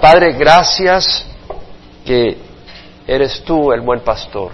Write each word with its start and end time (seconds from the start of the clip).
Padre, 0.00 0.32
gracias 0.32 1.24
que 2.04 2.38
eres 3.06 3.42
tú 3.42 3.72
el 3.72 3.80
buen 3.80 4.00
pastor 4.00 4.52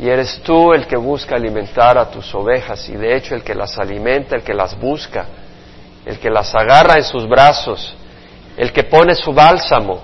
y 0.00 0.08
eres 0.08 0.40
tú 0.42 0.72
el 0.72 0.86
que 0.86 0.96
busca 0.96 1.36
alimentar 1.36 1.96
a 1.96 2.10
tus 2.10 2.34
ovejas 2.34 2.88
y 2.88 2.92
de 2.92 3.16
hecho 3.16 3.34
el 3.34 3.42
que 3.42 3.54
las 3.54 3.78
alimenta, 3.78 4.36
el 4.36 4.42
que 4.42 4.54
las 4.54 4.78
busca, 4.78 5.26
el 6.04 6.18
que 6.18 6.30
las 6.30 6.54
agarra 6.54 6.96
en 6.96 7.04
sus 7.04 7.28
brazos, 7.28 7.94
el 8.56 8.72
que 8.72 8.84
pone 8.84 9.14
su 9.14 9.32
bálsamo 9.32 10.00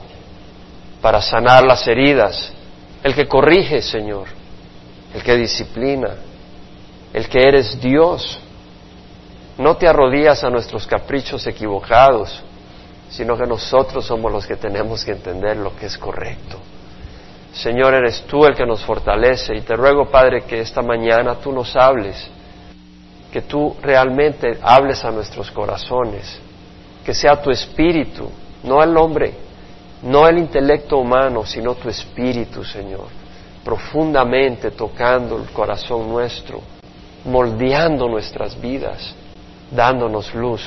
para 1.01 1.21
sanar 1.21 1.65
las 1.65 1.87
heridas, 1.89 2.53
el 3.03 3.15
que 3.15 3.27
corrige, 3.27 3.83
Señor, 3.83 4.29
el 5.15 5.23
que 5.23 5.37
disciplina, 5.37 6.15
el 7.13 7.29
que 7.29 7.41
eres 7.41 7.81
Dios. 7.81 8.41
No 9.59 9.77
te 9.77 9.87
arrodillas 9.87 10.43
a 10.43 10.51
nuestros 10.51 10.87
caprichos 10.87 11.47
equivocados, 11.47 12.43
sino 13.09 13.37
que 13.37 13.47
nosotros 13.47 14.05
somos 14.05 14.33
los 14.33 14.47
que 14.47 14.57
tenemos 14.57 15.05
que 15.05 15.13
entender 15.13 15.57
lo 15.57 15.77
que 15.77 15.87
es 15.87 15.99
correcto. 15.99 16.59
Señor, 17.53 17.95
eres 17.95 18.23
tú 18.23 18.45
el 18.45 18.55
que 18.55 18.67
nos 18.67 18.85
fortalece 18.85 19.55
y 19.55 19.61
te 19.61 19.77
ruego, 19.77 20.07
Padre, 20.07 20.43
que 20.43 20.61
esta 20.61 20.83
mañana 20.83 21.37
tú 21.37 21.53
nos 21.53 21.77
hables, 21.77 22.29
que 23.33 23.43
tú 23.43 23.77
realmente 23.81 24.59
hables 24.61 25.05
a 25.05 25.13
nuestros 25.13 25.51
corazones, 25.53 26.41
que 27.05 27.15
sea 27.15 27.41
tu 27.41 27.51
espíritu, 27.51 28.29
no 28.65 28.83
el 28.83 28.97
hombre, 28.97 29.35
no 30.03 30.27
el 30.27 30.39
intelecto 30.39 30.99
humano, 30.99 31.47
sino 31.47 31.77
tu 31.77 31.89
espíritu, 31.89 32.65
Señor, 32.65 33.07
profundamente 33.65 34.73
tocando 34.73 35.37
el 35.39 35.49
corazón 35.51 36.09
nuestro, 36.09 36.61
moldeando 37.25 38.09
nuestras 38.09 38.61
vidas, 38.61 39.15
dándonos 39.71 40.35
luz, 40.35 40.63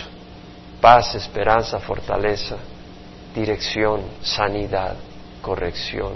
paz, 0.81 1.15
esperanza, 1.15 1.79
fortaleza, 1.79 2.57
dirección, 3.33 4.01
sanidad, 4.21 4.95
corrección. 5.41 6.13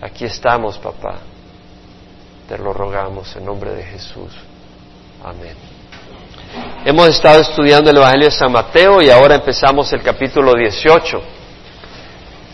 Aquí 0.00 0.24
estamos, 0.24 0.78
papá. 0.78 1.18
Te 2.48 2.58
lo 2.58 2.72
rogamos 2.72 3.34
en 3.36 3.44
nombre 3.44 3.72
de 3.72 3.84
Jesús. 3.84 4.32
Amén. 5.24 5.56
Hemos 6.84 7.08
estado 7.08 7.40
estudiando 7.40 7.90
el 7.90 7.96
Evangelio 7.96 8.26
de 8.26 8.32
San 8.32 8.52
Mateo 8.52 9.00
y 9.00 9.08
ahora 9.08 9.36
empezamos 9.36 9.92
el 9.92 10.02
capítulo 10.02 10.54
18. 10.54 11.22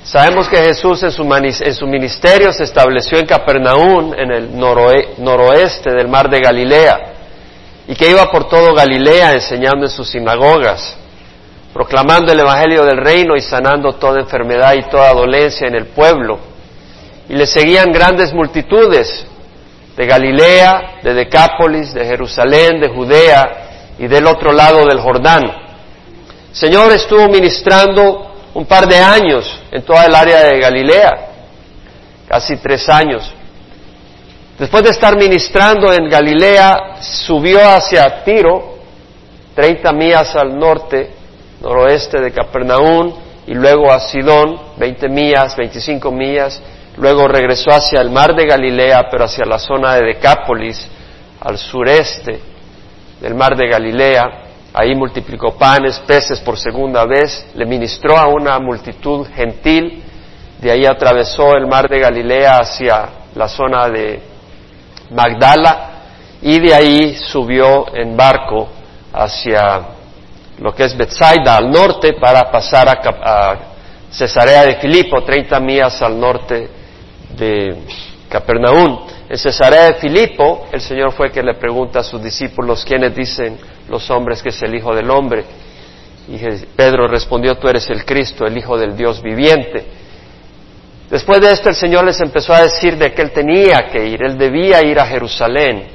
Sabemos 0.05 0.49
que 0.49 0.57
Jesús 0.57 1.03
en 1.03 1.13
su, 1.13 1.87
ministerio 1.87 2.53
se 2.53 2.65
estableció 2.65 3.19
en 3.19 3.27
Capernaum, 3.27 4.15
en 4.15 4.31
el 4.31 4.59
noroeste 4.59 5.91
del 5.91 6.09
mar 6.09 6.31
de 6.31 6.41
Galilea, 6.41 7.18
y 7.89 7.97
que 7.97 8.11
iba 8.11 8.31
por 8.31 8.49
todo 8.49 8.75
Galilea 8.75 9.35
enseñando 9.35 9.87
en 9.87 9.91
sus 9.91 10.09
sinagogas, 10.09 10.97
proclamando 11.73 12.31
el 12.31 12.39
Evangelio 12.39 12.85
del 12.85 12.99
reino 12.99 13.35
y 13.35 13.41
sanando 13.41 13.95
toda 13.95 14.21
enfermedad 14.21 14.75
y 14.75 14.89
toda 14.89 15.13
dolencia 15.13 15.67
en 15.67 15.75
el 15.75 15.87
pueblo 15.87 16.39
y 17.29 17.35
le 17.35 17.47
seguían 17.47 17.93
grandes 17.93 18.33
multitudes 18.33 19.27
de 19.97 20.07
Galilea, 20.07 21.01
de 21.03 21.15
Decápolis, 21.15 21.93
de 21.93 22.05
Jerusalén, 22.05 22.81
de 22.81 22.89
Judea 22.89 23.95
y 23.99 24.07
del 24.07 24.27
otro 24.27 24.53
lado 24.53 24.87
del 24.87 25.01
Jordán. 25.01 25.43
Señor 26.53 26.93
estuvo 26.93 27.29
ministrando 27.29 28.33
un 28.55 28.65
par 28.65 28.87
de 28.87 28.99
años 28.99 29.61
en 29.71 29.83
toda 29.83 30.07
el 30.07 30.15
área 30.15 30.45
de 30.45 30.59
Galilea, 30.59 31.29
casi 32.29 32.57
tres 32.57 32.89
años. 32.89 33.31
Después 34.59 34.83
de 34.83 34.91
estar 34.91 35.17
ministrando 35.17 35.93
en 35.93 36.09
Galilea, 36.09 36.97
subió 37.01 37.61
hacia 37.61 38.25
Tiro, 38.25 38.79
30 39.55 39.93
millas 39.93 40.35
al 40.35 40.59
norte, 40.59 41.11
noroeste 41.61 42.21
de 42.21 42.33
Capernaum, 42.33 43.15
y 43.47 43.55
luego 43.55 43.91
a 43.91 44.01
Sidón, 44.01 44.59
20 44.77 45.09
millas, 45.09 45.57
25 45.57 46.11
millas, 46.11 46.61
Luego 46.99 47.29
regresó 47.29 47.71
hacia 47.71 48.01
el 48.01 48.11
mar 48.11 48.35
de 48.35 48.45
Galilea, 48.45 49.09
pero 49.09 49.25
hacia 49.25 49.45
la 49.45 49.59
zona 49.59 49.95
de 49.95 50.07
Decápolis, 50.07 50.89
al 51.41 51.57
sureste 51.57 52.41
del 53.21 53.35
mar 53.37 53.57
de 53.57 53.69
Galilea. 53.69 54.25
Ahí 54.75 54.97
multiplicó 54.97 55.57
panes, 55.57 56.01
peces 56.01 56.41
por 56.41 56.59
segunda 56.59 57.05
vez, 57.05 57.47
le 57.55 57.67
ministró 57.67 58.19
a 58.19 58.27
una 58.27 58.59
multitud 58.59 59.27
gentil. 59.33 60.03
De 60.61 60.73
ahí 60.73 60.87
atravesó 60.87 61.55
el 61.55 61.69
mar 61.69 61.89
de 61.89 62.01
Galilea 62.01 62.59
hacia 62.59 63.09
la 63.37 63.47
zona 63.47 63.89
de 63.89 64.21
Magdala 65.11 65.91
y 66.43 66.59
de 66.61 66.75
ahí 66.75 67.15
subió 67.15 67.95
en 67.95 68.17
barco 68.17 68.69
hacia 69.13 69.81
lo 70.59 70.75
que 70.75 70.85
es 70.85 70.97
Bethsaida 70.97 71.57
al 71.57 71.71
norte 71.71 72.15
para 72.15 72.51
pasar 72.51 72.89
a, 72.89 73.01
a 73.23 73.59
Cesarea 74.11 74.65
de 74.65 74.77
Filipo, 74.77 75.23
30 75.23 75.61
millas 75.61 76.01
al 76.03 76.19
norte 76.19 76.69
de 77.37 77.77
Capernaum. 78.29 79.07
En 79.29 79.37
Cesarea 79.37 79.85
de 79.85 79.95
Filipo, 79.95 80.67
el 80.73 80.81
Señor 80.81 81.13
fue 81.13 81.31
que 81.31 81.43
le 81.43 81.55
pregunta 81.55 82.01
a 82.01 82.03
sus 82.03 82.23
discípulos 82.23 82.85
quiénes 82.85 83.15
dicen 83.15 83.59
los 83.89 84.09
hombres 84.11 84.43
que 84.43 84.49
es 84.49 84.63
el 84.63 84.75
Hijo 84.75 84.95
del 84.95 85.11
Hombre. 85.11 85.45
Y 86.29 86.39
Pedro 86.77 87.07
respondió, 87.09 87.57
tú 87.57 87.69
eres 87.69 87.89
el 87.91 88.05
Cristo, 88.05 88.47
el 88.47 88.57
Hijo 88.57 88.79
del 88.79 88.97
Dios 88.97 89.23
viviente. 89.23 89.85
Después 91.11 91.41
de 91.41 91.51
esto 91.51 91.71
el 91.71 91.75
Señor 91.75 92.05
les 92.05 92.21
empezó 92.21 92.53
a 92.53 92.63
decir 92.63 92.99
de 92.99 93.15
que 93.15 93.23
él 93.23 93.31
tenía 93.31 93.89
que 93.91 94.07
ir, 94.07 94.23
él 94.23 94.37
debía 94.37 94.83
ir 94.83 94.99
a 95.01 95.07
Jerusalén 95.07 95.89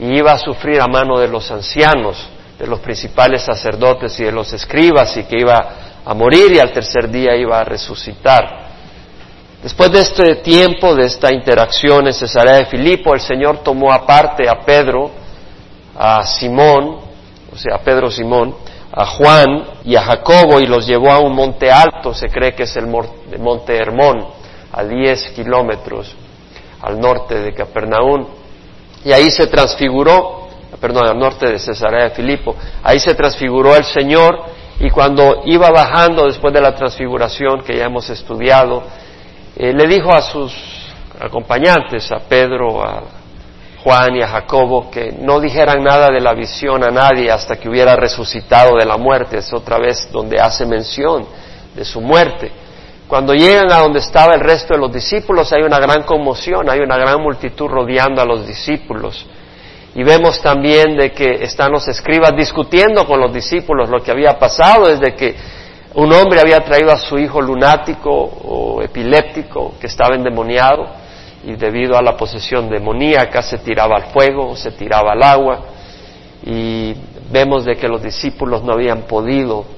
y 0.00 0.16
iba 0.16 0.32
a 0.32 0.38
sufrir 0.38 0.80
a 0.80 0.88
mano 0.88 1.18
de 1.18 1.28
los 1.28 1.48
ancianos, 1.50 2.28
de 2.58 2.66
los 2.66 2.80
principales 2.80 3.42
sacerdotes 3.42 4.18
y 4.18 4.24
de 4.24 4.32
los 4.32 4.52
escribas 4.52 5.16
y 5.16 5.24
que 5.24 5.38
iba 5.38 6.00
a 6.04 6.14
morir 6.14 6.52
y 6.52 6.58
al 6.58 6.72
tercer 6.72 7.08
día 7.08 7.36
iba 7.36 7.60
a 7.60 7.64
resucitar. 7.64 8.68
Después 9.62 9.92
de 9.92 10.00
este 10.00 10.36
tiempo, 10.36 10.94
de 10.94 11.06
esta 11.06 11.32
interacción 11.32 12.06
en 12.06 12.12
Cesarea 12.12 12.58
de 12.58 12.66
Filipo, 12.66 13.14
el 13.14 13.20
Señor 13.20 13.58
tomó 13.62 13.92
aparte 13.92 14.48
a 14.48 14.64
Pedro, 14.64 15.10
a 15.96 16.24
Simón, 16.24 16.98
o 17.52 17.56
sea, 17.56 17.76
a 17.76 17.78
Pedro 17.78 18.10
Simón, 18.10 18.54
a 18.92 19.04
Juan 19.04 19.64
y 19.84 19.94
a 19.94 20.02
Jacobo 20.02 20.60
y 20.60 20.66
los 20.66 20.86
llevó 20.86 21.10
a 21.10 21.20
un 21.20 21.34
monte 21.34 21.70
alto, 21.70 22.14
se 22.14 22.28
cree 22.28 22.54
que 22.54 22.64
es 22.64 22.76
el 22.76 22.86
monte 22.86 23.76
Hermón, 23.76 24.38
a 24.72 24.84
10 24.84 25.30
kilómetros 25.30 26.14
al 26.82 26.98
norte 27.00 27.34
de 27.36 27.52
Capernaum. 27.54 28.26
Y 29.04 29.12
ahí 29.12 29.30
se 29.30 29.46
transfiguró, 29.46 30.48
perdón, 30.80 31.06
al 31.06 31.18
norte 31.18 31.46
de 31.46 31.58
Cesarea 31.58 32.04
de 32.04 32.10
Filipo, 32.10 32.54
ahí 32.82 32.98
se 32.98 33.14
transfiguró 33.14 33.76
el 33.76 33.84
Señor 33.84 34.38
y 34.80 34.90
cuando 34.90 35.42
iba 35.46 35.70
bajando 35.70 36.26
después 36.26 36.54
de 36.54 36.60
la 36.60 36.74
transfiguración 36.74 37.62
que 37.62 37.76
ya 37.76 37.86
hemos 37.86 38.08
estudiado, 38.10 38.82
eh, 39.56 39.72
le 39.72 39.86
dijo 39.88 40.12
a 40.12 40.22
sus 40.22 40.52
acompañantes, 41.20 42.10
a 42.12 42.20
Pedro, 42.20 42.82
a 42.84 43.02
Juan 43.82 44.16
y 44.16 44.22
a 44.22 44.28
Jacobo, 44.28 44.90
que 44.90 45.12
no 45.20 45.40
dijeran 45.40 45.82
nada 45.82 46.08
de 46.10 46.20
la 46.20 46.32
visión 46.34 46.84
a 46.84 46.90
nadie 46.90 47.30
hasta 47.30 47.56
que 47.56 47.68
hubiera 47.68 47.96
resucitado 47.96 48.76
de 48.76 48.84
la 48.84 48.96
muerte. 48.96 49.38
Es 49.38 49.52
otra 49.52 49.78
vez 49.78 50.08
donde 50.12 50.40
hace 50.40 50.64
mención 50.64 51.26
de 51.74 51.84
su 51.84 52.00
muerte. 52.00 52.52
Cuando 53.08 53.32
llegan 53.32 53.72
a 53.72 53.78
donde 53.78 54.00
estaba 54.00 54.34
el 54.34 54.40
resto 54.40 54.74
de 54.74 54.80
los 54.80 54.92
discípulos 54.92 55.50
hay 55.54 55.62
una 55.62 55.78
gran 55.78 56.02
conmoción, 56.02 56.68
hay 56.68 56.80
una 56.80 56.98
gran 56.98 57.22
multitud 57.22 57.66
rodeando 57.66 58.20
a 58.20 58.26
los 58.26 58.46
discípulos. 58.46 59.26
Y 59.94 60.02
vemos 60.02 60.42
también 60.42 60.94
de 60.94 61.10
que 61.12 61.42
están 61.42 61.72
los 61.72 61.88
escribas 61.88 62.36
discutiendo 62.36 63.06
con 63.06 63.18
los 63.18 63.32
discípulos 63.32 63.88
lo 63.88 64.02
que 64.02 64.10
había 64.10 64.38
pasado 64.38 64.88
desde 64.88 65.14
que 65.14 65.34
un 65.94 66.12
hombre 66.12 66.38
había 66.40 66.60
traído 66.60 66.92
a 66.92 66.96
su 66.96 67.18
hijo 67.18 67.40
lunático 67.40 68.10
o 68.10 68.82
epiléptico 68.82 69.72
que 69.80 69.86
estaba 69.86 70.14
endemoniado 70.14 70.86
y 71.44 71.56
debido 71.56 71.96
a 71.96 72.02
la 72.02 72.14
posesión 72.14 72.68
demoníaca 72.68 73.40
se 73.40 73.56
tiraba 73.56 73.96
al 73.96 74.12
fuego, 74.12 74.54
se 74.54 74.72
tiraba 74.72 75.12
al 75.12 75.22
agua 75.22 75.60
y 76.44 76.94
vemos 77.32 77.64
de 77.64 77.74
que 77.76 77.88
los 77.88 78.02
discípulos 78.02 78.62
no 78.62 78.74
habían 78.74 79.02
podido 79.02 79.77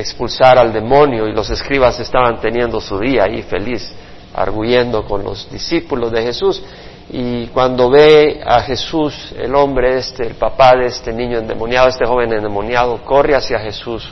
expulsar 0.00 0.58
al 0.58 0.72
demonio 0.72 1.26
y 1.26 1.32
los 1.32 1.50
escribas 1.50 1.98
estaban 2.00 2.40
teniendo 2.40 2.80
su 2.80 2.98
día 2.98 3.24
ahí 3.24 3.42
feliz, 3.42 3.92
arguyendo 4.34 5.04
con 5.04 5.24
los 5.24 5.50
discípulos 5.50 6.12
de 6.12 6.22
Jesús. 6.22 6.62
Y 7.10 7.46
cuando 7.48 7.90
ve 7.90 8.40
a 8.44 8.60
Jesús, 8.60 9.32
el 9.36 9.54
hombre 9.54 9.98
este, 9.98 10.26
el 10.26 10.34
papá 10.34 10.74
de 10.76 10.86
este 10.86 11.12
niño 11.12 11.38
endemoniado, 11.38 11.88
este 11.88 12.06
joven 12.06 12.32
endemoniado, 12.32 13.02
corre 13.04 13.34
hacia 13.34 13.58
Jesús 13.58 14.08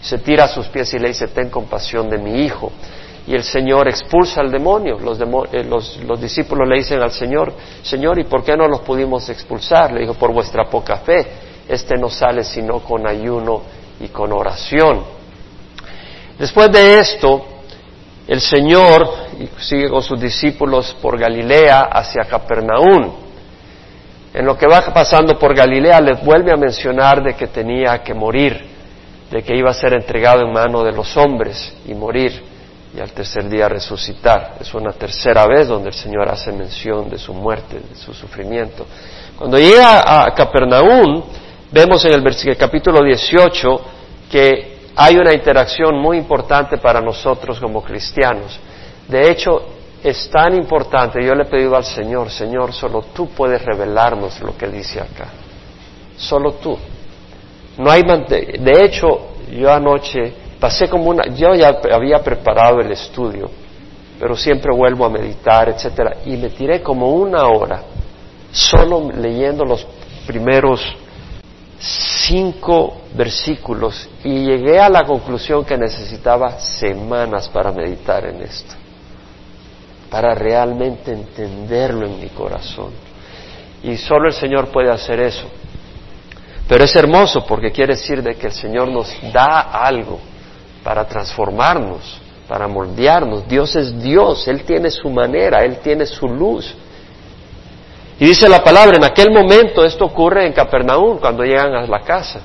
se 0.00 0.18
tira 0.18 0.44
a 0.44 0.48
sus 0.48 0.68
pies 0.68 0.92
y 0.94 0.98
le 0.98 1.08
dice, 1.08 1.28
ten 1.28 1.50
compasión 1.50 2.08
de 2.08 2.18
mi 2.18 2.42
hijo. 2.44 2.70
Y 3.26 3.34
el 3.34 3.42
Señor 3.42 3.88
expulsa 3.88 4.40
al 4.40 4.50
demonio. 4.50 4.96
Eh, 5.52 5.64
los, 5.64 6.20
discípulos 6.20 6.66
le 6.68 6.76
dicen 6.76 7.02
al 7.02 7.10
Señor, 7.10 7.52
Señor, 7.82 8.18
¿y 8.18 8.24
por 8.24 8.42
qué 8.42 8.56
no 8.56 8.66
los 8.68 8.80
pudimos 8.80 9.28
expulsar? 9.28 9.92
Le 9.92 10.00
dijo, 10.00 10.14
por 10.14 10.32
vuestra 10.32 10.64
poca 10.64 10.96
fe. 10.98 11.26
Este 11.68 11.96
no 11.98 12.08
sale 12.08 12.44
sino 12.44 12.80
con 12.80 13.06
ayuno 13.06 13.62
y 14.00 14.08
con 14.08 14.32
oración. 14.32 15.17
Después 16.38 16.70
de 16.70 16.98
esto, 16.98 17.46
el 18.26 18.40
Señor 18.40 19.08
sigue 19.58 19.88
con 19.88 20.02
sus 20.02 20.20
discípulos 20.20 20.96
por 21.00 21.18
Galilea 21.18 21.88
hacia 21.92 22.24
Capernaum. 22.24 23.12
En 24.34 24.44
lo 24.44 24.56
que 24.56 24.66
va 24.66 24.82
pasando 24.92 25.38
por 25.38 25.54
Galilea 25.54 26.00
les 26.00 26.22
vuelve 26.22 26.52
a 26.52 26.56
mencionar 26.56 27.22
de 27.22 27.34
que 27.34 27.48
tenía 27.48 28.02
que 28.02 28.14
morir 28.14 28.78
de 29.30 29.42
que 29.42 29.54
iba 29.54 29.70
a 29.70 29.74
ser 29.74 29.92
entregado 29.92 30.40
en 30.42 30.52
mano 30.52 30.82
de 30.82 30.92
los 30.92 31.16
hombres 31.16 31.74
y 31.86 31.94
morir 31.94 32.42
y 32.96 33.00
al 33.00 33.12
tercer 33.12 33.48
día 33.48 33.68
resucitar. 33.68 34.54
Es 34.60 34.72
una 34.72 34.92
tercera 34.92 35.46
vez 35.46 35.68
donde 35.68 35.88
el 35.88 35.94
Señor 35.94 36.28
hace 36.28 36.52
mención 36.52 37.10
de 37.10 37.18
su 37.18 37.34
muerte, 37.34 37.78
de 37.78 37.94
su 37.94 38.14
sufrimiento. 38.14 38.86
Cuando 39.36 39.58
llega 39.58 40.24
a 40.24 40.34
Capernaum, 40.34 41.22
vemos 41.70 42.04
en 42.06 42.14
el, 42.14 42.56
capítulo 42.56 43.04
18 43.04 43.80
que 44.30 44.77
hay 44.96 45.16
una 45.16 45.32
interacción 45.32 45.98
muy 45.98 46.18
importante 46.18 46.78
para 46.78 47.00
nosotros 47.00 47.60
como 47.60 47.82
cristianos. 47.82 48.58
De 49.06 49.30
hecho, 49.30 49.62
es 50.02 50.30
tan 50.30 50.54
importante, 50.54 51.24
yo 51.24 51.34
le 51.34 51.42
he 51.42 51.46
pedido 51.46 51.76
al 51.76 51.84
Señor, 51.84 52.30
Señor, 52.30 52.72
solo 52.72 53.06
tú 53.14 53.28
puedes 53.28 53.64
revelarnos 53.64 54.40
lo 54.40 54.56
que 54.56 54.68
dice 54.68 55.00
acá. 55.00 55.28
Solo 56.16 56.52
tú. 56.54 56.76
No 57.78 57.90
hay, 57.90 58.02
de 58.02 58.84
hecho, 58.84 59.34
yo 59.50 59.72
anoche 59.72 60.34
pasé 60.60 60.88
como 60.88 61.10
una, 61.10 61.26
yo 61.34 61.54
ya 61.54 61.80
había 61.92 62.22
preparado 62.22 62.80
el 62.80 62.90
estudio, 62.90 63.50
pero 64.18 64.36
siempre 64.36 64.74
vuelvo 64.74 65.04
a 65.04 65.10
meditar, 65.10 65.68
etcétera, 65.68 66.16
y 66.24 66.36
me 66.36 66.50
tiré 66.50 66.82
como 66.82 67.12
una 67.12 67.46
hora 67.46 67.82
solo 68.50 69.10
leyendo 69.14 69.64
los 69.64 69.86
primeros 70.26 70.80
cinco 71.78 73.02
versículos 73.14 74.08
y 74.24 74.44
llegué 74.44 74.80
a 74.80 74.88
la 74.88 75.04
conclusión 75.04 75.64
que 75.64 75.76
necesitaba 75.76 76.58
semanas 76.58 77.48
para 77.48 77.72
meditar 77.72 78.26
en 78.26 78.42
esto, 78.42 78.74
para 80.10 80.34
realmente 80.34 81.12
entenderlo 81.12 82.06
en 82.06 82.20
mi 82.20 82.28
corazón. 82.28 82.92
Y 83.82 83.96
solo 83.96 84.28
el 84.28 84.34
Señor 84.34 84.68
puede 84.68 84.90
hacer 84.90 85.20
eso. 85.20 85.46
Pero 86.68 86.84
es 86.84 86.94
hermoso 86.96 87.46
porque 87.46 87.70
quiere 87.70 87.94
decir 87.94 88.22
de 88.22 88.34
que 88.34 88.48
el 88.48 88.52
Señor 88.52 88.88
nos 88.88 89.08
da 89.32 89.60
algo 89.60 90.18
para 90.82 91.06
transformarnos, 91.06 92.20
para 92.48 92.68
moldearnos. 92.68 93.48
Dios 93.48 93.74
es 93.76 93.98
Dios, 94.00 94.46
Él 94.48 94.64
tiene 94.64 94.90
su 94.90 95.08
manera, 95.08 95.64
Él 95.64 95.78
tiene 95.78 96.04
su 96.04 96.26
luz. 96.26 96.74
Y 98.20 98.26
dice 98.26 98.48
la 98.48 98.62
palabra, 98.64 98.96
en 98.96 99.04
aquel 99.04 99.30
momento 99.30 99.84
esto 99.84 100.04
ocurre 100.04 100.46
en 100.46 100.52
Capernaum, 100.52 101.18
cuando 101.18 101.44
llegan 101.44 101.74
a 101.74 101.86
la 101.86 102.00
casa. 102.00 102.40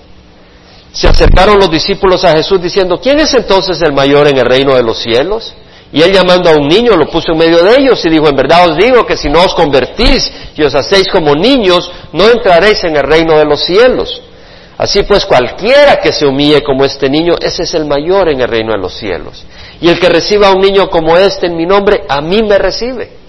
Se 0.91 1.07
acercaron 1.07 1.57
los 1.57 1.71
discípulos 1.71 2.23
a 2.23 2.35
Jesús 2.35 2.61
diciendo, 2.61 2.99
¿quién 3.01 3.19
es 3.19 3.33
entonces 3.33 3.81
el 3.81 3.93
mayor 3.93 4.27
en 4.27 4.37
el 4.37 4.45
reino 4.45 4.75
de 4.75 4.83
los 4.83 4.99
cielos? 4.99 5.55
Y 5.91 6.01
él 6.01 6.11
llamando 6.11 6.49
a 6.49 6.53
un 6.53 6.67
niño 6.67 6.95
lo 6.95 7.07
puso 7.07 7.31
en 7.31 7.39
medio 7.39 7.63
de 7.63 7.77
ellos 7.77 8.03
y 8.05 8.09
dijo, 8.09 8.27
en 8.27 8.35
verdad 8.35 8.69
os 8.69 8.77
digo 8.77 9.05
que 9.05 9.17
si 9.17 9.29
no 9.29 9.41
os 9.41 9.55
convertís 9.55 10.31
y 10.55 10.63
os 10.63 10.75
hacéis 10.75 11.07
como 11.07 11.35
niños, 11.35 11.91
no 12.11 12.29
entraréis 12.29 12.83
en 12.83 12.95
el 12.95 13.03
reino 13.03 13.37
de 13.37 13.45
los 13.45 13.63
cielos. 13.63 14.21
Así 14.77 15.03
pues, 15.03 15.25
cualquiera 15.25 15.97
que 15.97 16.11
se 16.11 16.25
humille 16.25 16.61
como 16.61 16.83
este 16.83 17.09
niño, 17.09 17.35
ese 17.41 17.63
es 17.63 17.73
el 17.73 17.85
mayor 17.85 18.29
en 18.29 18.41
el 18.41 18.47
reino 18.47 18.71
de 18.73 18.79
los 18.79 18.95
cielos. 18.95 19.45
Y 19.81 19.89
el 19.89 19.99
que 19.99 20.09
reciba 20.09 20.47
a 20.47 20.51
un 20.51 20.61
niño 20.61 20.89
como 20.89 21.15
este 21.17 21.47
en 21.47 21.55
mi 21.55 21.65
nombre, 21.65 22.03
a 22.07 22.21
mí 22.21 22.41
me 22.43 22.57
recibe. 22.57 23.22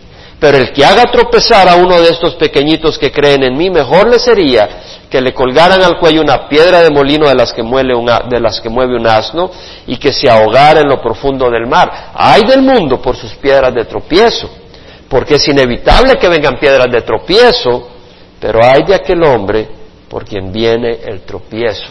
Pero 0.45 0.59
el 0.59 0.75
que 0.75 0.85
haga 0.85 1.05
tropezar 1.05 1.67
a 1.71 1.77
uno 1.77 1.99
de 2.03 2.11
estos 2.11 2.35
pequeñitos 2.35 2.99
que 2.99 3.11
creen 3.11 3.45
en 3.45 3.57
mí, 3.57 3.71
mejor 3.71 4.11
le 4.11 4.19
sería 4.19 4.69
que 5.09 5.19
le 5.23 5.33
colgaran 5.33 5.83
al 5.83 5.99
cuello 5.99 6.21
una 6.21 6.51
piedra 6.51 6.83
de 6.83 6.91
molino 6.91 7.27
de 7.27 7.35
las 7.35 7.51
que, 7.55 7.63
mueve, 7.63 7.95
de 8.29 8.41
las 8.41 8.61
que 8.61 8.69
mueve 8.69 8.95
un 8.95 9.07
asno 9.07 9.51
y 9.87 9.97
que 9.97 10.13
se 10.13 10.29
ahogara 10.29 10.83
en 10.83 10.89
lo 10.91 11.01
profundo 11.01 11.51
del 11.51 11.67
mar. 11.67 12.11
Hay 12.13 12.43
del 12.43 12.61
mundo 12.61 13.01
por 13.01 13.17
sus 13.17 13.33
piedras 13.37 13.75
de 13.75 13.87
tropiezo, 13.87 14.51
porque 15.09 15.37
es 15.37 15.49
inevitable 15.49 16.17
que 16.17 16.29
vengan 16.29 16.59
piedras 16.59 16.93
de 16.93 17.01
tropiezo, 17.01 17.89
pero 18.39 18.63
hay 18.63 18.83
de 18.87 18.97
aquel 18.97 19.25
hombre 19.25 19.67
por 20.11 20.27
quien 20.27 20.53
viene 20.53 20.99
el 21.07 21.23
tropiezo. 21.23 21.91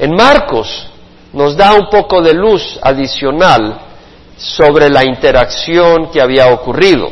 En 0.00 0.16
Marcos 0.16 0.88
nos 1.32 1.56
da 1.56 1.74
un 1.74 1.88
poco 1.88 2.20
de 2.20 2.34
luz 2.34 2.76
adicional 2.82 3.85
sobre 4.36 4.88
la 4.88 5.04
interacción 5.04 6.10
que 6.10 6.20
había 6.20 6.48
ocurrido. 6.48 7.10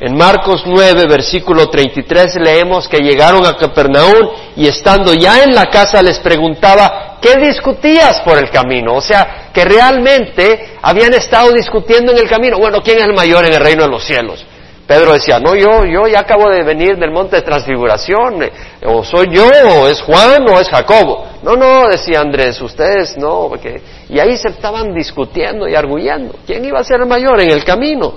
En 0.00 0.16
Marcos 0.16 0.62
9, 0.64 1.06
versículo 1.08 1.68
33 1.68 2.36
leemos 2.36 2.86
que 2.86 2.98
llegaron 2.98 3.44
a 3.44 3.56
Capernaum 3.56 4.30
y 4.56 4.68
estando 4.68 5.12
ya 5.12 5.42
en 5.42 5.52
la 5.52 5.66
casa 5.70 6.00
les 6.02 6.20
preguntaba, 6.20 7.18
¿qué 7.20 7.36
discutías 7.36 8.20
por 8.20 8.38
el 8.38 8.48
camino? 8.48 8.94
O 8.94 9.00
sea, 9.00 9.50
que 9.52 9.64
realmente 9.64 10.76
habían 10.82 11.14
estado 11.14 11.52
discutiendo 11.52 12.12
en 12.12 12.18
el 12.18 12.28
camino. 12.28 12.58
Bueno, 12.58 12.80
¿quién 12.80 12.98
es 12.98 13.04
el 13.04 13.14
mayor 13.14 13.44
en 13.46 13.54
el 13.54 13.60
reino 13.60 13.82
de 13.82 13.88
los 13.88 14.04
cielos? 14.04 14.44
Pedro 14.88 15.12
decía, 15.12 15.38
no, 15.38 15.54
yo, 15.54 15.84
yo 15.84 16.08
ya 16.08 16.20
acabo 16.20 16.48
de 16.48 16.62
venir 16.62 16.96
del 16.96 17.10
monte 17.10 17.36
de 17.36 17.42
transfiguración, 17.42 18.42
eh, 18.42 18.50
o 18.86 19.04
soy 19.04 19.26
yo, 19.30 19.44
o 19.46 19.86
es 19.86 20.00
Juan, 20.00 20.48
o 20.48 20.58
es 20.58 20.66
Jacobo. 20.70 21.26
No, 21.42 21.56
no, 21.56 21.88
decía 21.88 22.20
Andrés, 22.20 22.58
ustedes 22.62 23.18
no, 23.18 23.48
porque... 23.50 23.82
Y 24.08 24.18
ahí 24.18 24.34
se 24.38 24.48
estaban 24.48 24.94
discutiendo 24.94 25.68
y 25.68 25.74
arguyendo. 25.74 26.36
¿Quién 26.46 26.64
iba 26.64 26.80
a 26.80 26.84
ser 26.84 27.00
el 27.02 27.06
mayor 27.06 27.38
en 27.38 27.50
el 27.50 27.64
camino? 27.64 28.14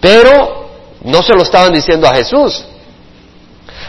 Pero 0.00 0.70
no 1.02 1.20
se 1.20 1.34
lo 1.34 1.42
estaban 1.42 1.72
diciendo 1.72 2.06
a 2.06 2.14
Jesús. 2.14 2.64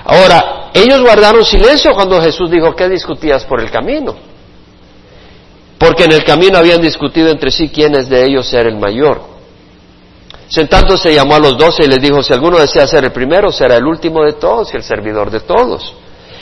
Ahora, 0.03 0.71
ellos 0.73 0.99
guardaron 1.03 1.45
silencio 1.45 1.93
cuando 1.93 2.19
Jesús 2.23 2.49
dijo, 2.49 2.75
¿qué 2.75 2.89
discutías 2.89 3.43
por 3.43 3.61
el 3.61 3.69
camino? 3.69 4.15
Porque 5.77 6.05
en 6.05 6.13
el 6.13 6.23
camino 6.23 6.57
habían 6.57 6.81
discutido 6.81 7.29
entre 7.29 7.51
sí 7.51 7.69
quiénes 7.69 8.09
de 8.09 8.25
ellos 8.25 8.51
era 8.51 8.67
el 8.67 8.77
mayor. 8.77 9.30
Sentándose 10.51 11.13
llamó 11.13 11.35
a 11.35 11.39
los 11.39 11.57
doce 11.57 11.85
y 11.85 11.87
les 11.87 12.01
dijo, 12.01 12.21
si 12.21 12.33
alguno 12.33 12.59
desea 12.59 12.85
ser 12.85 13.05
el 13.05 13.13
primero, 13.13 13.53
será 13.53 13.77
el 13.77 13.85
último 13.85 14.21
de 14.25 14.33
todos 14.33 14.73
y 14.73 14.75
el 14.75 14.83
servidor 14.83 15.31
de 15.31 15.39
todos. 15.39 15.93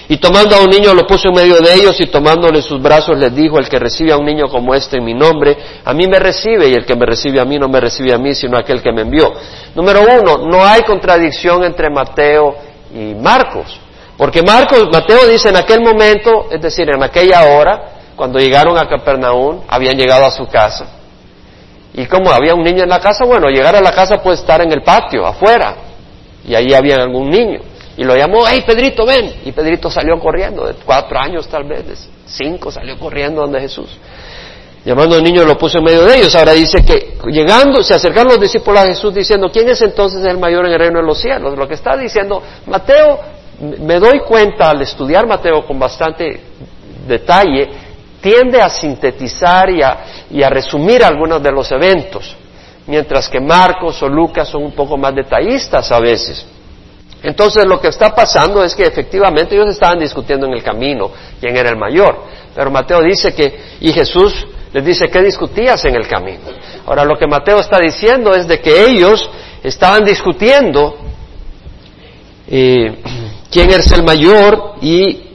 Y 0.08 0.18
tomando 0.18 0.56
a 0.56 0.62
un 0.62 0.70
niño 0.72 0.96
lo 0.96 1.06
puso 1.06 1.30
en 1.30 1.36
medio 1.36 1.60
de 1.60 1.76
ellos 1.76 1.96
y 2.02 2.08
tomándole 2.08 2.64
sus 2.64 2.82
brazos 2.82 3.20
les 3.20 3.36
dijo, 3.36 3.60
el 3.60 3.70
que 3.70 3.78
recibe 3.78 4.12
a 4.12 4.18
un 4.18 4.26
niño 4.26 4.48
como 4.48 4.74
este 4.74 4.98
en 4.98 5.06
mi 5.06 5.14
nombre, 5.14 5.56
a 5.86 5.94
mí 5.94 6.08
me 6.08 6.18
recibe 6.18 6.70
y 6.70 6.74
el 6.74 6.88
que 6.88 6.96
me 6.96 7.06
recibe 7.06 7.40
a 7.40 7.46
mí 7.46 7.60
no 7.60 7.70
me 7.70 7.80
recibe 7.80 8.12
a 8.12 8.18
mí, 8.18 8.34
sino 8.34 8.58
aquel 8.58 8.82
que 8.82 8.92
me 8.92 9.04
envió. 9.04 9.32
Número 9.76 10.02
uno, 10.02 10.40
no 10.40 10.66
hay 10.66 10.82
contradicción 10.82 11.64
entre 11.64 11.92
Mateo 11.92 12.56
y 12.92 13.14
Marcos. 13.14 13.80
Porque 14.18 14.42
Marcos, 14.42 14.88
Mateo 14.92 15.28
dice 15.28 15.50
en 15.50 15.58
aquel 15.58 15.82
momento, 15.82 16.48
es 16.50 16.60
decir, 16.60 16.90
en 16.90 17.04
aquella 17.04 17.44
hora, 17.44 17.92
cuando 18.16 18.40
llegaron 18.40 18.76
a 18.76 18.90
Capernaum, 18.90 19.62
habían 19.68 19.96
llegado 19.96 20.26
a 20.26 20.32
su 20.32 20.48
casa. 20.48 20.99
Y 21.94 22.06
como 22.06 22.32
había 22.32 22.54
un 22.54 22.64
niño 22.64 22.84
en 22.84 22.90
la 22.90 23.00
casa, 23.00 23.26
bueno, 23.26 23.50
llegar 23.50 23.76
a 23.76 23.82
la 23.82 23.92
casa 23.92 24.18
puede 24.18 24.38
estar 24.38 24.62
en 24.62 24.72
el 24.72 24.84
patio, 24.84 25.26
afuera. 25.26 25.76
Y 26.48 26.56
ahí 26.56 26.74
había 26.74 26.96
algún 26.96 27.30
niño. 27.30 27.60
Y 27.98 28.04
lo 28.04 28.16
llamó, 28.16 28.46
hey 28.48 28.64
Pedrito, 28.66 29.06
ven. 29.06 29.42
Y 29.46 29.52
Pedrito 29.52 29.90
salió 29.90 30.18
corriendo, 30.20 30.66
de 30.66 30.74
cuatro 30.86 31.20
años 31.20 31.48
tal 31.48 31.66
vez, 31.66 31.88
de 31.88 31.96
cinco, 32.26 32.72
salió 32.72 32.98
corriendo 32.98 33.42
donde 33.42 33.60
Jesús. 33.60 33.90
Llamando 34.86 35.18
al 35.18 35.24
niño 35.24 35.44
lo 35.44 35.58
puso 35.58 35.80
en 35.80 35.84
medio 35.84 36.06
de 36.06 36.18
ellos. 36.18 36.34
Ahora 36.36 36.54
dice 36.54 36.86
que 36.86 37.18
llegando, 37.28 37.84
se 37.84 37.94
acercaron 37.94 38.32
los 38.32 38.40
discípulos 38.40 38.82
a 38.82 38.88
Jesús 38.88 39.14
diciendo, 39.14 39.50
¿quién 39.52 39.68
es 39.68 39.82
entonces 39.82 40.24
el 40.24 40.38
mayor 40.38 40.66
en 40.66 40.72
el 40.72 40.80
reino 40.80 41.00
de 41.00 41.06
los 41.06 41.20
cielos? 41.20 41.58
Lo 41.58 41.68
que 41.68 41.74
está 41.74 41.98
diciendo 41.98 42.42
Mateo, 42.66 43.20
me 43.82 44.00
doy 44.00 44.22
cuenta 44.22 44.70
al 44.70 44.82
estudiar 44.82 45.28
Mateo 45.28 45.66
con 45.66 45.78
bastante 45.78 46.40
detalle, 47.08 47.70
tiende 48.22 48.62
a 48.62 48.70
sintetizar 48.70 49.70
y 49.70 49.82
a, 49.82 49.98
y 50.30 50.44
a 50.44 50.50
resumir 50.50 51.04
algunos 51.04 51.42
de 51.42 51.52
los 51.52 51.72
eventos, 51.72 52.36
mientras 52.88 53.30
que 53.30 53.40
Marcos 53.40 54.02
o 54.02 54.08
Lucas 54.08 54.50
son 54.50 54.64
un 54.64 54.72
poco 54.72 54.98
más 54.98 55.16
detallistas 55.16 55.92
a 55.92 56.00
veces. 56.00 56.46
Entonces 57.22 57.66
lo 57.66 57.80
que 57.82 57.90
está 57.90 58.16
pasando 58.16 58.64
es 58.64 58.74
que 58.74 58.84
efectivamente 58.84 59.56
ellos 59.56 59.70
estaban 59.70 60.00
discutiendo 60.00 60.46
en 60.46 60.54
el 60.54 60.64
camino 60.64 61.12
quién 61.40 61.56
era 61.56 61.70
el 61.70 61.78
mayor. 61.78 62.24
Pero 62.56 62.72
Mateo 62.72 63.02
dice 63.02 63.34
que, 63.34 63.60
y 63.82 63.92
Jesús 63.92 64.48
les 64.72 64.86
dice, 64.86 65.08
¿qué 65.12 65.22
discutías 65.22 65.84
en 65.86 65.96
el 65.96 66.08
camino? 66.08 66.44
Ahora 66.86 67.04
lo 67.04 67.18
que 67.18 67.28
Mateo 67.28 67.60
está 67.60 67.78
diciendo 67.80 68.34
es 68.34 68.48
de 68.48 68.62
que 68.62 68.86
ellos 68.86 69.30
estaban 69.64 70.06
discutiendo 70.06 70.98
eh, 72.48 72.98
quién 73.52 73.70
es 73.72 73.92
el 73.92 74.04
mayor 74.04 74.76
y 74.82 75.29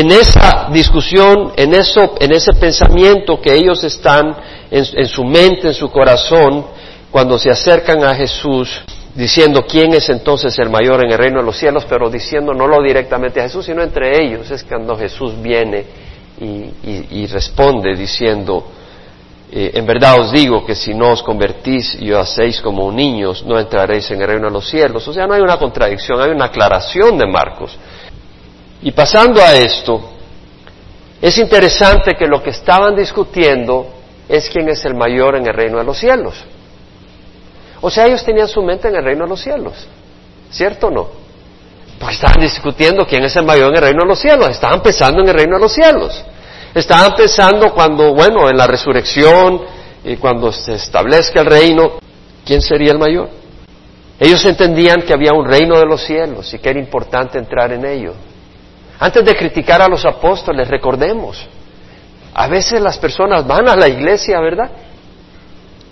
en 0.00 0.12
esa 0.12 0.68
discusión, 0.70 1.52
en, 1.56 1.74
eso, 1.74 2.16
en 2.20 2.32
ese 2.32 2.52
pensamiento 2.52 3.40
que 3.40 3.54
ellos 3.54 3.82
están 3.82 4.36
en 4.70 5.06
su 5.06 5.24
mente, 5.24 5.68
en 5.68 5.74
su 5.74 5.90
corazón, 5.90 6.66
cuando 7.10 7.38
se 7.38 7.50
acercan 7.50 8.04
a 8.04 8.14
Jesús, 8.14 8.82
diciendo 9.14 9.64
quién 9.66 9.94
es 9.94 10.10
entonces 10.10 10.58
el 10.58 10.68
mayor 10.68 11.02
en 11.02 11.10
el 11.10 11.18
reino 11.18 11.38
de 11.38 11.46
los 11.46 11.56
cielos, 11.56 11.86
pero 11.88 12.10
diciendo 12.10 12.52
no 12.52 12.66
lo 12.66 12.82
directamente 12.82 13.40
a 13.40 13.44
Jesús, 13.44 13.64
sino 13.64 13.82
entre 13.82 14.22
ellos. 14.22 14.50
Es 14.50 14.64
cuando 14.64 14.96
Jesús 14.96 15.40
viene 15.40 15.84
y, 16.38 17.26
responde 17.28 17.96
diciendo, 17.96 18.66
eh, 19.50 19.70
en 19.72 19.86
verdad 19.86 20.20
os 20.20 20.32
digo 20.32 20.66
que 20.66 20.74
si 20.74 20.92
no 20.92 21.12
os 21.12 21.22
convertís 21.22 21.96
y 21.98 22.12
os 22.12 22.20
hacéis 22.28 22.60
como 22.60 22.92
niños, 22.92 23.44
no 23.46 23.58
entraréis 23.58 24.10
en 24.10 24.20
el 24.20 24.26
reino 24.26 24.48
de 24.48 24.52
los 24.52 24.68
cielos. 24.68 25.08
O 25.08 25.12
sea, 25.14 25.26
no 25.26 25.32
hay 25.32 25.40
una 25.40 25.56
contradicción, 25.56 26.20
hay 26.20 26.30
una 26.30 26.46
aclaración 26.46 27.16
de 27.16 27.26
Marcos. 27.26 27.78
Y 28.86 28.92
pasando 28.92 29.42
a 29.42 29.52
esto, 29.56 30.00
es 31.20 31.36
interesante 31.38 32.12
que 32.16 32.28
lo 32.28 32.40
que 32.40 32.50
estaban 32.50 32.94
discutiendo 32.94 33.88
es 34.28 34.48
quién 34.48 34.68
es 34.68 34.84
el 34.84 34.94
mayor 34.94 35.34
en 35.34 35.44
el 35.44 35.54
reino 35.54 35.78
de 35.78 35.82
los 35.82 35.98
cielos. 35.98 36.36
O 37.80 37.90
sea, 37.90 38.06
ellos 38.06 38.24
tenían 38.24 38.46
su 38.46 38.62
mente 38.62 38.86
en 38.86 38.94
el 38.94 39.04
reino 39.04 39.24
de 39.24 39.30
los 39.30 39.40
cielos. 39.40 39.74
¿Cierto 40.52 40.86
o 40.86 40.90
no? 40.92 41.08
Pues 41.98 42.14
estaban 42.14 42.38
discutiendo 42.38 43.04
quién 43.04 43.24
es 43.24 43.34
el 43.34 43.44
mayor 43.44 43.70
en 43.70 43.78
el 43.78 43.82
reino 43.82 44.02
de 44.04 44.08
los 44.08 44.20
cielos. 44.20 44.50
Estaban 44.50 44.80
pensando 44.80 45.20
en 45.20 45.30
el 45.30 45.34
reino 45.34 45.56
de 45.56 45.62
los 45.62 45.72
cielos. 45.72 46.24
Estaban 46.72 47.16
pensando 47.16 47.74
cuando, 47.74 48.14
bueno, 48.14 48.48
en 48.48 48.56
la 48.56 48.68
resurrección 48.68 49.62
y 50.04 50.14
cuando 50.14 50.52
se 50.52 50.74
establezca 50.74 51.40
el 51.40 51.46
reino, 51.46 51.98
¿quién 52.44 52.62
sería 52.62 52.92
el 52.92 53.00
mayor? 53.00 53.30
Ellos 54.20 54.44
entendían 54.44 55.02
que 55.02 55.12
había 55.12 55.32
un 55.32 55.44
reino 55.44 55.76
de 55.76 55.86
los 55.86 56.04
cielos 56.04 56.54
y 56.54 56.60
que 56.60 56.70
era 56.70 56.78
importante 56.78 57.36
entrar 57.36 57.72
en 57.72 57.84
ello. 57.84 58.14
Antes 58.98 59.24
de 59.24 59.36
criticar 59.36 59.82
a 59.82 59.88
los 59.88 60.04
apóstoles, 60.04 60.68
recordemos, 60.68 61.46
a 62.34 62.48
veces 62.48 62.80
las 62.80 62.98
personas 62.98 63.46
van 63.46 63.68
a 63.68 63.76
la 63.76 63.88
iglesia, 63.88 64.40
¿verdad? 64.40 64.70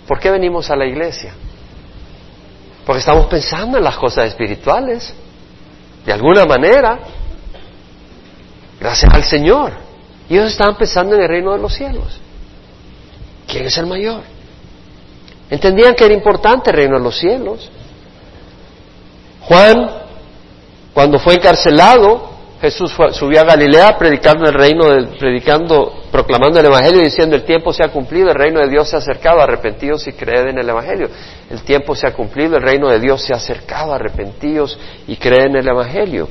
¿Por 0.07 0.19
qué 0.19 0.31
venimos 0.31 0.69
a 0.69 0.75
la 0.75 0.85
iglesia? 0.85 1.33
Porque 2.85 2.99
estamos 2.99 3.25
pensando 3.27 3.77
en 3.77 3.83
las 3.83 3.97
cosas 3.97 4.27
espirituales, 4.27 5.13
de 6.05 6.13
alguna 6.13 6.45
manera, 6.45 6.99
gracias 8.79 9.11
al 9.13 9.23
Señor. 9.23 9.73
Y 10.29 10.35
ellos 10.35 10.51
estaban 10.51 10.75
pensando 10.75 11.15
en 11.15 11.21
el 11.21 11.27
reino 11.27 11.53
de 11.53 11.59
los 11.59 11.73
cielos. 11.73 12.19
¿Quién 13.47 13.65
es 13.65 13.77
el 13.77 13.85
mayor? 13.85 14.21
Entendían 15.49 15.95
que 15.95 16.05
era 16.05 16.13
importante 16.13 16.71
el 16.71 16.75
reino 16.75 16.97
de 16.97 17.03
los 17.03 17.17
cielos. 17.17 17.69
Juan, 19.41 19.89
cuando 20.93 21.19
fue 21.19 21.35
encarcelado, 21.35 22.34
Jesús 22.65 22.91
subió 23.11 23.41
a 23.41 23.43
Galilea 23.43 23.95
predicando 23.95 24.49
el 24.49 24.53
reino, 24.55 24.85
predicando, 25.19 26.01
proclamando 26.11 26.59
el 26.59 26.65
Evangelio 26.65 27.01
y 27.01 27.05
diciendo 27.05 27.35
el 27.35 27.43
tiempo 27.43 27.71
se 27.71 27.83
ha 27.83 27.89
cumplido, 27.89 28.29
el 28.29 28.35
reino 28.35 28.59
de 28.59 28.67
Dios 28.67 28.89
se 28.89 28.95
ha 28.95 28.99
acercado, 28.99 29.39
arrepentidos 29.39 30.07
y 30.07 30.13
creed 30.13 30.47
en 30.47 30.57
el 30.57 30.67
Evangelio. 30.67 31.07
El 31.47 31.61
tiempo 31.61 31.95
se 31.95 32.07
ha 32.07 32.13
cumplido, 32.13 32.57
el 32.57 32.63
reino 32.63 32.89
de 32.89 32.99
Dios 32.99 33.21
se 33.21 33.33
ha 33.33 33.37
acercado, 33.37 33.93
arrepentidos 33.93 34.79
y 35.07 35.15
creed 35.17 35.45
en 35.45 35.57
el 35.57 35.67
Evangelio. 35.67 36.27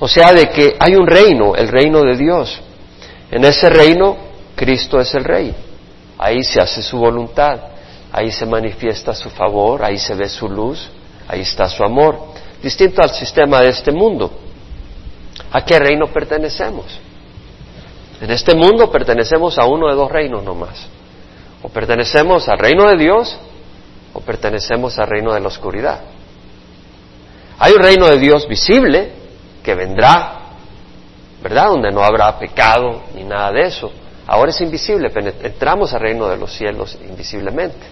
O 0.00 0.06
sea, 0.06 0.34
de 0.34 0.50
que 0.50 0.76
hay 0.78 0.96
un 0.96 1.06
reino, 1.06 1.54
el 1.56 1.68
reino 1.68 2.02
de 2.02 2.16
Dios. 2.18 2.60
En 3.30 3.42
ese 3.42 3.70
reino, 3.70 4.18
Cristo 4.54 5.00
es 5.00 5.14
el 5.14 5.24
Rey. 5.24 5.54
Ahí 6.18 6.44
se 6.44 6.60
hace 6.60 6.82
su 6.82 6.98
voluntad, 6.98 7.58
ahí 8.12 8.30
se 8.30 8.44
manifiesta 8.44 9.14
su 9.14 9.30
favor, 9.30 9.82
ahí 9.82 9.96
se 9.96 10.14
ve 10.14 10.28
su 10.28 10.46
luz, 10.46 10.90
ahí 11.26 11.40
está 11.40 11.70
su 11.70 11.82
amor. 11.82 12.18
Distinto 12.62 13.00
al 13.00 13.14
sistema 13.14 13.62
de 13.62 13.70
este 13.70 13.90
mundo. 13.90 14.43
¿A 15.54 15.64
qué 15.64 15.78
reino 15.78 16.08
pertenecemos? 16.08 16.84
En 18.20 18.28
este 18.32 18.56
mundo 18.56 18.90
pertenecemos 18.90 19.56
a 19.56 19.66
uno 19.66 19.88
de 19.88 19.94
dos 19.94 20.10
reinos 20.10 20.42
nomás. 20.42 20.88
O 21.62 21.68
pertenecemos 21.68 22.48
al 22.48 22.58
reino 22.58 22.88
de 22.88 22.96
Dios 22.96 23.38
o 24.12 24.20
pertenecemos 24.20 24.98
al 24.98 25.06
reino 25.06 25.32
de 25.32 25.38
la 25.38 25.46
oscuridad. 25.46 26.00
Hay 27.60 27.72
un 27.72 27.82
reino 27.84 28.06
de 28.08 28.18
Dios 28.18 28.48
visible 28.48 29.12
que 29.62 29.76
vendrá, 29.76 30.40
¿verdad? 31.40 31.68
Donde 31.68 31.92
no 31.92 32.02
habrá 32.02 32.36
pecado 32.36 33.04
ni 33.14 33.22
nada 33.22 33.52
de 33.52 33.68
eso. 33.68 33.92
Ahora 34.26 34.50
es 34.50 34.60
invisible, 34.60 35.12
entramos 35.40 35.94
al 35.94 36.00
reino 36.00 36.26
de 36.26 36.36
los 36.36 36.52
cielos 36.52 36.98
invisiblemente. 37.08 37.86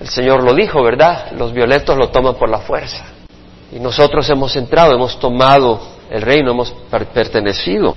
El 0.00 0.08
Señor 0.08 0.42
lo 0.42 0.54
dijo, 0.54 0.82
¿verdad? 0.82 1.32
Los 1.32 1.52
violentos 1.52 1.98
lo 1.98 2.08
toman 2.08 2.36
por 2.36 2.48
la 2.48 2.60
fuerza. 2.60 3.04
Y 3.72 3.78
nosotros 3.78 4.28
hemos 4.30 4.56
entrado, 4.56 4.94
hemos 4.94 5.18
tomado 5.18 5.99
el 6.10 6.22
reino 6.22 6.50
hemos 6.50 6.72
pertenecido. 6.90 7.94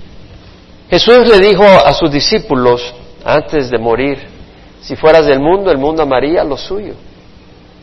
Jesús 0.88 1.26
le 1.28 1.40
dijo 1.40 1.64
a 1.64 1.92
sus 1.92 2.10
discípulos 2.10 2.94
antes 3.24 3.70
de 3.70 3.78
morir, 3.78 4.28
si 4.80 4.96
fueras 4.96 5.26
del 5.26 5.40
mundo, 5.40 5.70
el 5.70 5.78
mundo 5.78 6.02
amaría 6.02 6.44
lo 6.44 6.56
suyo, 6.56 6.94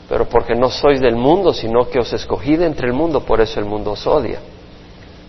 pero 0.08 0.30
porque 0.30 0.56
no 0.56 0.70
sois 0.70 1.02
del 1.02 1.16
mundo, 1.16 1.54
sino 1.54 1.90
que 1.90 2.00
os 2.00 2.14
escogí 2.14 2.56
de 2.56 2.66
entre 2.66 2.88
el 2.88 2.94
mundo, 2.94 3.22
por 3.22 3.42
eso 3.42 3.60
el 3.60 3.66
mundo 3.66 3.92
os 3.92 4.08
odia. 4.08 4.40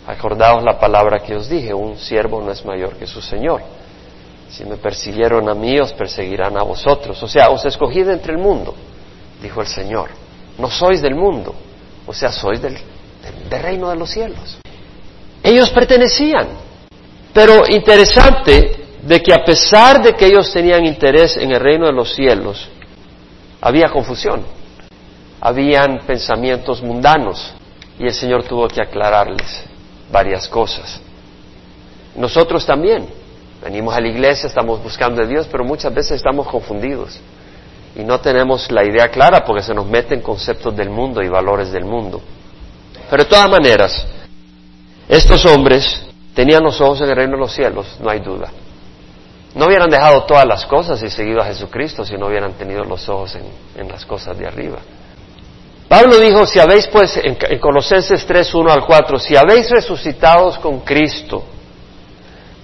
Acordaos 0.06 0.62
la 0.62 0.78
palabra 0.78 1.20
que 1.20 1.34
os 1.34 1.48
dije, 1.48 1.72
un 1.72 1.96
siervo 1.96 2.40
no 2.40 2.52
es 2.52 2.64
mayor 2.64 2.96
que 2.96 3.06
su 3.06 3.20
Señor. 3.20 3.62
Si 4.50 4.64
me 4.64 4.76
persiguieron 4.76 5.48
a 5.48 5.54
mí, 5.54 5.80
os 5.80 5.92
perseguirán 5.94 6.58
a 6.58 6.62
vosotros. 6.62 7.22
O 7.22 7.28
sea, 7.28 7.48
os 7.48 7.64
escogí 7.64 8.02
de 8.02 8.12
entre 8.12 8.34
el 8.34 8.38
mundo, 8.38 8.74
dijo 9.40 9.60
el 9.60 9.66
Señor. 9.66 10.10
No 10.58 10.68
sois 10.68 11.00
del 11.00 11.14
mundo, 11.14 11.54
o 12.06 12.12
sea, 12.12 12.30
sois 12.30 12.60
del 12.60 12.76
reino 13.48 13.88
de 13.88 13.96
los 13.96 14.10
cielos. 14.10 14.58
Ellos 15.42 15.70
pertenecían. 15.70 16.48
Pero 17.32 17.64
interesante 17.68 18.76
de 19.02 19.22
que 19.22 19.32
a 19.32 19.44
pesar 19.44 20.02
de 20.02 20.14
que 20.14 20.26
ellos 20.26 20.52
tenían 20.52 20.84
interés 20.84 21.36
en 21.36 21.50
el 21.50 21.60
reino 21.60 21.86
de 21.86 21.92
los 21.92 22.14
cielos, 22.14 22.68
había 23.60 23.88
confusión, 23.88 24.44
habían 25.40 26.00
pensamientos 26.06 26.82
mundanos 26.82 27.54
y 27.98 28.04
el 28.04 28.14
Señor 28.14 28.44
tuvo 28.44 28.68
que 28.68 28.82
aclararles 28.82 29.64
varias 30.10 30.46
cosas. 30.48 31.00
Nosotros 32.14 32.66
también 32.66 33.06
venimos 33.62 33.94
a 33.94 34.00
la 34.00 34.08
iglesia, 34.08 34.46
estamos 34.46 34.82
buscando 34.82 35.22
a 35.22 35.26
Dios, 35.26 35.48
pero 35.50 35.64
muchas 35.64 35.92
veces 35.92 36.12
estamos 36.12 36.46
confundidos 36.46 37.18
y 37.96 38.04
no 38.04 38.20
tenemos 38.20 38.70
la 38.70 38.84
idea 38.84 39.08
clara 39.08 39.44
porque 39.44 39.62
se 39.62 39.74
nos 39.74 39.86
meten 39.86 40.20
conceptos 40.20 40.76
del 40.76 40.90
mundo 40.90 41.22
y 41.22 41.28
valores 41.28 41.72
del 41.72 41.84
mundo. 41.84 42.20
Pero 43.10 43.24
de 43.24 43.28
todas 43.28 43.50
maneras, 43.50 44.06
estos 45.08 45.44
hombres 45.46 46.02
tenían 46.34 46.62
los 46.62 46.80
ojos 46.80 47.00
en 47.00 47.10
el 47.10 47.16
reino 47.16 47.32
de 47.32 47.40
los 47.40 47.52
cielos, 47.52 47.86
no 48.00 48.10
hay 48.10 48.20
duda. 48.20 48.50
No 49.54 49.66
hubieran 49.66 49.90
dejado 49.90 50.24
todas 50.24 50.46
las 50.46 50.64
cosas 50.64 51.02
y 51.02 51.10
seguido 51.10 51.40
a 51.40 51.44
Jesucristo 51.44 52.04
si 52.04 52.16
no 52.16 52.26
hubieran 52.26 52.52
tenido 52.54 52.84
los 52.84 53.06
ojos 53.08 53.36
en, 53.76 53.88
las 53.88 54.06
cosas 54.06 54.38
de 54.38 54.46
arriba. 54.46 54.78
Pablo 55.88 56.18
dijo, 56.18 56.46
si 56.46 56.58
habéis 56.58 56.86
pues, 56.86 57.18
en, 57.18 57.36
en 57.38 57.58
Colosenses 57.58 58.24
3, 58.24 58.54
1 58.54 58.72
al 58.72 58.86
4, 58.86 59.18
si 59.18 59.36
habéis 59.36 59.68
resucitados 59.68 60.56
con 60.58 60.80
Cristo, 60.80 61.44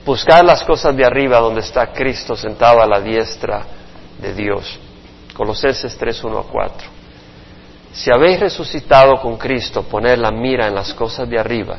buscad 0.06 0.44
las 0.44 0.64
cosas 0.64 0.96
de 0.96 1.04
arriba 1.04 1.38
donde 1.38 1.60
está 1.60 1.92
Cristo 1.92 2.34
sentado 2.34 2.80
a 2.80 2.86
la 2.86 3.00
diestra 3.00 3.66
de 4.18 4.32
Dios. 4.32 4.78
Colosenses 5.34 5.94
3, 5.98 6.24
1 6.24 6.38
al 6.38 6.44
4. 6.44 6.88
Si 7.92 8.10
habéis 8.10 8.40
resucitado 8.40 9.20
con 9.20 9.36
Cristo, 9.36 9.82
poned 9.82 10.18
la 10.18 10.30
mira 10.30 10.66
en 10.66 10.74
las 10.74 10.94
cosas 10.94 11.28
de 11.28 11.38
arriba 11.38 11.78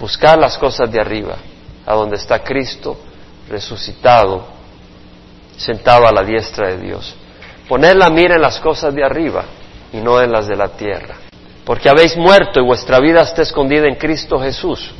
buscar 0.00 0.38
las 0.38 0.58
cosas 0.58 0.90
de 0.90 1.00
arriba, 1.00 1.36
a 1.84 1.94
donde 1.94 2.16
está 2.16 2.42
Cristo 2.42 2.98
resucitado, 3.48 4.46
sentado 5.56 6.06
a 6.06 6.12
la 6.12 6.22
diestra 6.22 6.68
de 6.68 6.78
Dios. 6.78 7.14
Poner 7.68 7.96
la 7.96 8.10
mira 8.10 8.34
en 8.34 8.42
las 8.42 8.60
cosas 8.60 8.94
de 8.94 9.04
arriba 9.04 9.44
y 9.92 9.98
no 9.98 10.20
en 10.20 10.30
las 10.30 10.46
de 10.46 10.56
la 10.56 10.68
tierra. 10.68 11.16
Porque 11.64 11.88
habéis 11.88 12.16
muerto 12.16 12.60
y 12.60 12.64
vuestra 12.64 13.00
vida 13.00 13.22
está 13.22 13.42
escondida 13.42 13.88
en 13.88 13.96
Cristo 13.96 14.38
Jesús. 14.38 14.92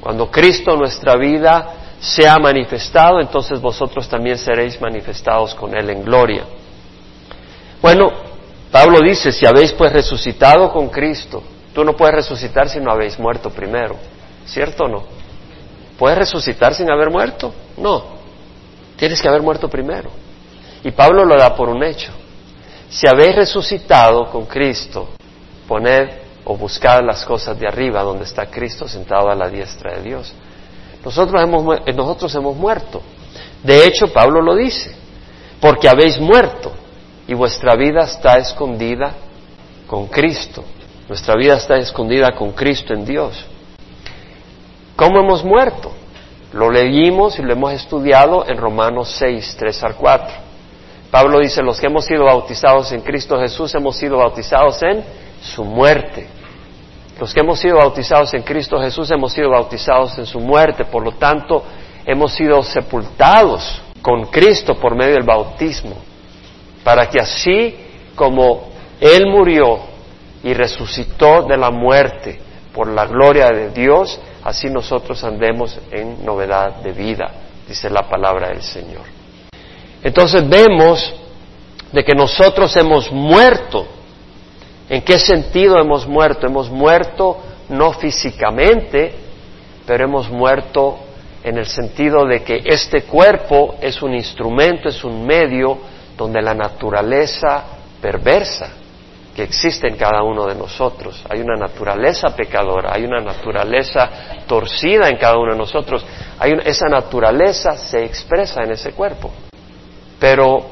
Cuando 0.00 0.30
Cristo 0.30 0.76
nuestra 0.76 1.16
vida 1.16 1.74
sea 2.00 2.38
manifestado, 2.38 3.20
entonces 3.20 3.60
vosotros 3.60 4.08
también 4.08 4.38
seréis 4.38 4.80
manifestados 4.80 5.54
con 5.54 5.76
Él 5.76 5.90
en 5.90 6.02
gloria. 6.02 6.44
Bueno, 7.82 8.10
Pablo 8.70 9.00
dice, 9.00 9.32
si 9.32 9.44
habéis 9.44 9.72
pues 9.72 9.92
resucitado 9.92 10.72
con 10.72 10.88
Cristo, 10.88 11.42
tú 11.74 11.84
no 11.84 11.94
puedes 11.94 12.14
resucitar 12.14 12.68
si 12.68 12.80
no 12.80 12.90
habéis 12.90 13.18
muerto 13.18 13.50
primero. 13.50 13.96
¿Cierto 14.46 14.84
o 14.84 14.88
no? 14.88 15.04
¿Puedes 15.98 16.18
resucitar 16.18 16.74
sin 16.74 16.90
haber 16.90 17.10
muerto? 17.10 17.52
No. 17.76 18.20
Tienes 18.96 19.20
que 19.20 19.28
haber 19.28 19.42
muerto 19.42 19.68
primero. 19.68 20.10
Y 20.82 20.90
Pablo 20.90 21.24
lo 21.24 21.36
da 21.36 21.54
por 21.54 21.68
un 21.68 21.82
hecho. 21.82 22.12
Si 22.88 23.06
habéis 23.06 23.36
resucitado 23.36 24.30
con 24.30 24.46
Cristo, 24.46 25.10
poned 25.68 26.08
o 26.44 26.56
buscad 26.56 27.02
las 27.04 27.24
cosas 27.24 27.58
de 27.58 27.66
arriba 27.66 28.02
donde 28.02 28.24
está 28.24 28.46
Cristo 28.46 28.88
sentado 28.88 29.30
a 29.30 29.34
la 29.34 29.48
diestra 29.48 29.96
de 29.96 30.02
Dios. 30.02 30.32
Nosotros 31.04 31.42
hemos, 31.42 31.80
eh, 31.86 31.92
nosotros 31.92 32.34
hemos 32.34 32.56
muerto. 32.56 33.02
De 33.62 33.84
hecho, 33.86 34.12
Pablo 34.12 34.40
lo 34.40 34.56
dice, 34.56 34.94
porque 35.60 35.88
habéis 35.88 36.18
muerto 36.18 36.72
y 37.28 37.34
vuestra 37.34 37.76
vida 37.76 38.00
está 38.00 38.38
escondida 38.38 39.12
con 39.86 40.06
Cristo. 40.06 40.64
Nuestra 41.08 41.36
vida 41.36 41.54
está 41.54 41.76
escondida 41.76 42.32
con 42.32 42.52
Cristo 42.52 42.94
en 42.94 43.04
Dios. 43.04 43.46
¿Cómo 45.00 45.18
hemos 45.18 45.42
muerto? 45.42 45.90
Lo 46.52 46.70
leímos 46.70 47.38
y 47.38 47.42
lo 47.42 47.54
hemos 47.54 47.72
estudiado 47.72 48.44
en 48.46 48.58
Romanos 48.58 49.16
6, 49.18 49.56
3 49.58 49.84
al 49.84 49.94
4. 49.94 50.28
Pablo 51.10 51.38
dice, 51.38 51.62
los 51.62 51.80
que 51.80 51.86
hemos 51.86 52.04
sido 52.04 52.26
bautizados 52.26 52.92
en 52.92 53.00
Cristo 53.00 53.40
Jesús 53.40 53.74
hemos 53.74 53.96
sido 53.96 54.18
bautizados 54.18 54.82
en 54.82 55.02
su 55.40 55.64
muerte. 55.64 56.26
Los 57.18 57.32
que 57.32 57.40
hemos 57.40 57.58
sido 57.58 57.78
bautizados 57.78 58.34
en 58.34 58.42
Cristo 58.42 58.78
Jesús 58.78 59.10
hemos 59.10 59.32
sido 59.32 59.48
bautizados 59.48 60.18
en 60.18 60.26
su 60.26 60.38
muerte. 60.38 60.84
Por 60.84 61.02
lo 61.02 61.12
tanto, 61.12 61.64
hemos 62.04 62.34
sido 62.34 62.62
sepultados 62.62 63.80
con 64.02 64.26
Cristo 64.26 64.74
por 64.74 64.94
medio 64.94 65.14
del 65.14 65.24
bautismo. 65.24 65.96
Para 66.84 67.08
que 67.08 67.18
así 67.18 67.74
como 68.14 68.68
Él 69.00 69.28
murió 69.28 69.78
y 70.44 70.52
resucitó 70.52 71.44
de 71.44 71.56
la 71.56 71.70
muerte 71.70 72.49
por 72.74 72.88
la 72.88 73.06
gloria 73.06 73.48
de 73.48 73.70
Dios, 73.70 74.20
así 74.44 74.68
nosotros 74.68 75.22
andemos 75.24 75.78
en 75.90 76.24
novedad 76.24 76.76
de 76.76 76.92
vida, 76.92 77.30
dice 77.68 77.90
la 77.90 78.08
palabra 78.08 78.48
del 78.48 78.62
Señor. 78.62 79.02
Entonces 80.02 80.48
vemos 80.48 81.14
de 81.92 82.04
que 82.04 82.14
nosotros 82.14 82.74
hemos 82.76 83.10
muerto 83.10 83.86
¿En 84.90 85.02
qué 85.02 85.20
sentido 85.20 85.78
hemos 85.78 86.04
muerto? 86.08 86.48
Hemos 86.48 86.68
muerto 86.68 87.38
no 87.68 87.92
físicamente, 87.92 89.14
pero 89.86 90.02
hemos 90.04 90.28
muerto 90.28 90.98
en 91.44 91.58
el 91.58 91.66
sentido 91.66 92.26
de 92.26 92.42
que 92.42 92.60
este 92.64 93.02
cuerpo 93.02 93.76
es 93.80 94.02
un 94.02 94.14
instrumento, 94.14 94.88
es 94.88 95.04
un 95.04 95.24
medio 95.24 95.78
donde 96.16 96.42
la 96.42 96.54
naturaleza 96.54 97.62
perversa 98.02 98.72
que 99.34 99.44
existe 99.44 99.88
en 99.88 99.96
cada 99.96 100.22
uno 100.22 100.46
de 100.46 100.54
nosotros. 100.54 101.22
Hay 101.28 101.40
una 101.40 101.54
naturaleza 101.54 102.34
pecadora, 102.34 102.92
hay 102.92 103.04
una 103.04 103.20
naturaleza 103.20 104.10
torcida 104.46 105.08
en 105.08 105.16
cada 105.16 105.38
uno 105.38 105.52
de 105.52 105.58
nosotros. 105.58 106.04
Hay 106.38 106.56
esa 106.64 106.88
naturaleza 106.88 107.76
se 107.76 108.04
expresa 108.04 108.62
en 108.62 108.72
ese 108.72 108.92
cuerpo. 108.92 109.30
Pero 110.18 110.64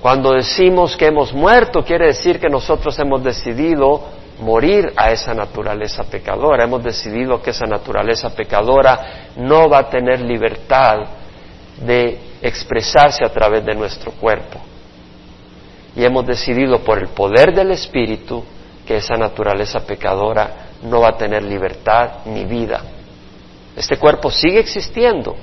cuando 0.00 0.32
decimos 0.32 0.96
que 0.96 1.06
hemos 1.06 1.32
muerto, 1.32 1.82
quiere 1.84 2.06
decir 2.06 2.38
que 2.38 2.48
nosotros 2.48 2.98
hemos 2.98 3.22
decidido 3.22 4.02
morir 4.40 4.92
a 4.96 5.10
esa 5.10 5.32
naturaleza 5.32 6.04
pecadora. 6.04 6.64
Hemos 6.64 6.82
decidido 6.82 7.40
que 7.40 7.50
esa 7.50 7.66
naturaleza 7.66 8.34
pecadora 8.34 9.30
no 9.36 9.68
va 9.68 9.78
a 9.78 9.90
tener 9.90 10.20
libertad 10.20 10.98
de 11.80 12.18
expresarse 12.42 13.24
a 13.24 13.32
través 13.32 13.64
de 13.64 13.74
nuestro 13.74 14.12
cuerpo. 14.12 14.71
Y 15.94 16.04
hemos 16.04 16.26
decidido 16.26 16.80
por 16.80 16.98
el 16.98 17.08
poder 17.08 17.54
del 17.54 17.70
Espíritu 17.72 18.42
que 18.86 18.96
esa 18.96 19.16
naturaleza 19.16 19.84
pecadora 19.86 20.70
no 20.82 21.00
va 21.00 21.10
a 21.10 21.16
tener 21.16 21.42
libertad 21.42 22.24
ni 22.26 22.44
vida. 22.44 22.82
Este 23.76 23.96
cuerpo 23.96 24.30
sigue 24.30 24.60
existiendo, 24.60 25.36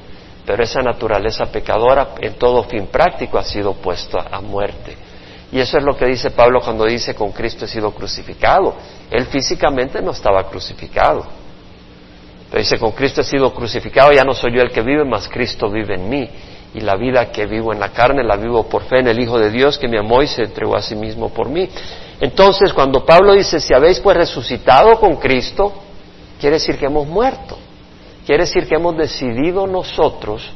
pero 0.46 0.64
esa 0.64 0.82
naturaleza 0.82 1.46
pecadora 1.46 2.10
en 2.20 2.34
todo 2.34 2.64
fin 2.64 2.88
práctico 2.88 3.38
ha 3.38 3.44
sido 3.44 3.74
puesta 3.74 4.28
a 4.32 4.42
muerte. 4.42 4.98
Y 5.52 5.60
eso 5.60 5.78
es 5.78 5.84
lo 5.84 5.96
que 5.96 6.06
dice 6.06 6.30
Pablo 6.32 6.62
cuando 6.62 6.86
dice 6.86 7.16
con 7.16 7.32
Cristo 7.32 7.66
he 7.66 7.68
sido 7.68 7.92
crucificado. 7.92 8.76
Él 9.10 9.26
físicamente 9.26 10.02
no 10.02 10.12
estaba 10.12 10.48
crucificado. 10.48 11.26
Pero 12.50 12.60
dice 12.60 12.78
con 12.78 12.92
Cristo 12.92 13.22
he 13.22 13.24
sido 13.24 13.54
crucificado, 13.54 14.12
ya 14.12 14.24
no 14.24 14.34
soy 14.34 14.56
yo 14.56 14.62
el 14.62 14.72
que 14.72 14.82
vive, 14.82 15.06
mas 15.06 15.28
Cristo 15.28 15.70
vive 15.70 15.96
en 15.96 16.10
mí. 16.10 16.30
Y 16.74 16.82
la 16.82 16.96
vida 16.96 17.32
que 17.32 17.46
vivo 17.46 17.74
en 17.74 17.80
la 17.80 17.90
carne 17.90 18.24
la 18.24 18.36
vivo 18.36 18.64
por 18.64 18.84
fe 18.84 19.00
en 19.00 19.08
el 19.08 19.20
Hijo 19.20 19.40
de 19.40 19.50
Dios 19.50 19.78
que 19.78 19.88
me 19.88 19.98
amó 19.98 20.22
y 20.22 20.28
se 20.28 20.44
entregó 20.44 20.76
a 20.76 20.82
sí 20.82 20.96
mismo 20.96 21.30
por 21.30 21.50
mí. 21.50 21.68
Entonces 22.20 22.74
cuando 22.74 23.06
Pablo 23.06 23.34
dice 23.34 23.60
si 23.60 23.74
habéis 23.74 24.00
pues 24.00 24.16
resucitado 24.16 25.00
con 25.00 25.16
Cristo, 25.16 25.74
quiere 26.40 26.58
decir 26.58 26.78
que 26.78 26.86
hemos 26.86 27.08
muerto. 27.08 27.58
Quiere 28.26 28.44
decir 28.44 28.68
que 28.68 28.76
hemos 28.76 28.96
decidido 28.96 29.66
nosotros 29.66 30.48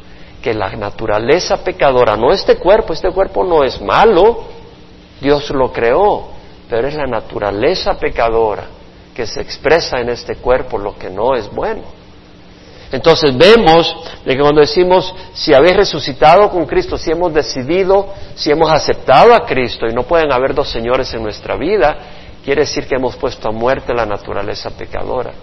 que 0.44 0.54
la 0.54 0.70
naturaleza 0.76 1.64
pecadora, 1.64 2.16
no 2.18 2.32
este 2.32 2.58
cuerpo, 2.58 2.94
este 2.94 3.10
cuerpo 3.12 3.44
no 3.44 3.64
es 3.64 3.82
malo, 3.82 4.44
Dios 5.22 5.50
lo 5.50 5.72
creó, 5.72 6.28
pero 6.70 6.88
es 6.88 6.96
la 6.96 7.08
naturaleza 7.08 7.98
pecadora 7.98 8.66
que 9.16 9.26
se 9.26 9.42
expresa 9.42 10.00
en 10.00 10.10
este 10.10 10.36
cuerpo 10.36 10.78
lo 10.78 10.98
que 10.98 11.10
no 11.10 11.34
es 11.34 11.50
bueno. 11.50 12.03
Entonces 12.94 13.36
vemos 13.36 13.96
de 14.24 14.36
que 14.36 14.40
cuando 14.40 14.62
decimos 14.62 15.16
si 15.34 15.52
habéis 15.52 15.78
resucitado 15.78 16.48
con 16.52 16.68
Cristo, 16.68 16.96
si 16.96 17.10
hemos 17.10 17.34
decidido, 17.34 18.14
si 18.36 18.52
hemos 18.52 18.72
aceptado 18.72 19.34
a 19.34 19.48
Cristo 19.48 19.88
y 19.88 19.94
no 19.96 20.04
pueden 20.04 20.32
haber 20.32 20.54
dos 20.54 20.70
señores 20.70 21.12
en 21.16 21.24
nuestra 21.24 21.58
vida, 21.58 21.98
quiere 22.46 22.62
decir 22.62 22.86
que 22.86 22.94
hemos 22.94 23.16
puesto 23.16 23.50
a 23.50 23.52
muerte 23.52 23.96
la 23.96 24.06
naturaleza 24.06 24.70
pecadora. 24.70 25.34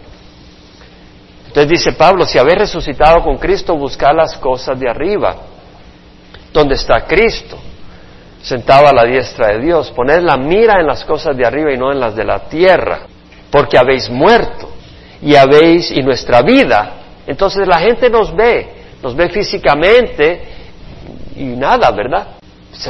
Entonces 1.49 1.69
dice 1.69 1.92
Pablo, 1.95 2.25
si 2.25 2.38
habéis 2.38 2.59
resucitado 2.59 3.25
con 3.25 3.37
Cristo, 3.37 3.75
buscad 3.75 4.14
las 4.14 4.37
cosas 4.37 4.78
de 4.78 4.88
arriba, 4.88 5.35
donde 6.52 6.76
está 6.76 7.00
Cristo, 7.04 7.59
sentado 8.40 8.87
a 8.87 8.92
la 8.92 9.04
diestra 9.04 9.49
de 9.49 9.59
Dios. 9.59 9.90
Poned 9.90 10.23
la 10.23 10.37
mira 10.37 10.78
en 10.78 10.87
las 10.87 11.04
cosas 11.04 11.37
de 11.37 11.45
arriba 11.45 11.73
y 11.73 11.76
no 11.76 11.90
en 11.90 11.99
las 11.99 12.14
de 12.14 12.23
la 12.23 12.49
tierra, 12.49 13.09
porque 13.50 13.76
habéis 13.76 14.09
muerto 14.09 14.71
y 15.21 15.35
habéis, 15.35 15.90
y 15.90 16.00
nuestra 16.00 16.42
vida. 16.42 16.99
Entonces 17.31 17.65
la 17.69 17.79
gente 17.79 18.11
nos 18.11 18.35
ve, 18.35 18.69
nos 19.01 19.15
ve 19.15 19.29
físicamente 19.29 20.43
y 21.37 21.45
nada, 21.45 21.89
¿verdad? 21.93 22.27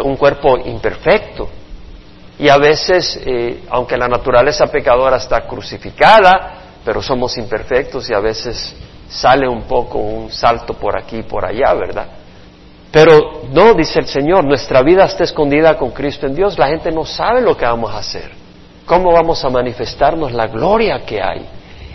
Un 0.02 0.16
cuerpo 0.16 0.56
imperfecto. 0.56 1.46
Y 2.38 2.48
a 2.48 2.56
veces, 2.56 3.20
eh, 3.26 3.64
aunque 3.68 3.98
la 3.98 4.08
naturaleza 4.08 4.66
pecadora 4.68 5.18
está 5.18 5.46
crucificada, 5.46 6.54
pero 6.82 7.02
somos 7.02 7.36
imperfectos 7.36 8.08
y 8.08 8.14
a 8.14 8.20
veces 8.20 8.74
sale 9.10 9.46
un 9.46 9.64
poco 9.64 9.98
un 9.98 10.30
salto 10.30 10.72
por 10.72 10.98
aquí 10.98 11.18
y 11.18 11.22
por 11.24 11.44
allá, 11.44 11.74
¿verdad? 11.74 12.06
Pero 12.90 13.42
no, 13.52 13.74
dice 13.74 13.98
el 13.98 14.06
Señor, 14.06 14.42
nuestra 14.44 14.82
vida 14.82 15.04
está 15.04 15.24
escondida 15.24 15.76
con 15.76 15.90
Cristo 15.90 16.26
en 16.26 16.34
Dios, 16.34 16.58
la 16.58 16.68
gente 16.68 16.90
no 16.90 17.04
sabe 17.04 17.42
lo 17.42 17.54
que 17.58 17.66
vamos 17.66 17.92
a 17.92 17.98
hacer, 17.98 18.30
cómo 18.86 19.12
vamos 19.12 19.44
a 19.44 19.50
manifestarnos 19.50 20.32
la 20.32 20.46
gloria 20.46 21.04
que 21.04 21.20
hay. 21.20 21.46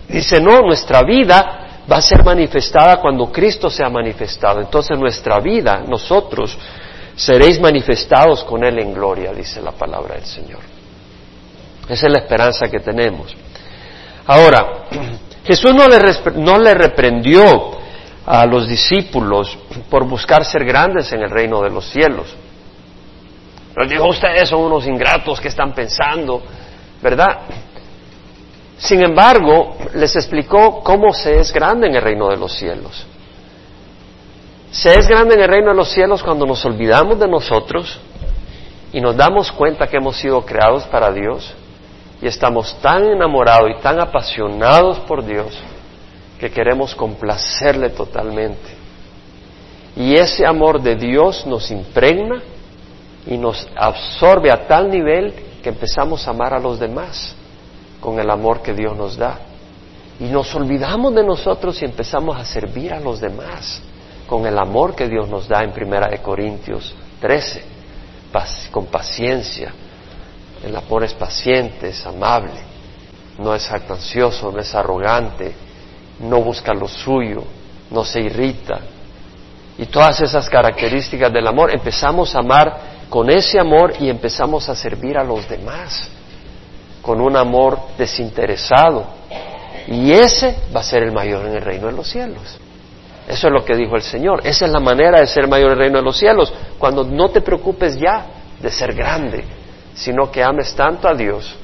Dice, 0.07 0.39
no, 0.39 0.61
nuestra 0.61 1.01
vida 1.01 1.64
va 1.91 1.97
a 1.97 2.01
ser 2.01 2.23
manifestada 2.23 2.97
cuando 2.97 3.31
Cristo 3.31 3.69
sea 3.69 3.89
manifestado. 3.89 4.59
Entonces 4.59 4.97
nuestra 4.97 5.39
vida, 5.39 5.83
nosotros, 5.87 6.57
seréis 7.15 7.59
manifestados 7.59 8.43
con 8.43 8.63
Él 8.63 8.79
en 8.79 8.93
gloria, 8.93 9.33
dice 9.33 9.61
la 9.61 9.71
palabra 9.71 10.15
del 10.15 10.25
Señor. 10.25 10.59
Esa 11.87 12.07
es 12.07 12.11
la 12.11 12.19
esperanza 12.19 12.67
que 12.67 12.79
tenemos. 12.79 13.35
Ahora, 14.27 14.85
Jesús 15.45 15.73
no 15.75 15.87
le, 15.87 15.99
no 16.41 16.57
le 16.57 16.73
reprendió 16.73 17.75
a 18.25 18.45
los 18.45 18.67
discípulos 18.67 19.55
por 19.89 20.07
buscar 20.07 20.43
ser 20.43 20.65
grandes 20.65 21.11
en 21.13 21.21
el 21.21 21.29
reino 21.29 21.61
de 21.61 21.69
los 21.69 21.87
cielos. 21.87 22.35
Les 23.77 23.89
dijo, 23.89 24.07
ustedes 24.07 24.49
son 24.49 24.61
unos 24.61 24.87
ingratos 24.87 25.39
que 25.39 25.49
están 25.49 25.73
pensando, 25.73 26.41
¿verdad? 27.01 27.41
Sin 28.85 29.03
embargo, 29.03 29.77
les 29.95 30.15
explicó 30.15 30.83
cómo 30.83 31.11
se 31.11 31.39
es 31.39 31.51
grande 31.51 31.87
en 31.87 31.95
el 31.95 32.03
reino 32.03 32.29
de 32.29 32.37
los 32.37 32.53
cielos. 32.53 33.07
Se 34.69 34.93
es 34.93 35.07
grande 35.07 35.33
en 35.33 35.41
el 35.41 35.49
reino 35.49 35.69
de 35.69 35.75
los 35.75 35.89
cielos 35.89 36.21
cuando 36.21 36.45
nos 36.45 36.63
olvidamos 36.65 37.17
de 37.17 37.27
nosotros 37.27 37.99
y 38.93 39.01
nos 39.01 39.17
damos 39.17 39.51
cuenta 39.51 39.87
que 39.87 39.97
hemos 39.97 40.17
sido 40.17 40.45
creados 40.45 40.83
para 40.83 41.11
Dios 41.11 41.51
y 42.21 42.27
estamos 42.27 42.79
tan 42.79 43.05
enamorados 43.05 43.71
y 43.75 43.81
tan 43.81 43.99
apasionados 43.99 44.99
por 44.99 45.25
Dios 45.25 45.57
que 46.39 46.51
queremos 46.51 46.93
complacerle 46.93 47.89
totalmente. 47.89 48.69
Y 49.95 50.13
ese 50.13 50.45
amor 50.45 50.79
de 50.79 50.95
Dios 50.95 51.47
nos 51.47 51.71
impregna 51.71 52.43
y 53.25 53.35
nos 53.35 53.67
absorbe 53.75 54.51
a 54.51 54.67
tal 54.67 54.91
nivel 54.91 55.33
que 55.63 55.69
empezamos 55.69 56.27
a 56.27 56.31
amar 56.31 56.53
a 56.53 56.59
los 56.59 56.79
demás 56.79 57.35
con 58.05 58.19
el 58.19 58.29
amor 58.29 58.61
que 58.61 58.75
Dios 58.75 58.95
nos 58.95 59.17
da. 59.17 59.39
Y 60.19 60.25
nos 60.25 60.53
olvidamos 60.53 61.15
de 61.15 61.23
nosotros 61.23 61.81
y 61.81 61.85
empezamos 61.85 62.37
a 62.37 62.45
servir 62.45 62.93
a 62.93 62.99
los 62.99 63.19
demás 63.19 63.81
con 64.27 64.45
el 64.45 64.59
amor 64.59 64.95
que 64.95 65.09
Dios 65.09 65.27
nos 65.27 65.47
da 65.47 65.63
en 65.63 65.71
Primera 65.71 66.07
de 66.07 66.19
Corintios 66.19 66.93
13, 67.19 67.63
con 68.69 68.85
paciencia, 68.85 69.73
el 70.63 70.75
amor 70.75 71.03
es 71.03 71.13
paciente, 71.15 71.89
es 71.89 72.05
amable, 72.05 72.59
no 73.39 73.55
es 73.55 73.67
jactancioso, 73.67 74.51
no 74.51 74.59
es 74.59 74.75
arrogante, 74.75 75.53
no 76.19 76.41
busca 76.41 76.73
lo 76.75 76.87
suyo, 76.87 77.43
no 77.89 78.05
se 78.05 78.21
irrita. 78.21 78.81
Y 79.79 79.87
todas 79.87 80.21
esas 80.21 80.47
características 80.47 81.33
del 81.33 81.47
amor, 81.47 81.73
empezamos 81.73 82.35
a 82.35 82.39
amar 82.39 82.77
con 83.09 83.29
ese 83.31 83.59
amor 83.59 83.93
y 83.99 84.09
empezamos 84.09 84.69
a 84.69 84.75
servir 84.75 85.17
a 85.17 85.23
los 85.23 85.49
demás, 85.49 86.09
con 87.05 87.21
un 87.21 87.37
amor 87.37 87.77
desinteresado. 87.97 89.05
Y 89.87 90.11
ese 90.11 90.55
va 90.75 90.79
a 90.79 90.83
ser 90.83 91.03
el 91.03 91.11
mayor 91.11 91.45
en 91.45 91.55
el 91.55 91.61
reino 91.61 91.87
de 91.87 91.93
los 91.93 92.09
cielos. 92.09 92.59
Eso 93.27 93.47
es 93.47 93.53
lo 93.53 93.63
que 93.63 93.75
dijo 93.75 93.95
el 93.95 94.01
Señor. 94.01 94.41
Esa 94.43 94.65
es 94.65 94.71
la 94.71 94.79
manera 94.79 95.19
de 95.19 95.27
ser 95.27 95.47
mayor 95.47 95.67
en 95.67 95.73
el 95.73 95.79
reino 95.79 95.97
de 95.99 96.03
los 96.03 96.17
cielos. 96.17 96.51
Cuando 96.79 97.03
no 97.03 97.29
te 97.29 97.41
preocupes 97.41 97.97
ya 97.97 98.25
de 98.59 98.71
ser 98.71 98.93
grande, 98.93 99.43
sino 99.93 100.31
que 100.31 100.43
ames 100.43 100.75
tanto 100.75 101.07
a 101.07 101.13
Dios, 101.13 101.55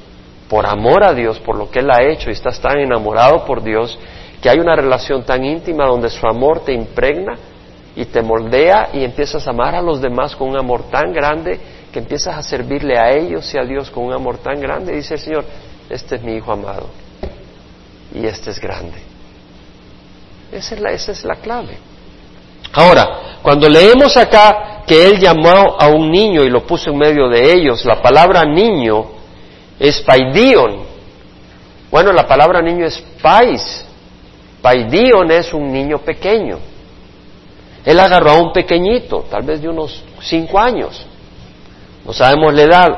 por 0.47 0.65
amor 0.65 1.03
a 1.03 1.13
Dios, 1.13 1.39
por 1.39 1.55
lo 1.55 1.71
que 1.71 1.79
Él 1.79 1.89
ha 1.89 2.03
hecho 2.03 2.29
y 2.29 2.33
estás 2.33 2.59
tan 2.59 2.77
enamorado 2.77 3.43
por 3.45 3.63
Dios, 3.63 3.97
que 4.41 4.49
hay 4.49 4.59
una 4.59 4.75
relación 4.75 5.23
tan 5.23 5.43
íntima 5.43 5.85
donde 5.85 6.09
su 6.09 6.27
amor 6.27 6.63
te 6.63 6.73
impregna 6.73 7.37
y 7.95 8.05
te 8.05 8.21
moldea 8.21 8.89
y 8.93 9.03
empiezas 9.03 9.47
a 9.47 9.51
amar 9.51 9.75
a 9.75 9.81
los 9.81 10.01
demás 10.01 10.35
con 10.35 10.49
un 10.49 10.57
amor 10.57 10.83
tan 10.91 11.11
grande 11.13 11.59
que 11.91 11.99
empiezas 11.99 12.37
a 12.37 12.41
servirle 12.41 12.97
a 12.97 13.11
ellos 13.11 13.53
y 13.53 13.57
a 13.57 13.63
Dios 13.63 13.89
con 13.91 14.05
un 14.05 14.13
amor 14.13 14.37
tan 14.37 14.59
grande. 14.59 14.95
Dice 14.95 15.15
el 15.15 15.19
Señor, 15.19 15.45
este 15.89 16.15
es 16.15 16.23
mi 16.23 16.35
Hijo 16.35 16.51
amado 16.51 16.87
y 18.13 18.25
este 18.25 18.51
es 18.51 18.59
grande. 18.59 18.97
Esa 20.51 20.75
es 20.75 20.81
la, 20.81 20.91
esa 20.91 21.11
es 21.11 21.23
la 21.23 21.35
clave. 21.35 21.77
Ahora, 22.73 23.39
cuando 23.41 23.67
leemos 23.67 24.15
acá 24.17 24.83
que 24.85 25.05
Él 25.05 25.19
llamó 25.19 25.75
a 25.79 25.87
un 25.87 26.09
niño 26.09 26.43
y 26.43 26.49
lo 26.49 26.65
puso 26.65 26.89
en 26.89 26.97
medio 26.97 27.27
de 27.27 27.53
ellos, 27.53 27.85
la 27.85 28.01
palabra 28.01 28.43
niño 28.43 29.11
es 29.79 29.99
paidion. 30.01 30.83
Bueno, 31.89 32.13
la 32.13 32.25
palabra 32.27 32.61
niño 32.61 32.85
es 32.85 33.03
pais. 33.21 33.85
Paidion 34.61 35.31
es 35.31 35.53
un 35.53 35.71
niño 35.71 35.99
pequeño. 35.99 36.59
Él 37.83 37.99
agarró 37.99 38.31
a 38.31 38.41
un 38.41 38.53
pequeñito, 38.53 39.25
tal 39.29 39.43
vez 39.43 39.61
de 39.61 39.67
unos 39.67 40.03
cinco 40.21 40.59
años. 40.59 41.05
No 42.05 42.13
sabemos 42.13 42.53
la 42.53 42.61
edad. 42.61 42.89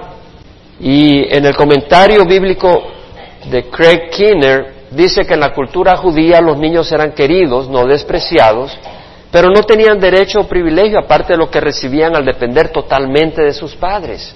Y 0.79 1.33
en 1.33 1.45
el 1.45 1.55
comentario 1.55 2.25
bíblico 2.25 2.83
de 3.49 3.69
Craig 3.69 4.09
Kinner 4.09 4.73
dice 4.91 5.25
que 5.25 5.33
en 5.33 5.39
la 5.39 5.53
cultura 5.53 5.97
judía 5.97 6.41
los 6.41 6.57
niños 6.57 6.91
eran 6.91 7.11
queridos, 7.11 7.69
no 7.69 7.85
despreciados, 7.85 8.77
pero 9.31 9.49
no 9.49 9.63
tenían 9.63 9.99
derecho 9.99 10.41
o 10.41 10.47
privilegio 10.47 10.99
aparte 10.99 11.33
de 11.33 11.37
lo 11.37 11.49
que 11.49 11.59
recibían 11.59 12.15
al 12.15 12.25
depender 12.25 12.69
totalmente 12.69 13.41
de 13.41 13.53
sus 13.53 13.75
padres. 13.75 14.35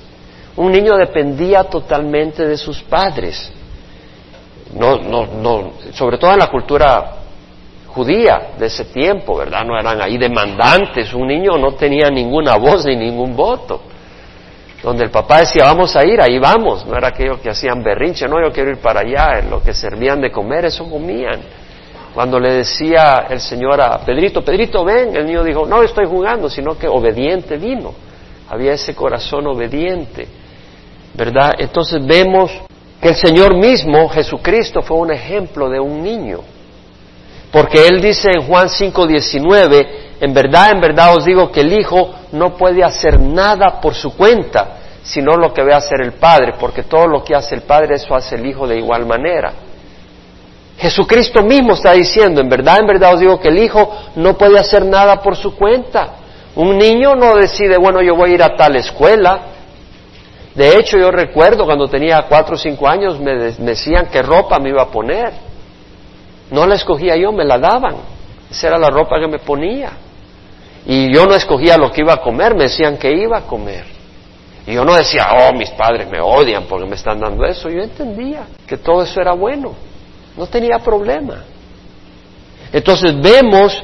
Un 0.56 0.72
niño 0.72 0.98
dependía 0.98 1.64
totalmente 1.66 2.46
de 2.48 2.58
sus 2.58 2.82
padres. 2.82 3.52
No, 4.74 4.98
no, 4.98 5.28
no, 5.28 5.74
sobre 5.94 6.18
todo 6.18 6.34
en 6.34 6.40
la 6.40 6.48
cultura 6.48 7.14
judía 7.88 8.54
de 8.58 8.66
ese 8.66 8.86
tiempo, 8.86 9.38
¿verdad? 9.38 9.64
No 9.66 9.80
eran 9.80 10.02
ahí 10.02 10.18
demandantes. 10.18 11.14
Un 11.14 11.28
niño 11.28 11.58
no 11.58 11.74
tenía 11.74 12.10
ninguna 12.10 12.58
voz 12.58 12.86
ni 12.86 12.96
ningún 12.96 13.36
voto. 13.36 13.82
Donde 14.82 15.06
el 15.06 15.10
papá 15.10 15.40
decía, 15.40 15.64
vamos 15.66 15.96
a 15.96 16.06
ir, 16.06 16.22
ahí 16.22 16.38
vamos. 16.40 16.86
No 16.86 16.96
era 16.96 17.10
aquello 17.10 17.42
que 17.42 17.50
hacían 17.50 17.84
berrinche, 17.84 18.28
no, 18.28 18.42
yo 18.42 18.52
quiero 18.52 18.70
ir 18.70 18.78
para 18.78 19.02
allá. 19.02 19.42
Lo 19.50 19.62
que 19.62 19.74
servían 19.74 20.22
de 20.22 20.32
comer, 20.32 20.66
eso 20.66 20.90
comían. 20.90 21.42
Cuando 22.14 22.40
le 22.40 22.54
decía 22.54 23.28
el 23.30 23.40
Señor 23.40 23.80
a 23.82 24.00
Pedrito, 24.00 24.44
Pedrito, 24.44 24.84
ven, 24.84 25.16
el 25.16 25.26
niño 25.26 25.44
dijo, 25.44 25.66
no 25.66 25.84
estoy 25.84 26.06
jugando, 26.08 26.50
sino 26.50 26.78
que 26.78 26.88
obediente 26.88 27.58
vino. 27.58 27.94
Había 28.50 28.74
ese 28.74 28.96
corazón 28.96 29.46
obediente, 29.48 30.28
¿verdad? 31.14 31.54
Entonces 31.60 32.04
vemos 32.06 32.52
que 33.02 33.10
el 33.10 33.16
Señor 33.16 33.56
mismo, 33.56 34.10
Jesucristo, 34.10 34.82
fue 34.82 34.98
un 34.98 35.12
ejemplo 35.12 35.70
de 35.70 35.80
un 35.80 36.02
niño. 36.02 36.40
Porque 37.52 37.86
Él 37.86 38.02
dice 38.02 38.30
en 38.34 38.42
Juan 38.48 38.68
5:19, 38.68 39.88
en 40.20 40.34
verdad, 40.34 40.72
en 40.72 40.82
verdad 40.82 41.16
os 41.16 41.26
digo 41.26 41.52
que 41.52 41.62
el 41.62 41.74
Hijo 41.74 42.14
no 42.32 42.56
puede 42.56 42.84
hacer 42.84 43.20
nada 43.20 43.80
por 43.80 43.94
su 43.94 44.16
cuenta, 44.16 44.78
sino 45.04 45.34
lo 45.38 45.54
que 45.54 45.64
ve 45.64 45.74
hacer 45.74 46.02
el 46.02 46.14
Padre, 46.14 46.56
porque 46.60 46.84
todo 46.84 47.08
lo 47.08 47.24
que 47.24 47.36
hace 47.36 47.56
el 47.56 47.62
Padre, 47.62 47.96
eso 47.96 48.16
hace 48.16 48.36
el 48.36 48.46
Hijo 48.46 48.68
de 48.68 48.78
igual 48.78 49.06
manera. 49.06 49.54
Jesucristo 50.78 51.44
mismo 51.44 51.74
está 51.74 51.94
diciendo, 51.94 52.42
en 52.42 52.50
verdad, 52.50 52.80
en 52.80 52.88
verdad 52.88 53.14
os 53.14 53.20
digo 53.20 53.40
que 53.40 53.48
el 53.48 53.60
Hijo 53.60 53.96
no 54.16 54.38
puede 54.38 54.60
hacer 54.60 54.86
nada 54.86 55.22
por 55.22 55.36
su 55.36 55.56
cuenta. 55.56 56.10
Un 56.56 56.78
niño 56.78 57.14
no 57.14 57.36
decide, 57.36 57.78
bueno, 57.78 58.02
yo 58.02 58.16
voy 58.16 58.32
a 58.32 58.34
ir 58.34 58.44
a 58.44 58.56
tal 58.56 58.76
escuela. 58.76 59.40
De 60.56 60.76
hecho, 60.76 60.98
yo 60.98 61.12
recuerdo 61.12 61.66
cuando 61.66 61.88
tenía 61.88 62.26
cuatro 62.28 62.56
o 62.56 62.58
cinco 62.58 62.88
años 62.88 63.20
me 63.20 63.36
decían 63.36 64.08
qué 64.12 64.24
ropa 64.24 64.58
me 64.60 64.70
iba 64.70 64.82
a 64.82 64.88
poner. 64.88 65.32
No 66.50 66.66
la 66.66 66.76
escogía 66.76 67.16
yo, 67.16 67.32
me 67.32 67.46
la 67.46 67.60
daban. 67.60 67.96
Esa 68.50 68.68
era 68.68 68.78
la 68.78 68.90
ropa 68.90 69.20
que 69.20 69.28
me 69.28 69.40
ponía. 69.40 69.92
Y 70.90 71.14
yo 71.14 71.26
no 71.26 71.36
escogía 71.36 71.78
lo 71.78 71.92
que 71.92 72.00
iba 72.00 72.14
a 72.14 72.22
comer, 72.22 72.56
me 72.56 72.64
decían 72.64 72.98
que 72.98 73.12
iba 73.12 73.40
a 73.40 73.42
comer. 73.42 73.84
Y 74.66 74.74
yo 74.74 74.86
no 74.86 74.96
decía, 74.96 75.28
oh, 75.38 75.54
mis 75.54 75.70
padres 75.72 76.10
me 76.10 76.22
odian 76.22 76.64
porque 76.64 76.86
me 76.86 76.96
están 76.96 77.20
dando 77.20 77.46
eso. 77.46 77.70
Yo 77.70 77.82
entendía 77.82 78.48
que 78.66 78.78
todo 78.78 79.04
eso 79.04 79.20
era 79.20 79.34
bueno. 79.34 79.76
No 80.38 80.48
tenía 80.48 80.80
problema. 80.80 81.44
Entonces 82.72 83.20
vemos 83.20 83.84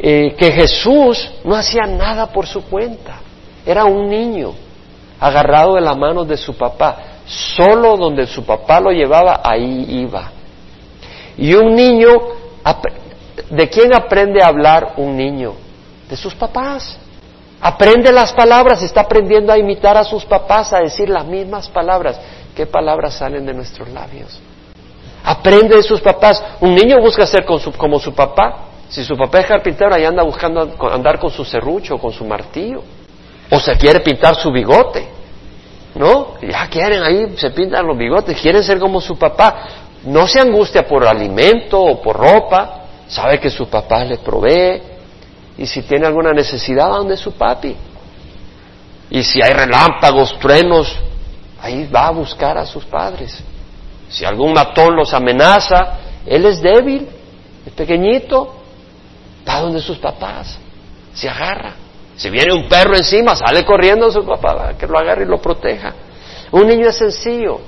eh, 0.00 0.34
que 0.36 0.50
Jesús 0.50 1.30
no 1.44 1.54
hacía 1.54 1.82
nada 1.86 2.26
por 2.26 2.48
su 2.48 2.64
cuenta. 2.64 3.20
Era 3.64 3.84
un 3.84 4.08
niño 4.08 4.52
agarrado 5.20 5.76
de 5.76 5.82
la 5.82 5.94
mano 5.94 6.24
de 6.24 6.36
su 6.36 6.56
papá. 6.56 6.96
Solo 7.26 7.96
donde 7.96 8.26
su 8.26 8.44
papá 8.44 8.80
lo 8.80 8.90
llevaba, 8.90 9.40
ahí 9.44 9.86
iba. 9.88 10.32
Y 11.38 11.54
un 11.54 11.76
niño, 11.76 12.08
¿de 13.50 13.68
quién 13.68 13.94
aprende 13.94 14.42
a 14.42 14.48
hablar 14.48 14.94
un 14.96 15.16
niño? 15.16 15.69
De 16.10 16.16
sus 16.16 16.34
papás. 16.34 16.98
Aprende 17.60 18.12
las 18.12 18.32
palabras, 18.32 18.82
está 18.82 19.02
aprendiendo 19.02 19.52
a 19.52 19.58
imitar 19.58 19.96
a 19.96 20.04
sus 20.04 20.24
papás, 20.24 20.72
a 20.72 20.80
decir 20.80 21.08
las 21.08 21.24
mismas 21.24 21.68
palabras. 21.68 22.20
¿Qué 22.54 22.66
palabras 22.66 23.14
salen 23.14 23.46
de 23.46 23.54
nuestros 23.54 23.88
labios? 23.90 24.40
Aprende 25.22 25.76
de 25.76 25.82
sus 25.82 26.00
papás. 26.00 26.42
Un 26.60 26.74
niño 26.74 27.00
busca 27.00 27.26
ser 27.26 27.44
como 27.44 27.98
su 27.98 28.12
papá. 28.14 28.64
Si 28.88 29.04
su 29.04 29.16
papá 29.16 29.40
es 29.40 29.46
carpintero, 29.46 29.94
ahí 29.94 30.04
anda 30.04 30.22
buscando 30.22 30.74
andar 30.90 31.18
con 31.20 31.30
su 31.30 31.44
serrucho, 31.44 31.98
con 31.98 32.12
su 32.12 32.24
martillo. 32.24 32.82
O 33.50 33.60
se 33.60 33.76
quiere 33.76 34.00
pintar 34.00 34.34
su 34.34 34.50
bigote. 34.50 35.08
¿No? 35.94 36.34
Ya 36.40 36.66
quieren 36.68 37.02
ahí, 37.02 37.36
se 37.36 37.50
pintan 37.50 37.86
los 37.86 37.96
bigotes, 37.96 38.40
quieren 38.40 38.62
ser 38.62 38.78
como 38.78 39.00
su 39.00 39.18
papá 39.18 39.88
no 40.04 40.26
se 40.26 40.40
angustia 40.40 40.86
por 40.86 41.06
alimento 41.06 41.80
o 41.80 42.00
por 42.00 42.16
ropa, 42.16 42.84
sabe 43.06 43.38
que 43.38 43.50
su 43.50 43.68
papá 43.68 44.04
le 44.04 44.18
provee 44.18 44.82
y 45.58 45.66
si 45.66 45.82
tiene 45.82 46.06
alguna 46.06 46.32
necesidad, 46.32 46.86
¿a 46.86 46.96
dónde 46.98 47.14
es 47.14 47.20
su 47.20 47.32
papi? 47.32 47.76
Y 49.10 49.22
si 49.22 49.42
hay 49.42 49.52
relámpagos, 49.52 50.38
truenos, 50.38 50.96
ahí 51.60 51.86
va 51.86 52.06
a 52.06 52.10
buscar 52.10 52.56
a 52.56 52.64
sus 52.64 52.84
padres. 52.84 53.42
Si 54.08 54.24
algún 54.24 54.52
matón 54.52 54.96
los 54.96 55.12
amenaza, 55.12 55.98
él 56.26 56.46
es 56.46 56.60
débil, 56.60 57.08
es 57.66 57.72
pequeñito, 57.72 58.56
va 59.48 59.60
donde 59.60 59.80
sus 59.80 59.98
papás, 59.98 60.58
se 61.12 61.28
agarra. 61.28 61.74
Si 62.16 62.30
viene 62.30 62.52
un 62.52 62.68
perro 62.68 62.96
encima, 62.96 63.34
sale 63.34 63.64
corriendo 63.64 64.06
a 64.06 64.10
su 64.10 64.24
papá 64.24 64.74
que 64.78 64.86
lo 64.86 64.98
agarre 64.98 65.24
y 65.24 65.28
lo 65.28 65.40
proteja. 65.40 65.94
Un 66.52 66.66
niño 66.66 66.88
es 66.88 66.96
sencillo, 66.96 67.60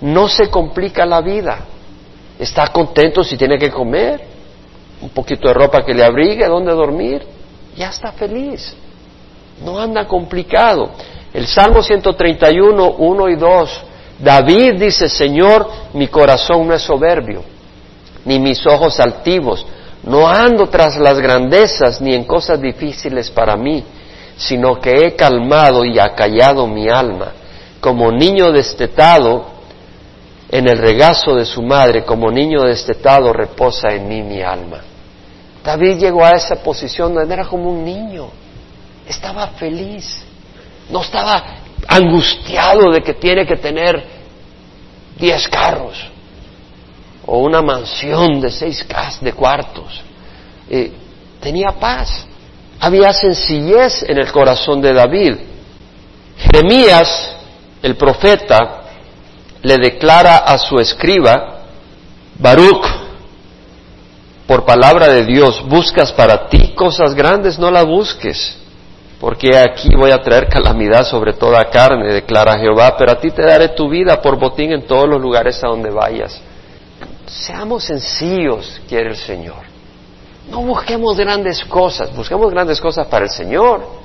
no 0.00 0.28
se 0.28 0.48
complica 0.48 1.04
la 1.04 1.20
vida. 1.20 1.60
Está 2.38 2.68
contento 2.68 3.22
si 3.22 3.36
tiene 3.36 3.58
que 3.58 3.70
comer, 3.70 4.31
un 5.02 5.10
poquito 5.10 5.48
de 5.48 5.54
ropa 5.54 5.84
que 5.84 5.92
le 5.92 6.04
abrigue, 6.04 6.46
dónde 6.46 6.72
dormir, 6.72 7.26
ya 7.76 7.88
está 7.88 8.12
feliz. 8.12 8.74
No 9.64 9.78
anda 9.78 10.06
complicado. 10.06 10.90
El 11.32 11.46
Salmo 11.46 11.82
131, 11.82 12.94
1 12.98 13.28
y 13.28 13.36
2, 13.36 13.84
David 14.20 14.74
dice, 14.78 15.08
Señor, 15.08 15.68
mi 15.94 16.08
corazón 16.08 16.68
no 16.68 16.74
es 16.74 16.82
soberbio, 16.82 17.42
ni 18.24 18.38
mis 18.38 18.64
ojos 18.66 19.00
altivos, 19.00 19.66
no 20.04 20.28
ando 20.28 20.68
tras 20.68 20.96
las 20.98 21.18
grandezas 21.18 22.00
ni 22.00 22.14
en 22.14 22.24
cosas 22.24 22.60
difíciles 22.60 23.30
para 23.30 23.56
mí, 23.56 23.84
sino 24.36 24.80
que 24.80 24.90
he 24.92 25.16
calmado 25.16 25.84
y 25.84 25.98
acallado 25.98 26.66
mi 26.66 26.88
alma. 26.88 27.32
Como 27.80 28.12
niño 28.12 28.52
destetado, 28.52 29.46
en 30.50 30.68
el 30.68 30.78
regazo 30.78 31.34
de 31.34 31.46
su 31.46 31.62
madre, 31.62 32.04
como 32.04 32.30
niño 32.30 32.62
destetado, 32.64 33.32
reposa 33.32 33.94
en 33.94 34.06
mí 34.06 34.22
mi 34.22 34.42
alma. 34.42 34.91
David 35.64 35.98
llegó 35.98 36.24
a 36.24 36.32
esa 36.32 36.56
posición 36.56 37.14
donde 37.14 37.32
era 37.32 37.44
como 37.46 37.70
un 37.70 37.84
niño, 37.84 38.28
estaba 39.06 39.48
feliz, 39.48 40.24
no 40.90 41.02
estaba 41.02 41.42
angustiado 41.86 42.90
de 42.90 43.02
que 43.02 43.14
tiene 43.14 43.46
que 43.46 43.56
tener 43.56 44.04
diez 45.16 45.48
carros 45.48 45.96
o 47.26 47.38
una 47.38 47.62
mansión 47.62 48.40
de 48.40 48.50
seis 48.50 48.82
cas 48.84 49.20
de 49.20 49.32
cuartos. 49.32 50.00
Eh, 50.68 50.92
tenía 51.40 51.72
paz, 51.72 52.26
había 52.80 53.12
sencillez 53.12 54.02
en 54.08 54.18
el 54.18 54.32
corazón 54.32 54.80
de 54.80 54.92
David. 54.92 55.36
Jeremías, 56.38 57.36
el 57.82 57.96
profeta, 57.96 58.82
le 59.62 59.76
declara 59.78 60.38
a 60.38 60.58
su 60.58 60.78
escriba, 60.78 61.60
Baruch, 62.38 63.01
por 64.46 64.64
palabra 64.64 65.08
de 65.08 65.24
Dios, 65.24 65.62
buscas 65.68 66.12
para 66.12 66.48
ti 66.48 66.74
cosas 66.74 67.14
grandes, 67.14 67.58
no 67.58 67.70
las 67.70 67.86
busques, 67.86 68.58
porque 69.20 69.56
aquí 69.56 69.90
voy 69.96 70.10
a 70.10 70.20
traer 70.20 70.48
calamidad 70.48 71.04
sobre 71.04 71.32
toda 71.32 71.64
carne, 71.70 72.12
declara 72.12 72.58
Jehová, 72.58 72.96
pero 72.98 73.12
a 73.12 73.20
ti 73.20 73.30
te 73.30 73.42
daré 73.42 73.68
tu 73.68 73.88
vida 73.88 74.20
por 74.20 74.38
botín 74.38 74.72
en 74.72 74.86
todos 74.86 75.08
los 75.08 75.20
lugares 75.20 75.62
a 75.62 75.68
donde 75.68 75.90
vayas. 75.90 76.40
Seamos 77.26 77.84
sencillos, 77.84 78.80
quiere 78.88 79.10
el 79.10 79.16
Señor. 79.16 79.72
No 80.50 80.62
busquemos 80.62 81.16
grandes 81.16 81.64
cosas, 81.64 82.14
busquemos 82.14 82.50
grandes 82.50 82.80
cosas 82.80 83.06
para 83.06 83.26
el 83.26 83.30
Señor 83.30 84.02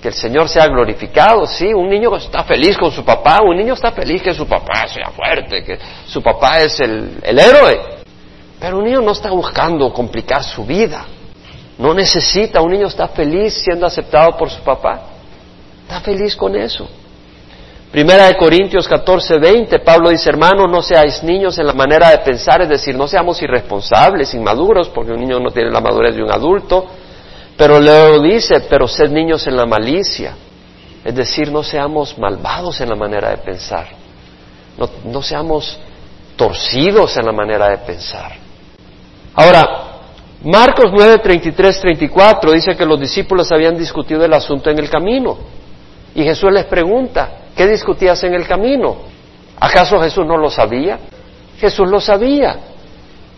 que 0.00 0.08
el 0.08 0.14
Señor 0.14 0.48
sea 0.48 0.66
glorificado, 0.66 1.46
sí, 1.46 1.74
un 1.74 1.88
niño 1.88 2.16
está 2.16 2.42
feliz 2.44 2.76
con 2.78 2.90
su 2.90 3.04
papá, 3.04 3.40
un 3.42 3.56
niño 3.56 3.74
está 3.74 3.92
feliz 3.92 4.22
que 4.22 4.32
su 4.32 4.46
papá 4.46 4.88
sea 4.88 5.10
fuerte, 5.10 5.62
que 5.62 5.78
su 6.06 6.22
papá 6.22 6.58
es 6.58 6.80
el, 6.80 7.18
el 7.22 7.38
héroe, 7.38 7.99
pero 8.60 8.78
un 8.78 8.84
niño 8.84 9.00
no 9.00 9.12
está 9.12 9.30
buscando 9.30 9.92
complicar 9.92 10.44
su 10.44 10.64
vida, 10.64 11.06
no 11.78 11.94
necesita, 11.94 12.60
un 12.60 12.72
niño 12.72 12.86
está 12.86 13.08
feliz 13.08 13.54
siendo 13.54 13.86
aceptado 13.86 14.36
por 14.36 14.50
su 14.50 14.60
papá, 14.60 15.00
está 15.82 16.00
feliz 16.00 16.36
con 16.36 16.54
eso. 16.54 16.88
Primera 17.90 18.26
de 18.26 18.36
Corintios 18.36 18.86
14, 18.86 19.38
20, 19.38 19.80
Pablo 19.80 20.10
dice, 20.10 20.28
hermanos, 20.28 20.70
no 20.70 20.80
seáis 20.80 21.24
niños 21.24 21.58
en 21.58 21.66
la 21.66 21.72
manera 21.72 22.10
de 22.10 22.18
pensar, 22.18 22.62
es 22.62 22.68
decir, 22.68 22.94
no 22.94 23.08
seamos 23.08 23.42
irresponsables, 23.42 24.32
inmaduros, 24.32 24.88
porque 24.90 25.10
un 25.10 25.18
niño 25.18 25.40
no 25.40 25.50
tiene 25.50 25.72
la 25.72 25.80
madurez 25.80 26.14
de 26.14 26.22
un 26.22 26.30
adulto, 26.30 26.86
pero 27.56 27.80
luego 27.80 28.22
dice, 28.22 28.60
pero 28.68 28.86
sed 28.86 29.10
niños 29.10 29.44
en 29.48 29.56
la 29.56 29.66
malicia. 29.66 30.36
Es 31.04 31.14
decir, 31.14 31.50
no 31.50 31.62
seamos 31.62 32.16
malvados 32.16 32.80
en 32.80 32.90
la 32.90 32.96
manera 32.96 33.30
de 33.30 33.38
pensar. 33.38 33.88
No, 35.04 35.22
seamos 35.22 35.78
torcidos 36.36 37.16
en 37.16 37.26
la 37.26 37.32
manera 37.32 37.68
de 37.70 37.78
pensar. 37.78 38.32
Ahora, 39.40 39.68
Marcos 40.44 40.90
9, 40.92 41.18
33, 41.18 41.80
34 41.80 42.52
dice 42.52 42.76
que 42.76 42.84
los 42.84 43.00
discípulos 43.00 43.50
habían 43.52 43.76
discutido 43.76 44.24
el 44.24 44.34
asunto 44.34 44.68
en 44.70 44.78
el 44.78 44.90
camino. 44.90 45.38
Y 46.14 46.22
Jesús 46.24 46.52
les 46.52 46.66
pregunta, 46.66 47.40
¿Qué 47.56 47.66
discutías 47.66 48.22
en 48.24 48.34
el 48.34 48.46
camino? 48.46 48.96
¿Acaso 49.60 50.00
Jesús 50.00 50.24
no 50.24 50.36
lo 50.38 50.48
sabía? 50.48 50.98
Jesús 51.58 51.88
lo 51.88 52.00
sabía. 52.00 52.58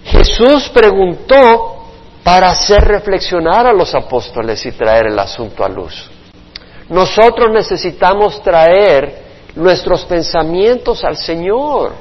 Jesús 0.04 0.68
preguntó 0.68 1.86
para 2.22 2.50
hacer 2.50 2.84
reflexionar 2.84 3.66
a 3.66 3.72
los 3.72 3.94
apóstoles 3.94 4.64
y 4.64 4.72
traer 4.72 5.06
el 5.06 5.18
asunto 5.18 5.64
a 5.64 5.68
luz. 5.68 6.10
Nosotros 6.88 7.50
necesitamos 7.52 8.40
traer 8.42 9.22
nuestros 9.56 10.04
pensamientos 10.04 11.02
al 11.02 11.16
Señor. 11.16 11.92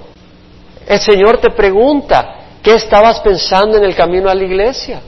El 0.87 0.99
Señor 0.99 1.37
te 1.37 1.49
pregunta, 1.51 2.40
¿qué 2.61 2.75
estabas 2.75 3.19
pensando 3.19 3.77
en 3.77 3.83
el 3.83 3.95
camino 3.95 4.29
a 4.29 4.35
la 4.35 4.43
iglesia? 4.43 5.01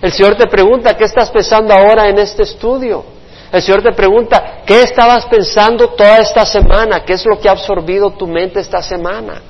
El 0.00 0.12
Señor 0.12 0.34
te 0.36 0.46
pregunta, 0.46 0.96
¿qué 0.96 1.04
estás 1.04 1.30
pensando 1.30 1.72
ahora 1.72 2.08
en 2.08 2.18
este 2.18 2.42
estudio? 2.42 3.04
El 3.52 3.62
Señor 3.62 3.82
te 3.82 3.92
pregunta, 3.92 4.62
¿qué 4.66 4.82
estabas 4.82 5.26
pensando 5.26 5.90
toda 5.90 6.18
esta 6.18 6.44
semana? 6.44 7.04
¿Qué 7.04 7.12
es 7.12 7.24
lo 7.26 7.38
que 7.38 7.48
ha 7.48 7.52
absorbido 7.52 8.10
tu 8.10 8.26
mente 8.26 8.60
esta 8.60 8.82
semana? 8.82 9.42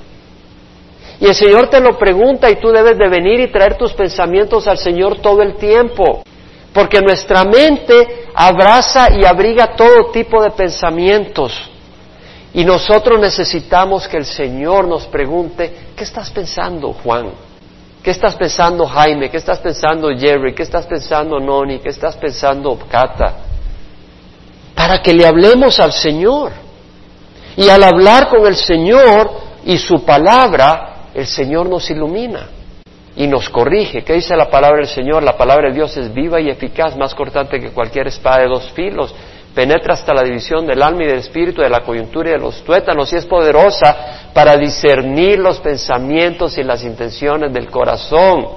Y 1.19 1.25
el 1.25 1.33
Señor 1.33 1.69
te 1.69 1.79
lo 1.79 1.97
pregunta 1.97 2.51
y 2.51 2.57
tú 2.57 2.69
debes 2.69 2.97
de 2.97 3.07
venir 3.07 3.39
y 3.39 3.51
traer 3.51 3.77
tus 3.77 3.93
pensamientos 3.93 4.67
al 4.67 4.77
Señor 4.77 5.19
todo 5.21 5.41
el 5.41 5.55
tiempo. 5.55 6.21
Porque 6.73 6.99
nuestra 6.99 7.45
mente 7.45 8.25
abraza 8.35 9.07
y 9.11 9.23
abriga 9.23 9.75
todo 9.75 10.11
tipo 10.11 10.43
de 10.43 10.51
pensamientos. 10.51 11.71
Y 12.53 12.63
nosotros 12.63 13.19
necesitamos 13.19 14.07
que 14.07 14.17
el 14.17 14.25
Señor 14.25 14.87
nos 14.87 15.07
pregunte, 15.07 15.89
¿qué 15.95 16.03
estás 16.03 16.29
pensando, 16.29 16.93
Juan? 16.93 17.31
¿Qué 18.03 18.11
estás 18.11 18.35
pensando, 18.35 18.85
Jaime? 18.85 19.29
¿Qué 19.29 19.37
estás 19.37 19.59
pensando, 19.59 20.09
Jerry? 20.09 20.53
¿Qué 20.53 20.63
estás 20.63 20.85
pensando, 20.85 21.39
Noni? 21.39 21.79
¿Qué 21.79 21.89
estás 21.89 22.17
pensando, 22.17 22.77
Cata? 22.89 23.37
Para 24.75 25.01
que 25.01 25.13
le 25.13 25.25
hablemos 25.25 25.79
al 25.79 25.93
Señor. 25.93 26.51
Y 27.55 27.69
al 27.69 27.81
hablar 27.81 28.29
con 28.29 28.45
el 28.45 28.55
Señor 28.55 29.31
y 29.65 29.77
su 29.77 30.03
palabra, 30.03 31.07
el 31.13 31.25
Señor 31.25 31.69
nos 31.69 31.89
ilumina 31.89 32.49
y 33.15 33.25
nos 33.25 33.49
corrige. 33.49 34.03
¿Qué 34.03 34.13
dice 34.13 34.35
la 34.35 34.49
palabra 34.49 34.77
del 34.77 34.87
Señor? 34.87 35.23
La 35.23 35.37
palabra 35.37 35.69
de 35.69 35.75
Dios 35.75 35.95
es 35.97 36.13
viva 36.13 36.41
y 36.41 36.49
eficaz, 36.49 36.97
más 36.97 37.15
cortante 37.15 37.59
que 37.59 37.69
cualquier 37.69 38.07
espada 38.07 38.39
de 38.39 38.47
dos 38.47 38.71
filos. 38.73 39.15
Penetra 39.53 39.93
hasta 39.93 40.15
la 40.15 40.23
división 40.23 40.65
del 40.65 40.81
alma 40.81 41.03
y 41.03 41.07
del 41.07 41.19
espíritu, 41.19 41.61
de 41.61 41.69
la 41.69 41.81
coyuntura 41.81 42.29
y 42.29 42.33
de 42.33 42.39
los 42.39 42.63
tuétanos, 42.63 43.13
y 43.13 43.17
es 43.17 43.25
poderosa 43.25 44.31
para 44.33 44.57
discernir 44.57 45.37
los 45.37 45.59
pensamientos 45.59 46.57
y 46.57 46.63
las 46.63 46.83
intenciones 46.83 47.53
del 47.53 47.69
corazón. 47.69 48.47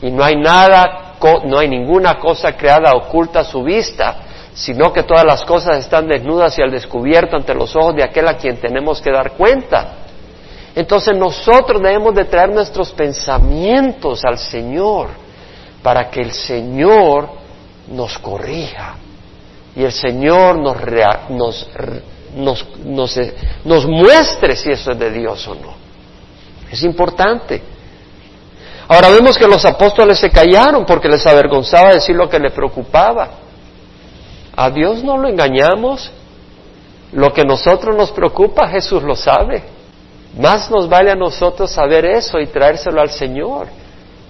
Y 0.00 0.12
no 0.12 0.22
hay 0.22 0.36
nada, 0.36 1.16
no 1.44 1.58
hay 1.58 1.68
ninguna 1.68 2.20
cosa 2.20 2.56
creada 2.56 2.92
oculta 2.92 3.40
a 3.40 3.44
su 3.44 3.64
vista, 3.64 4.18
sino 4.54 4.92
que 4.92 5.02
todas 5.02 5.24
las 5.24 5.42
cosas 5.42 5.78
están 5.78 6.06
desnudas 6.06 6.56
y 6.56 6.62
al 6.62 6.70
descubierto 6.70 7.36
ante 7.36 7.52
los 7.52 7.74
ojos 7.74 7.96
de 7.96 8.04
aquel 8.04 8.28
a 8.28 8.36
quien 8.36 8.58
tenemos 8.58 9.00
que 9.00 9.10
dar 9.10 9.32
cuenta. 9.32 9.94
Entonces 10.76 11.16
nosotros 11.16 11.82
debemos 11.82 12.14
de 12.14 12.26
traer 12.26 12.50
nuestros 12.50 12.92
pensamientos 12.92 14.24
al 14.24 14.38
Señor 14.38 15.08
para 15.82 16.08
que 16.08 16.20
el 16.20 16.30
Señor 16.30 17.28
nos 17.88 18.16
corrija 18.18 18.94
y 19.78 19.84
el 19.84 19.92
Señor 19.92 20.58
nos, 20.58 20.76
nos, 22.34 22.66
nos, 22.84 23.16
eh, 23.16 23.34
nos 23.64 23.86
muestre 23.86 24.56
si 24.56 24.72
eso 24.72 24.90
es 24.90 24.98
de 24.98 25.12
Dios 25.12 25.46
o 25.46 25.54
no. 25.54 25.72
Es 26.68 26.82
importante. 26.82 27.62
Ahora 28.88 29.08
vemos 29.10 29.38
que 29.38 29.46
los 29.46 29.64
apóstoles 29.64 30.18
se 30.18 30.30
callaron 30.30 30.84
porque 30.84 31.08
les 31.08 31.24
avergonzaba 31.24 31.94
decir 31.94 32.16
lo 32.16 32.28
que 32.28 32.40
le 32.40 32.50
preocupaba. 32.50 33.28
A 34.56 34.68
Dios 34.70 35.04
no 35.04 35.16
lo 35.16 35.28
engañamos. 35.28 36.10
Lo 37.12 37.32
que 37.32 37.44
nosotros 37.44 37.94
nos 37.94 38.10
preocupa, 38.10 38.66
Jesús 38.66 39.04
lo 39.04 39.14
sabe. 39.14 39.62
Más 40.36 40.68
nos 40.72 40.88
vale 40.88 41.12
a 41.12 41.14
nosotros 41.14 41.70
saber 41.70 42.04
eso 42.04 42.40
y 42.40 42.48
traérselo 42.48 43.00
al 43.00 43.10
Señor 43.10 43.68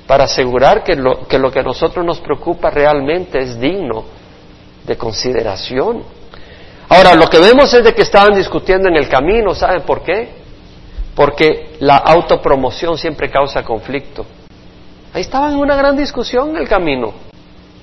para 0.07 0.25
asegurar 0.25 0.85
que 0.85 0.95
lo, 0.95 1.27
que 1.27 1.39
lo 1.39 1.51
que 1.51 1.61
a 1.61 1.63
nosotros 1.63 2.05
nos 2.05 2.21
preocupa 2.21 2.69
realmente 2.69 3.39
es 3.39 3.59
digno 3.59 4.18
de 4.89 4.97
consideración. 4.97 6.03
Ahora, 6.89 7.15
lo 7.15 7.29
que 7.29 7.39
vemos 7.39 7.73
es 7.75 7.85
de 7.85 7.95
que 7.95 8.03
estaban 8.03 8.35
discutiendo 8.35 8.89
en 8.89 8.97
el 8.97 9.09
camino, 9.09 9.55
¿saben 9.55 9.83
por 9.83 10.03
qué? 10.03 10.31
Porque 11.15 11.77
la 11.81 11.99
autopromoción 11.99 12.97
siempre 12.97 13.31
causa 13.31 13.63
conflicto. 13.63 14.25
Ahí 15.13 15.21
estaban 15.21 15.53
en 15.53 15.59
una 15.59 15.77
gran 15.77 15.97
discusión 15.97 16.51
en 16.51 16.57
el 16.57 16.69
camino. 16.69 17.13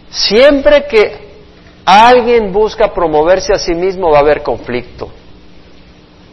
Siempre 0.10 0.86
que 0.88 1.26
alguien 1.86 2.52
busca 2.52 2.94
promoverse 2.94 3.54
a 3.54 3.60
sí 3.60 3.76
mismo 3.76 4.10
va 4.10 4.18
a 4.18 4.22
haber 4.22 4.42
conflicto. 4.42 5.10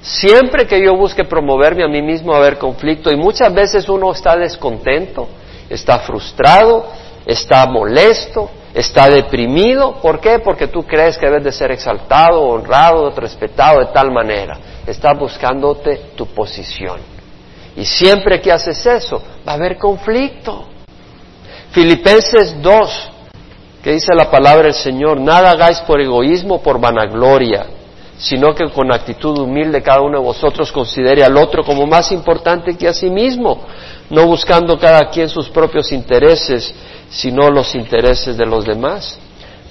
Siempre 0.00 0.66
que 0.66 0.82
yo 0.82 0.96
busque 0.96 1.24
promoverme 1.24 1.84
a 1.84 1.88
mí 1.88 2.02
mismo 2.02 2.32
va 2.32 2.38
a 2.38 2.40
haber 2.40 2.58
conflicto 2.58 3.12
y 3.12 3.16
muchas 3.16 3.52
veces 3.54 3.88
uno 3.88 4.10
está 4.12 4.36
descontento, 4.36 5.28
está 5.68 6.00
frustrado, 6.00 6.86
está 7.24 7.66
molesto, 7.66 8.50
está 8.74 9.08
deprimido. 9.08 10.00
¿Por 10.00 10.20
qué? 10.20 10.38
Porque 10.38 10.68
tú 10.68 10.84
crees 10.84 11.18
que 11.18 11.26
debes 11.26 11.44
de 11.44 11.52
ser 11.52 11.70
exaltado, 11.70 12.42
honrado, 12.42 13.10
respetado 13.10 13.80
de 13.80 13.86
tal 13.86 14.10
manera. 14.10 14.58
Estás 14.86 15.18
buscándote 15.18 16.12
tu 16.16 16.26
posición. 16.26 17.00
Y 17.76 17.84
siempre 17.84 18.40
que 18.40 18.52
haces 18.52 18.84
eso, 18.84 19.22
va 19.46 19.52
a 19.52 19.54
haber 19.56 19.76
conflicto. 19.78 20.68
Filipenses 21.70 22.60
2, 22.60 23.10
que 23.82 23.92
dice 23.92 24.14
la 24.14 24.30
palabra 24.30 24.64
del 24.64 24.74
Señor, 24.74 25.20
nada 25.20 25.52
hagáis 25.52 25.80
por 25.80 26.00
egoísmo, 26.00 26.62
por 26.62 26.78
vanagloria 26.78 27.66
sino 28.22 28.54
que 28.54 28.70
con 28.70 28.92
actitud 28.92 29.36
humilde 29.36 29.82
cada 29.82 30.00
uno 30.00 30.20
de 30.20 30.24
vosotros 30.24 30.70
considere 30.70 31.24
al 31.24 31.36
otro 31.36 31.64
como 31.64 31.86
más 31.86 32.12
importante 32.12 32.76
que 32.76 32.86
a 32.86 32.94
sí 32.94 33.10
mismo, 33.10 33.64
no 34.10 34.26
buscando 34.26 34.78
cada 34.78 35.10
quien 35.10 35.28
sus 35.28 35.48
propios 35.48 35.90
intereses, 35.90 36.72
sino 37.10 37.50
los 37.50 37.74
intereses 37.74 38.36
de 38.36 38.46
los 38.46 38.64
demás. 38.64 39.18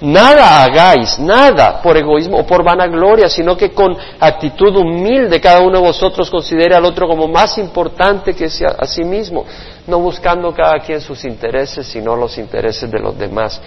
Nada 0.01 0.63
hagáis, 0.63 1.17
nada 1.17 1.81
por 1.81 1.95
egoísmo 1.95 2.39
o 2.39 2.45
por 2.45 2.61
vanagloria, 2.61 3.29
sino 3.29 3.55
que 3.55 3.71
con 3.71 3.95
actitud 4.19 4.75
humilde 4.75 5.39
cada 5.39 5.61
uno 5.61 5.79
de 5.79 5.87
vosotros 5.87 6.29
considere 6.29 6.75
al 6.75 6.83
otro 6.83 7.07
como 7.07 7.29
más 7.29 7.57
importante 7.57 8.33
que 8.33 8.45
a 8.45 8.85
sí 8.85 9.03
mismo, 9.05 9.45
no 9.87 9.99
buscando 9.99 10.53
cada 10.53 10.79
quien 10.79 10.99
sus 10.99 11.23
intereses, 11.23 11.87
sino 11.87 12.17
los 12.17 12.37
intereses 12.37 12.91
de 12.91 12.99
los 12.99 13.17
demás. 13.17 13.61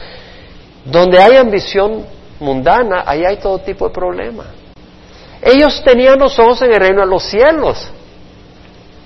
Donde 0.84 1.22
hay 1.22 1.36
ambición 1.36 2.04
mundana, 2.38 3.04
ahí 3.06 3.24
hay 3.24 3.38
todo 3.38 3.60
tipo 3.60 3.88
de 3.88 3.94
problemas. 3.94 4.63
Ellos 5.42 5.82
tenían 5.84 6.18
los 6.18 6.38
ojos 6.38 6.62
en 6.62 6.72
el 6.72 6.80
reino 6.80 7.00
de 7.00 7.06
los 7.06 7.22
cielos, 7.24 7.88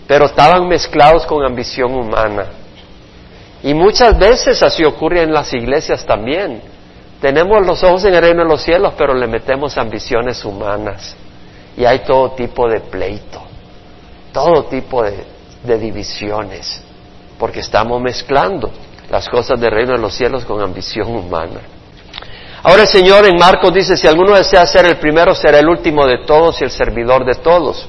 pero 0.06 0.26
estaban 0.26 0.68
mezclados 0.68 1.26
con 1.26 1.44
ambición 1.44 1.94
humana. 1.94 2.46
Y 3.62 3.74
muchas 3.74 4.18
veces 4.18 4.62
así 4.62 4.84
ocurre 4.84 5.22
en 5.22 5.32
las 5.32 5.52
iglesias 5.52 6.06
también. 6.06 6.62
Tenemos 7.20 7.66
los 7.66 7.82
ojos 7.82 8.04
en 8.04 8.14
el 8.14 8.22
reino 8.22 8.44
de 8.44 8.48
los 8.48 8.62
cielos, 8.62 8.94
pero 8.96 9.14
le 9.14 9.26
metemos 9.26 9.76
ambiciones 9.76 10.44
humanas. 10.44 11.16
Y 11.76 11.84
hay 11.84 12.00
todo 12.00 12.30
tipo 12.32 12.68
de 12.68 12.80
pleito, 12.80 13.42
todo 14.32 14.64
tipo 14.64 15.02
de, 15.02 15.78
divisiones, 15.78 16.80
porque 17.38 17.60
estamos 17.60 18.00
mezclando 18.00 18.70
las 19.10 19.28
cosas 19.28 19.60
del 19.60 19.70
reino 19.70 19.92
de 19.92 19.98
los 19.98 20.14
cielos 20.14 20.44
con 20.44 20.60
ambición 20.60 21.08
humana. 21.08 21.60
Ahora 22.68 22.82
el 22.82 22.88
Señor 22.88 23.24
en 23.24 23.38
Marcos 23.38 23.72
dice, 23.72 23.96
si 23.96 24.06
alguno 24.06 24.36
desea 24.36 24.66
ser 24.66 24.84
el 24.84 24.98
primero, 24.98 25.34
será 25.34 25.58
el 25.58 25.66
último 25.66 26.06
de 26.06 26.18
todos 26.26 26.60
y 26.60 26.64
el 26.64 26.70
servidor 26.70 27.24
de 27.24 27.36
todos. 27.36 27.88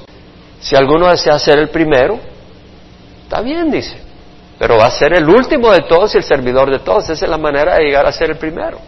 Si 0.61 0.73
alguno 0.73 1.09
desea 1.09 1.37
ser 1.37 1.59
el 1.59 1.67
primero, 1.67 2.17
está 3.23 3.41
bien, 3.41 3.69
dice, 3.69 3.99
pero 4.57 4.77
va 4.77 4.85
a 4.85 4.91
ser 4.91 5.17
el 5.17 5.27
último 5.27 5.69
de 5.71 5.81
todos 5.81 6.15
y 6.15 6.19
el 6.19 6.23
servidor 6.23 6.71
de 6.71 6.79
todos. 6.79 7.09
Esa 7.09 7.25
es 7.25 7.29
la 7.29 7.37
manera 7.37 7.75
de 7.75 7.83
llegar 7.83 8.05
a 8.05 8.13
ser 8.13 8.29
el 8.29 8.37
primero. 8.37 8.79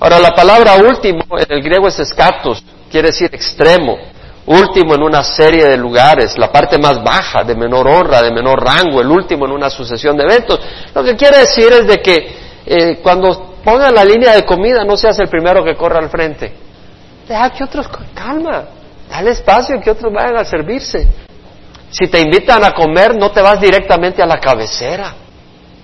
Ahora, 0.00 0.18
la 0.18 0.34
palabra 0.34 0.76
último 0.76 1.24
en 1.36 1.46
el 1.50 1.62
griego 1.62 1.86
es 1.86 1.98
escatos, 1.98 2.64
quiere 2.90 3.08
decir 3.08 3.28
extremo, 3.34 3.98
último 4.46 4.94
en 4.94 5.02
una 5.02 5.22
serie 5.22 5.68
de 5.68 5.76
lugares, 5.76 6.38
la 6.38 6.50
parte 6.50 6.78
más 6.78 7.04
baja, 7.04 7.44
de 7.44 7.54
menor 7.54 7.86
honra, 7.86 8.22
de 8.22 8.32
menor 8.32 8.64
rango, 8.64 9.02
el 9.02 9.10
último 9.10 9.44
en 9.44 9.52
una 9.52 9.68
sucesión 9.68 10.16
de 10.16 10.24
eventos. 10.24 10.58
Lo 10.94 11.04
que 11.04 11.16
quiere 11.16 11.40
decir 11.40 11.70
es 11.70 11.86
de 11.86 12.00
que 12.00 12.40
eh, 12.64 13.00
cuando 13.02 13.49
Ponga 13.64 13.90
la 13.90 14.04
línea 14.04 14.34
de 14.34 14.44
comida, 14.44 14.84
no 14.84 14.96
seas 14.96 15.18
el 15.18 15.28
primero 15.28 15.62
que 15.62 15.76
corra 15.76 15.98
al 15.98 16.08
frente. 16.08 16.52
Deja 17.28 17.50
que 17.50 17.64
otros, 17.64 17.88
calma, 18.14 18.64
dale 19.08 19.30
espacio 19.32 19.80
que 19.80 19.90
otros 19.90 20.12
vayan 20.12 20.36
a 20.36 20.44
servirse. 20.44 21.06
Si 21.90 22.06
te 22.06 22.20
invitan 22.20 22.64
a 22.64 22.72
comer, 22.72 23.16
no 23.16 23.30
te 23.30 23.42
vas 23.42 23.60
directamente 23.60 24.22
a 24.22 24.26
la 24.26 24.38
cabecera. 24.38 25.14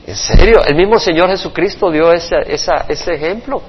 En 0.07 0.17
serio, 0.17 0.61
el 0.65 0.75
mismo 0.75 0.99
Señor 0.99 1.29
Jesucristo 1.29 1.91
dio 1.91 2.13
ese, 2.13 2.37
ese 2.47 3.13
ejemplo. 3.13 3.61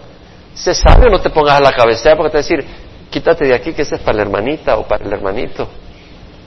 Se 0.54 0.74
sabe, 0.74 1.10
no 1.10 1.20
te 1.20 1.30
pongas 1.30 1.58
a 1.58 1.62
la 1.62 1.72
cabecera 1.72 2.16
porque 2.16 2.32
te 2.32 2.38
va 2.38 2.40
a 2.40 2.44
decir, 2.44 2.66
quítate 3.10 3.46
de 3.46 3.56
aquí 3.56 3.74
que 3.74 3.82
ese 3.82 3.96
es 3.96 4.02
para 4.02 4.18
la 4.18 4.24
hermanita 4.24 4.78
o 4.78 4.88
para 4.88 5.04
el 5.04 5.12
hermanito. 5.12 5.68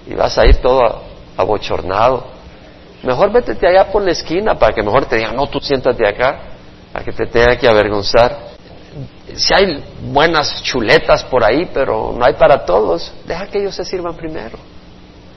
Y 0.06 0.14
vas 0.14 0.38
a 0.38 0.46
ir 0.46 0.56
todo 0.56 1.02
abochornado. 1.36 2.26
Mejor 3.02 3.32
vétete 3.32 3.66
allá 3.66 3.90
por 3.90 4.02
la 4.02 4.12
esquina 4.12 4.54
para 4.54 4.72
que 4.72 4.82
mejor 4.82 5.06
te 5.06 5.16
digan, 5.16 5.36
no, 5.36 5.48
tú 5.48 5.60
siéntate 5.60 6.06
acá 6.08 6.49
a 6.92 7.02
que 7.02 7.12
te 7.12 7.26
tenga 7.26 7.56
que 7.56 7.68
avergonzar. 7.68 8.50
si 9.34 9.54
hay 9.54 9.82
buenas 10.02 10.62
chuletas 10.62 11.24
por 11.24 11.44
ahí, 11.44 11.70
pero 11.72 12.14
no 12.16 12.24
hay 12.24 12.34
para 12.34 12.64
todos, 12.64 13.12
deja 13.26 13.46
que 13.46 13.58
ellos 13.58 13.74
se 13.74 13.84
sirvan 13.84 14.16
primero. 14.16 14.58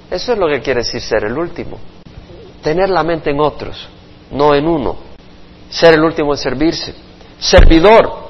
Eso 0.09 0.33
es 0.33 0.37
lo 0.37 0.47
que 0.47 0.61
quiere 0.61 0.81
decir 0.81 1.01
ser 1.01 1.25
el 1.25 1.37
último. 1.37 1.79
Tener 2.61 2.89
la 2.89 3.03
mente 3.03 3.31
en 3.31 3.39
otros, 3.39 3.87
no 4.31 4.53
en 4.55 4.67
uno. 4.67 4.97
Ser 5.69 5.95
el 5.95 6.03
último 6.03 6.33
en 6.33 6.37
servirse. 6.37 6.93
Servidor. 7.39 8.23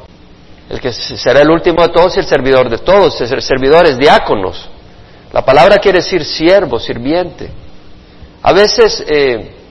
El 0.69 0.79
que 0.79 0.91
será 0.91 1.41
el 1.41 1.51
último 1.51 1.83
de 1.83 1.89
todos 1.89 2.15
y 2.15 2.19
el 2.19 2.25
servidor 2.25 2.69
de 2.69 2.77
todos. 2.77 3.15
Servidores, 3.17 3.97
diáconos. 3.97 4.69
La 5.33 5.43
palabra 5.43 5.77
quiere 5.77 5.99
decir 5.99 6.23
siervo, 6.23 6.79
sirviente. 6.79 7.49
A 8.41 8.53
veces 8.53 9.03
eh, 9.07 9.62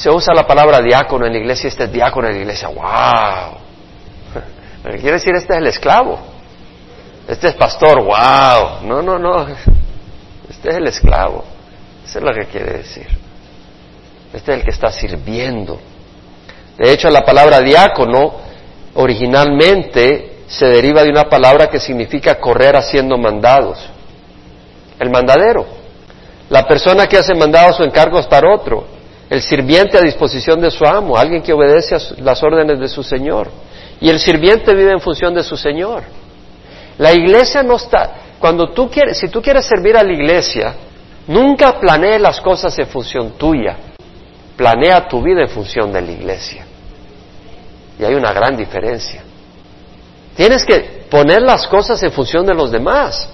se 0.00 0.08
usa 0.08 0.32
la 0.32 0.46
palabra 0.46 0.80
diácono 0.80 1.26
en 1.26 1.32
la 1.32 1.38
iglesia, 1.38 1.68
este 1.68 1.84
es 1.84 1.92
diácono 1.92 2.26
en 2.26 2.34
la 2.34 2.40
iglesia. 2.40 2.68
¡Wow! 2.68 3.58
Quiere 4.98 5.12
decir 5.12 5.34
este 5.36 5.52
es 5.52 5.58
el 5.58 5.66
esclavo. 5.66 6.18
Este 7.28 7.48
es 7.48 7.54
pastor, 7.54 8.02
wow. 8.02 8.82
No, 8.82 9.02
no, 9.02 9.18
no. 9.18 9.46
Este 10.48 10.70
es 10.70 10.76
el 10.76 10.86
esclavo. 10.86 11.44
Eso 12.02 12.18
es 12.18 12.24
lo 12.24 12.32
que 12.32 12.46
quiere 12.46 12.78
decir. 12.78 13.08
Este 14.32 14.52
es 14.52 14.58
el 14.58 14.64
que 14.64 14.70
está 14.70 14.90
sirviendo. 14.90 15.78
De 16.78 16.90
hecho, 16.90 17.10
la 17.10 17.22
palabra 17.22 17.60
diácono 17.60 18.36
originalmente 18.94 20.38
se 20.46 20.64
deriva 20.64 21.02
de 21.02 21.10
una 21.10 21.28
palabra 21.28 21.66
que 21.66 21.78
significa 21.78 22.40
correr 22.40 22.74
haciendo 22.74 23.18
mandados. 23.18 23.78
El 24.98 25.10
mandadero. 25.10 25.66
La 26.48 26.66
persona 26.66 27.06
que 27.06 27.18
hace 27.18 27.34
mandados 27.34 27.78
o 27.80 27.84
encargos 27.84 28.26
para 28.26 28.50
otro. 28.54 28.99
El 29.30 29.40
sirviente 29.40 29.96
a 29.96 30.00
disposición 30.00 30.60
de 30.60 30.70
su 30.72 30.84
amo. 30.84 31.16
Alguien 31.16 31.40
que 31.40 31.52
obedece 31.52 31.94
a 31.94 32.00
las 32.18 32.42
órdenes 32.42 32.80
de 32.80 32.88
su 32.88 33.02
Señor. 33.04 33.48
Y 34.00 34.10
el 34.10 34.18
sirviente 34.18 34.74
vive 34.74 34.90
en 34.90 35.00
función 35.00 35.32
de 35.32 35.44
su 35.44 35.56
Señor. 35.56 36.02
La 36.98 37.12
iglesia 37.12 37.62
no 37.62 37.76
está, 37.76 38.12
cuando 38.40 38.72
tú 38.72 38.90
quieres, 38.90 39.18
si 39.18 39.28
tú 39.28 39.40
quieres 39.40 39.64
servir 39.66 39.96
a 39.96 40.02
la 40.02 40.12
iglesia, 40.12 40.74
nunca 41.26 41.78
planee 41.78 42.18
las 42.18 42.40
cosas 42.40 42.76
en 42.78 42.86
función 42.86 43.32
tuya. 43.38 43.76
Planea 44.56 45.08
tu 45.08 45.22
vida 45.22 45.42
en 45.42 45.48
función 45.48 45.92
de 45.92 46.02
la 46.02 46.10
iglesia. 46.10 46.66
Y 47.98 48.04
hay 48.04 48.14
una 48.14 48.32
gran 48.32 48.56
diferencia. 48.56 49.22
Tienes 50.34 50.64
que 50.64 51.06
poner 51.10 51.42
las 51.42 51.66
cosas 51.66 52.02
en 52.02 52.10
función 52.12 52.46
de 52.46 52.54
los 52.54 52.70
demás. 52.70 53.28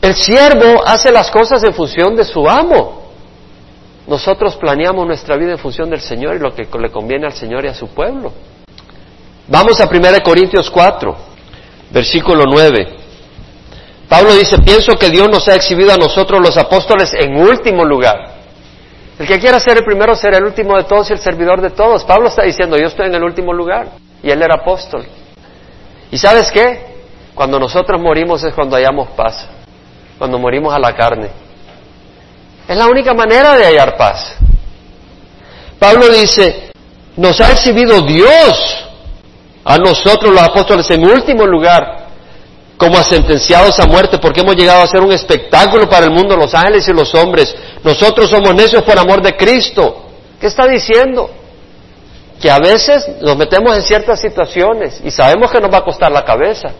El 0.00 0.14
siervo 0.14 0.82
hace 0.84 1.12
las 1.12 1.30
cosas 1.30 1.62
en 1.64 1.74
función 1.74 2.16
de 2.16 2.24
su 2.24 2.48
amo. 2.48 3.01
Nosotros 4.06 4.56
planeamos 4.56 5.06
nuestra 5.06 5.36
vida 5.36 5.52
en 5.52 5.58
función 5.58 5.88
del 5.90 6.00
Señor 6.00 6.36
y 6.36 6.38
lo 6.40 6.54
que 6.54 6.66
le 6.78 6.90
conviene 6.90 7.26
al 7.26 7.32
Señor 7.32 7.64
y 7.64 7.68
a 7.68 7.74
su 7.74 7.88
pueblo. 7.88 8.32
Vamos 9.48 9.80
a 9.80 9.88
1 9.88 10.00
Corintios 10.24 10.70
4, 10.70 11.16
versículo 11.90 12.44
9. 12.46 12.96
Pablo 14.08 14.34
dice, 14.34 14.58
pienso 14.58 14.92
que 14.94 15.08
Dios 15.08 15.28
nos 15.30 15.46
ha 15.48 15.54
exhibido 15.54 15.92
a 15.92 15.96
nosotros 15.96 16.40
los 16.40 16.56
apóstoles 16.56 17.14
en 17.14 17.36
último 17.36 17.84
lugar. 17.84 18.32
El 19.18 19.26
que 19.26 19.38
quiera 19.38 19.60
ser 19.60 19.78
el 19.78 19.84
primero 19.84 20.14
será 20.14 20.38
el 20.38 20.44
último 20.44 20.76
de 20.76 20.84
todos 20.84 21.08
y 21.10 21.12
el 21.12 21.18
servidor 21.18 21.60
de 21.60 21.70
todos. 21.70 22.04
Pablo 22.04 22.28
está 22.28 22.42
diciendo, 22.42 22.76
yo 22.76 22.86
estoy 22.86 23.06
en 23.06 23.14
el 23.14 23.22
último 23.22 23.52
lugar 23.52 23.88
y 24.22 24.30
él 24.30 24.42
era 24.42 24.56
apóstol. 24.56 25.06
¿Y 26.10 26.18
sabes 26.18 26.50
qué? 26.50 26.92
Cuando 27.34 27.58
nosotros 27.58 28.00
morimos 28.00 28.42
es 28.44 28.52
cuando 28.52 28.76
hallamos 28.76 29.10
paz, 29.10 29.48
cuando 30.18 30.38
morimos 30.38 30.74
a 30.74 30.78
la 30.78 30.94
carne. 30.94 31.41
Es 32.72 32.78
la 32.78 32.86
única 32.86 33.12
manera 33.12 33.54
de 33.54 33.66
hallar 33.66 33.98
paz. 33.98 34.34
Pablo 35.78 36.08
dice, 36.08 36.70
nos 37.18 37.38
ha 37.42 37.52
exhibido 37.52 38.00
Dios 38.00 38.86
a 39.62 39.76
nosotros 39.76 40.32
los 40.32 40.40
apóstoles 40.42 40.90
en 40.90 41.04
último 41.04 41.46
lugar 41.46 42.06
como 42.78 42.96
sentenciados 43.02 43.78
a 43.78 43.86
muerte 43.86 44.16
porque 44.16 44.40
hemos 44.40 44.56
llegado 44.56 44.80
a 44.80 44.86
ser 44.86 45.02
un 45.02 45.12
espectáculo 45.12 45.86
para 45.86 46.06
el 46.06 46.12
mundo, 46.12 46.34
los 46.34 46.54
ángeles 46.54 46.88
y 46.88 46.94
los 46.94 47.14
hombres. 47.14 47.54
Nosotros 47.84 48.30
somos 48.30 48.54
necios 48.54 48.82
por 48.84 48.98
amor 48.98 49.20
de 49.20 49.36
Cristo. 49.36 50.06
¿Qué 50.40 50.46
está 50.46 50.66
diciendo? 50.66 51.30
Que 52.40 52.50
a 52.50 52.58
veces 52.58 53.06
nos 53.20 53.36
metemos 53.36 53.76
en 53.76 53.82
ciertas 53.82 54.18
situaciones 54.18 54.98
y 55.04 55.10
sabemos 55.10 55.50
que 55.50 55.60
nos 55.60 55.70
va 55.70 55.80
a 55.80 55.84
costar 55.84 56.10
la 56.10 56.24
cabeza, 56.24 56.70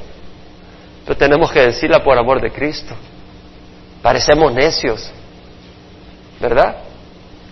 pero 1.05 1.19
tenemos 1.19 1.53
que 1.53 1.61
decirla 1.61 2.03
por 2.03 2.17
amor 2.17 2.41
de 2.41 2.51
Cristo. 2.51 2.95
Parecemos 4.01 4.55
necios, 4.55 5.13
¿verdad? 6.43 6.77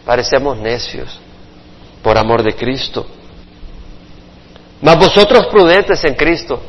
Parecemos 0.04 0.58
necios 0.58 1.18
por 2.02 2.18
amor 2.18 2.42
de 2.42 2.54
Cristo. 2.54 3.06
Mas 4.82 4.98
vosotros 4.98 5.46
prudentes 5.46 6.02
en 6.04 6.14
Cristo, 6.14 6.60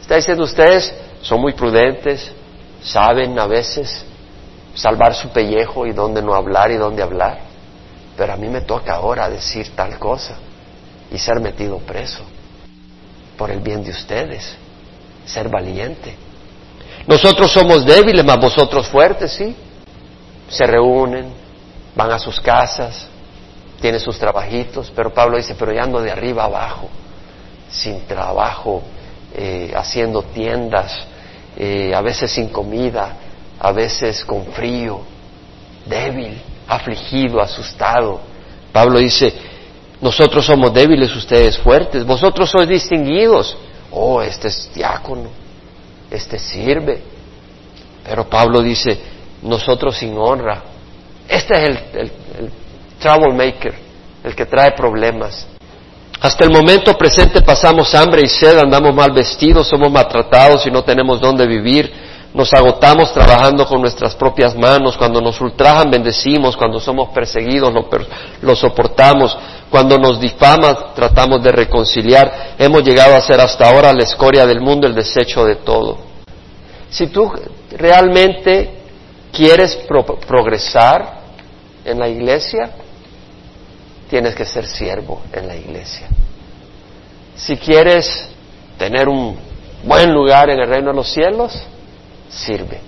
está 0.00 0.16
diciendo 0.16 0.42
ustedes, 0.42 0.92
son 1.22 1.40
muy 1.40 1.52
prudentes, 1.52 2.32
saben 2.82 3.38
a 3.38 3.46
veces 3.46 4.04
salvar 4.74 5.14
su 5.14 5.28
pellejo 5.28 5.86
y 5.86 5.92
dónde 5.92 6.20
no 6.20 6.34
hablar 6.34 6.70
y 6.70 6.76
dónde 6.76 7.02
hablar, 7.02 7.38
pero 8.16 8.32
a 8.32 8.36
mí 8.36 8.48
me 8.48 8.62
toca 8.62 8.94
ahora 8.94 9.28
decir 9.30 9.70
tal 9.76 9.98
cosa 9.98 10.36
y 11.12 11.18
ser 11.18 11.40
metido 11.40 11.78
preso 11.78 12.24
por 13.36 13.50
el 13.50 13.60
bien 13.60 13.84
de 13.84 13.90
ustedes, 13.90 14.56
ser 15.26 15.48
valiente. 15.48 16.16
Nosotros 17.06 17.52
somos 17.52 17.84
débiles, 17.84 18.24
mas 18.24 18.40
vosotros 18.40 18.88
fuertes, 18.88 19.32
¿sí? 19.32 19.54
Se 20.48 20.66
reúnen, 20.66 21.32
van 21.98 22.12
a 22.12 22.18
sus 22.20 22.40
casas, 22.40 23.08
tienen 23.80 23.98
sus 23.98 24.16
trabajitos, 24.20 24.92
pero 24.94 25.12
Pablo 25.12 25.36
dice, 25.36 25.56
pero 25.58 25.72
ya 25.72 25.82
ando 25.82 26.00
de 26.00 26.12
arriba 26.12 26.44
abajo 26.44 26.88
sin 27.68 28.06
trabajo, 28.06 28.82
eh, 29.34 29.72
haciendo 29.74 30.22
tiendas, 30.22 30.96
eh, 31.56 31.92
a 31.92 32.00
veces 32.00 32.30
sin 32.30 32.50
comida, 32.50 33.16
a 33.58 33.72
veces 33.72 34.24
con 34.24 34.46
frío, 34.52 35.00
débil, 35.86 36.40
afligido, 36.68 37.40
asustado. 37.42 38.20
Pablo 38.72 39.00
dice, 39.00 39.34
nosotros 40.00 40.46
somos 40.46 40.72
débiles, 40.72 41.14
ustedes 41.16 41.58
fuertes, 41.58 42.06
vosotros 42.06 42.48
sois 42.48 42.68
distinguidos. 42.68 43.56
Oh, 43.90 44.22
este 44.22 44.46
es 44.46 44.70
diácono, 44.72 45.30
este 46.12 46.38
sirve. 46.38 47.02
Pero 48.04 48.30
Pablo 48.30 48.62
dice, 48.62 48.96
nosotros 49.42 49.96
sin 49.96 50.16
honra. 50.16 50.77
Este 51.28 51.54
es 51.54 51.68
el, 51.68 51.78
el, 51.92 52.12
el 52.38 52.50
troublemaker, 52.98 53.74
el 54.24 54.34
que 54.34 54.46
trae 54.46 54.72
problemas. 54.72 55.46
Hasta 56.20 56.44
el 56.44 56.50
momento 56.50 56.94
presente 56.94 57.42
pasamos 57.42 57.94
hambre 57.94 58.22
y 58.24 58.28
sed, 58.28 58.58
andamos 58.58 58.92
mal 58.92 59.12
vestidos, 59.12 59.68
somos 59.68 59.90
maltratados 59.90 60.66
y 60.66 60.70
no 60.70 60.82
tenemos 60.82 61.20
dónde 61.20 61.46
vivir, 61.46 61.92
nos 62.34 62.52
agotamos 62.52 63.12
trabajando 63.12 63.64
con 63.66 63.80
nuestras 63.80 64.16
propias 64.16 64.56
manos, 64.56 64.96
cuando 64.96 65.20
nos 65.20 65.40
ultrajan 65.40 65.90
bendecimos, 65.90 66.56
cuando 66.56 66.80
somos 66.80 67.10
perseguidos 67.10 67.72
lo, 68.42 68.56
soportamos, 68.56 69.36
cuando 69.70 69.96
nos 69.96 70.20
difaman 70.20 70.76
tratamos 70.94 71.42
de 71.42 71.52
reconciliar, 71.52 72.54
hemos 72.58 72.82
llegado 72.82 73.14
a 73.14 73.20
ser 73.20 73.40
hasta 73.40 73.68
ahora 73.68 73.92
la 73.92 74.02
escoria 74.02 74.44
del 74.44 74.60
mundo, 74.60 74.88
el 74.88 74.94
desecho 74.94 75.44
de 75.44 75.56
todo. 75.56 75.98
Si 76.90 77.06
tú 77.06 77.32
realmente 77.70 78.70
quieres 79.32 79.78
progresar 80.26 81.17
en 81.88 81.98
la 81.98 82.08
iglesia, 82.08 82.70
tienes 84.08 84.34
que 84.34 84.44
ser 84.44 84.66
siervo 84.66 85.22
en 85.32 85.46
la 85.46 85.56
iglesia. 85.56 86.08
Si 87.36 87.56
quieres 87.56 88.28
tener 88.78 89.08
un 89.08 89.36
buen 89.84 90.12
lugar 90.12 90.50
en 90.50 90.60
el 90.60 90.68
reino 90.68 90.90
de 90.90 90.96
los 90.96 91.12
cielos, 91.12 91.62
sirve. 92.28 92.80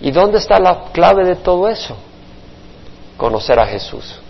¿Y 0.00 0.10
dónde 0.10 0.38
está 0.38 0.58
la 0.58 0.86
clave 0.92 1.24
de 1.24 1.36
todo 1.36 1.68
eso? 1.68 1.96
Conocer 3.16 3.58
a 3.58 3.66
Jesús. 3.66 4.20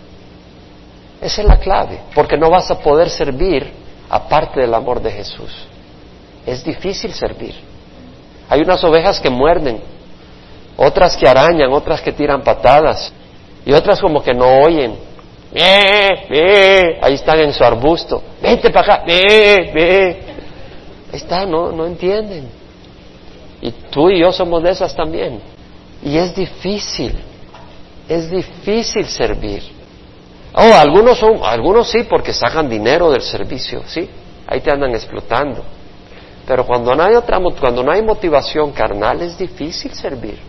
Esa 1.21 1.41
es 1.41 1.47
la 1.47 1.57
clave, 1.57 1.99
porque 2.15 2.37
no 2.37 2.49
vas 2.49 2.71
a 2.71 2.79
poder 2.79 3.09
servir 3.09 3.71
aparte 4.09 4.61
del 4.61 4.73
amor 4.73 5.01
de 5.01 5.11
Jesús. 5.11 5.51
Es 6.45 6.63
difícil 6.63 7.13
servir. 7.13 7.55
Hay 8.49 8.61
unas 8.61 8.83
ovejas 8.83 9.19
que 9.19 9.29
muerden, 9.29 9.81
otras 10.77 11.15
que 11.17 11.27
arañan, 11.27 11.71
otras 11.71 12.01
que 12.01 12.13
tiran 12.13 12.41
patadas 12.41 13.11
y 13.65 13.73
otras 13.73 13.99
como 13.99 14.23
que 14.23 14.33
no 14.33 14.61
oyen, 14.61 14.95
Ahí 17.01 17.15
están 17.15 17.39
en 17.39 17.53
su 17.53 17.63
arbusto. 17.63 18.21
Vente 18.41 18.69
para 18.69 18.93
acá. 18.95 19.03
Ahí 19.07 20.15
está, 21.11 21.45
no, 21.45 21.71
no 21.71 21.85
entienden. 21.85 22.47
Y 23.61 23.71
tú 23.89 24.09
y 24.09 24.19
yo 24.19 24.31
somos 24.31 24.63
de 24.63 24.71
esas 24.71 24.95
también. 24.95 25.41
Y 26.03 26.17
es 26.17 26.35
difícil. 26.35 27.17
Es 28.07 28.29
difícil 28.29 29.05
servir. 29.07 29.63
Oh, 30.53 30.73
algunos 30.73 31.17
son, 31.17 31.39
algunos 31.43 31.89
sí, 31.89 32.03
porque 32.09 32.33
sacan 32.33 32.69
dinero 32.69 33.11
del 33.11 33.21
servicio, 33.21 33.83
sí. 33.85 34.09
Ahí 34.47 34.61
te 34.61 34.71
andan 34.71 34.91
explotando. 34.91 35.63
Pero 36.47 36.65
cuando 36.65 36.95
no 36.95 37.03
hay 37.03 37.13
otra, 37.13 37.39
cuando 37.59 37.83
no 37.83 37.91
hay 37.91 38.01
motivación 38.01 38.71
carnal, 38.71 39.21
es 39.21 39.37
difícil 39.37 39.93
servir. 39.93 40.39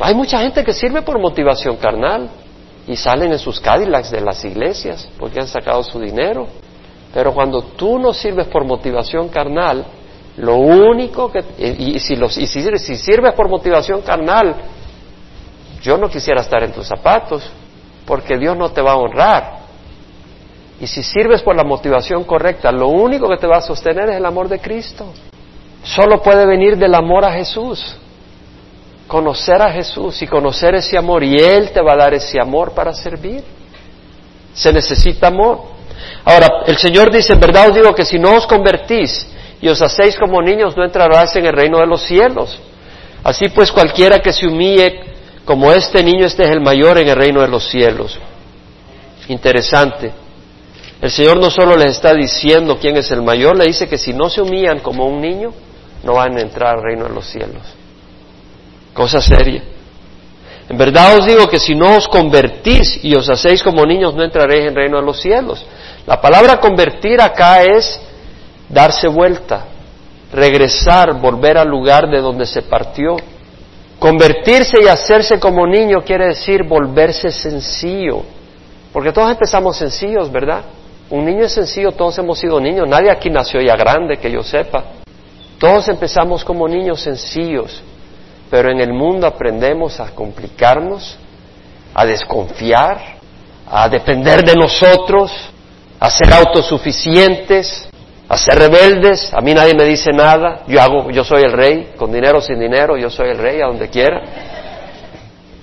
Hay 0.00 0.14
mucha 0.14 0.40
gente 0.40 0.64
que 0.64 0.72
sirve 0.72 1.02
por 1.02 1.18
motivación 1.18 1.76
carnal 1.76 2.30
y 2.86 2.96
salen 2.96 3.32
en 3.32 3.38
sus 3.38 3.60
Cadillacs 3.60 4.10
de 4.10 4.20
las 4.20 4.44
iglesias 4.44 5.08
porque 5.18 5.40
han 5.40 5.48
sacado 5.48 5.82
su 5.82 6.00
dinero. 6.00 6.46
Pero 7.12 7.32
cuando 7.32 7.62
tú 7.62 7.98
no 7.98 8.12
sirves 8.12 8.46
por 8.48 8.64
motivación 8.64 9.28
carnal, 9.28 9.84
lo 10.36 10.56
único 10.56 11.30
que... 11.30 11.44
Y, 11.78 12.00
si, 12.00 12.16
los, 12.16 12.36
y 12.36 12.46
si, 12.46 12.60
si 12.78 12.96
sirves 12.96 13.34
por 13.34 13.48
motivación 13.48 14.02
carnal, 14.02 14.56
yo 15.80 15.96
no 15.96 16.08
quisiera 16.08 16.40
estar 16.40 16.62
en 16.64 16.72
tus 16.72 16.88
zapatos, 16.88 17.48
porque 18.04 18.36
Dios 18.36 18.56
no 18.56 18.70
te 18.70 18.82
va 18.82 18.92
a 18.92 18.96
honrar. 18.96 19.58
Y 20.80 20.86
si 20.88 21.02
sirves 21.02 21.42
por 21.42 21.54
la 21.54 21.62
motivación 21.62 22.24
correcta, 22.24 22.72
lo 22.72 22.88
único 22.88 23.28
que 23.28 23.36
te 23.36 23.46
va 23.46 23.58
a 23.58 23.62
sostener 23.62 24.08
es 24.10 24.16
el 24.16 24.26
amor 24.26 24.48
de 24.48 24.58
Cristo. 24.58 25.12
Solo 25.84 26.20
puede 26.20 26.46
venir 26.46 26.76
del 26.76 26.94
amor 26.94 27.24
a 27.24 27.32
Jesús. 27.32 27.96
Conocer 29.06 29.60
a 29.60 29.70
Jesús 29.70 30.20
y 30.22 30.26
conocer 30.26 30.74
ese 30.74 30.96
amor 30.96 31.22
y 31.22 31.36
Él 31.36 31.70
te 31.70 31.80
va 31.80 31.92
a 31.92 31.96
dar 31.96 32.14
ese 32.14 32.40
amor 32.40 32.72
para 32.72 32.92
servir. 32.94 33.42
Se 34.54 34.72
necesita 34.72 35.28
amor. 35.28 35.74
Ahora, 36.24 36.62
el 36.66 36.76
Señor 36.78 37.10
dice, 37.10 37.34
en 37.34 37.40
verdad 37.40 37.68
os 37.68 37.74
digo 37.74 37.94
que 37.94 38.04
si 38.04 38.18
no 38.18 38.34
os 38.34 38.46
convertís 38.46 39.26
y 39.60 39.68
os 39.68 39.80
hacéis 39.82 40.16
como 40.16 40.40
niños, 40.40 40.76
no 40.76 40.84
entrarás 40.84 41.34
en 41.36 41.46
el 41.46 41.52
reino 41.52 41.78
de 41.78 41.86
los 41.86 42.02
cielos. 42.02 42.58
Así 43.22 43.48
pues, 43.48 43.72
cualquiera 43.72 44.20
que 44.20 44.32
se 44.32 44.46
humille 44.46 45.00
como 45.44 45.72
este 45.72 46.02
niño, 46.02 46.26
este 46.26 46.42
es 46.42 46.50
el 46.50 46.60
mayor 46.60 46.98
en 46.98 47.08
el 47.08 47.16
reino 47.16 47.40
de 47.42 47.48
los 47.48 47.68
cielos. 47.68 48.18
Interesante. 49.28 50.12
El 51.00 51.10
Señor 51.10 51.38
no 51.38 51.50
solo 51.50 51.76
les 51.76 51.96
está 51.96 52.14
diciendo 52.14 52.78
quién 52.80 52.96
es 52.96 53.10
el 53.10 53.22
mayor, 53.22 53.56
le 53.56 53.64
dice 53.64 53.88
que 53.88 53.98
si 53.98 54.12
no 54.14 54.30
se 54.30 54.40
humillan 54.40 54.78
como 54.80 55.06
un 55.06 55.20
niño, 55.20 55.52
no 56.02 56.14
van 56.14 56.36
a 56.38 56.40
entrar 56.40 56.76
al 56.76 56.82
reino 56.82 57.04
de 57.04 57.14
los 57.14 57.26
cielos. 57.26 57.62
Cosa 58.94 59.20
seria. 59.20 59.62
En 60.68 60.78
verdad 60.78 61.18
os 61.18 61.26
digo 61.26 61.46
que 61.48 61.58
si 61.58 61.74
no 61.74 61.96
os 61.96 62.08
convertís 62.08 63.04
y 63.04 63.14
os 63.14 63.28
hacéis 63.28 63.62
como 63.62 63.84
niños, 63.84 64.14
no 64.14 64.22
entraréis 64.22 64.62
en 64.62 64.68
el 64.68 64.74
reino 64.74 64.98
de 64.98 65.04
los 65.04 65.20
cielos. 65.20 65.66
La 66.06 66.20
palabra 66.20 66.58
convertir 66.58 67.20
acá 67.20 67.62
es 67.62 68.00
darse 68.68 69.08
vuelta, 69.08 69.66
regresar, 70.32 71.20
volver 71.20 71.58
al 71.58 71.68
lugar 71.68 72.08
de 72.08 72.20
donde 72.20 72.46
se 72.46 72.62
partió. 72.62 73.16
Convertirse 73.98 74.78
y 74.82 74.86
hacerse 74.86 75.38
como 75.38 75.66
niño 75.66 76.02
quiere 76.04 76.28
decir 76.28 76.62
volverse 76.62 77.30
sencillo, 77.30 78.22
porque 78.92 79.12
todos 79.12 79.30
empezamos 79.30 79.76
sencillos, 79.76 80.30
¿verdad? 80.30 80.62
Un 81.10 81.24
niño 81.24 81.44
es 81.44 81.52
sencillo, 81.52 81.92
todos 81.92 82.18
hemos 82.18 82.38
sido 82.38 82.60
niños, 82.60 82.88
nadie 82.88 83.10
aquí 83.10 83.30
nació 83.30 83.60
ya 83.60 83.76
grande, 83.76 84.16
que 84.16 84.30
yo 84.30 84.42
sepa. 84.42 84.84
Todos 85.58 85.88
empezamos 85.88 86.44
como 86.44 86.66
niños 86.68 87.00
sencillos, 87.00 87.82
pero 88.54 88.70
en 88.70 88.78
el 88.78 88.92
mundo 88.92 89.26
aprendemos 89.26 89.98
a 89.98 90.14
complicarnos, 90.14 91.18
a 91.92 92.06
desconfiar, 92.06 93.16
a 93.66 93.88
depender 93.88 94.44
de 94.44 94.54
nosotros, 94.54 95.32
a 95.98 96.08
ser 96.08 96.32
autosuficientes, 96.32 97.88
a 98.28 98.36
ser 98.36 98.56
rebeldes. 98.56 99.34
A 99.34 99.40
mí 99.40 99.52
nadie 99.52 99.74
me 99.74 99.82
dice 99.82 100.12
nada, 100.12 100.60
yo 100.68 100.80
hago, 100.80 101.10
yo 101.10 101.24
soy 101.24 101.42
el 101.42 101.50
rey, 101.50 101.94
con 101.96 102.12
dinero 102.12 102.38
o 102.38 102.40
sin 102.40 102.60
dinero, 102.60 102.96
yo 102.96 103.10
soy 103.10 103.30
el 103.30 103.38
rey 103.38 103.60
a 103.60 103.66
donde 103.66 103.88
quiera. 103.88 104.22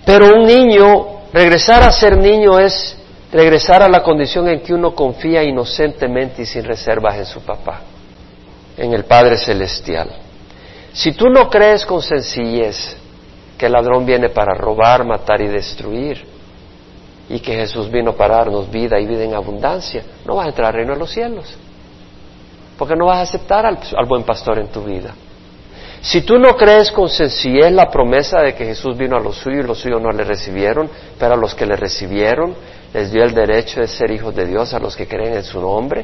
Pero 0.05 0.35
un 0.35 0.43
niño, 0.45 1.29
regresar 1.31 1.83
a 1.83 1.93
ser 1.93 2.17
niño 2.17 2.59
es 2.59 2.97
regresar 3.31 3.81
a 3.83 3.87
la 3.87 4.03
condición 4.03 4.49
en 4.49 4.59
que 4.59 4.73
uno 4.73 4.93
confía 4.93 5.41
inocentemente 5.43 6.41
y 6.41 6.45
sin 6.45 6.65
reservas 6.65 7.15
en 7.15 7.25
su 7.25 7.39
papá, 7.39 7.79
en 8.75 8.91
el 8.91 9.05
Padre 9.05 9.37
Celestial. 9.37 10.09
Si 10.93 11.13
tú 11.13 11.29
no 11.29 11.49
crees 11.49 11.85
con 11.85 12.01
sencillez 12.01 12.97
que 13.57 13.67
el 13.67 13.71
ladrón 13.71 14.05
viene 14.05 14.29
para 14.29 14.53
robar, 14.53 15.05
matar 15.05 15.41
y 15.41 15.47
destruir, 15.47 16.25
y 17.29 17.39
que 17.39 17.53
Jesús 17.53 17.89
vino 17.89 18.13
para 18.13 18.37
darnos 18.37 18.69
vida 18.69 18.99
y 18.99 19.05
vida 19.05 19.23
en 19.23 19.33
abundancia, 19.33 20.03
no 20.25 20.35
vas 20.35 20.47
a 20.47 20.49
entrar 20.49 20.67
al 20.67 20.73
reino 20.73 20.93
de 20.93 20.99
los 20.99 21.11
cielos, 21.11 21.55
porque 22.77 22.95
no 22.95 23.05
vas 23.05 23.19
a 23.19 23.21
aceptar 23.21 23.65
al, 23.65 23.79
al 23.95 24.05
buen 24.05 24.23
pastor 24.23 24.59
en 24.59 24.67
tu 24.67 24.83
vida. 24.83 25.13
Si 26.01 26.23
tú 26.23 26.39
no 26.39 26.57
crees 26.57 26.91
con 26.91 27.07
sencillez 27.07 27.71
la 27.71 27.89
promesa 27.89 28.41
de 28.41 28.55
que 28.55 28.65
Jesús 28.65 28.97
vino 28.97 29.15
a 29.15 29.19
los 29.19 29.37
suyos 29.37 29.63
y 29.63 29.67
los 29.67 29.77
suyos 29.77 30.01
no 30.01 30.11
le 30.11 30.23
recibieron, 30.23 30.89
pero 31.17 31.35
a 31.35 31.37
los 31.37 31.53
que 31.53 31.65
le 31.65 31.75
recibieron 31.75 32.55
les 32.93 33.11
dio 33.11 33.23
el 33.23 33.33
derecho 33.33 33.79
de 33.79 33.87
ser 33.87 34.11
hijos 34.11 34.35
de 34.35 34.45
Dios 34.45 34.73
a 34.73 34.79
los 34.79 34.95
que 34.95 35.07
creen 35.07 35.35
en 35.35 35.43
su 35.43 35.61
nombre, 35.61 36.03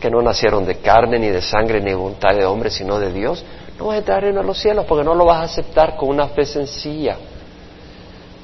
que 0.00 0.10
no 0.10 0.20
nacieron 0.22 0.64
de 0.64 0.76
carne, 0.76 1.18
ni 1.18 1.28
de 1.28 1.42
sangre, 1.42 1.80
ni 1.80 1.90
de 1.90 1.94
voluntad 1.94 2.34
de 2.34 2.44
hombre, 2.44 2.70
sino 2.70 2.98
de 2.98 3.12
Dios, 3.12 3.44
no 3.78 3.86
vas 3.86 3.96
a 3.96 3.98
entrar 3.98 4.24
en 4.24 4.34
los 4.34 4.58
cielos 4.58 4.86
porque 4.86 5.04
no 5.04 5.14
lo 5.14 5.24
vas 5.24 5.38
a 5.38 5.44
aceptar 5.44 5.96
con 5.96 6.08
una 6.08 6.28
fe 6.28 6.44
sencilla. 6.44 7.16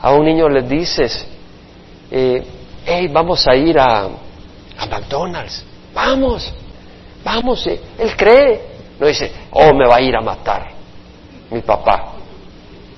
A 0.01 0.13
un 0.13 0.25
niño 0.25 0.49
le 0.49 0.63
dices, 0.63 1.27
eh, 2.11 2.43
hey, 2.85 3.09
vamos 3.09 3.47
a 3.47 3.55
ir 3.55 3.79
a, 3.79 4.09
McDonald's, 4.91 5.65
vamos, 5.95 6.53
vamos, 7.25 7.67
eh". 7.67 7.81
él 7.99 8.17
cree, 8.17 8.61
no 8.99 9.07
dice, 9.07 9.33
oh, 9.53 9.73
me 9.73 9.87
va 9.87 9.97
a 9.97 10.01
ir 10.01 10.17
a 10.17 10.21
matar 10.21 10.73
mi 11.51 11.61
papá, 11.61 12.15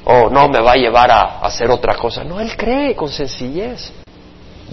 o 0.05 0.31
no, 0.31 0.49
me 0.49 0.61
va 0.61 0.73
a 0.73 0.77
llevar 0.77 1.11
a 1.11 1.41
hacer 1.41 1.71
otra 1.71 1.95
cosa, 1.97 2.25
no, 2.25 2.41
él 2.41 2.57
cree 2.57 2.95
con 2.95 3.09
sencillez. 3.09 4.04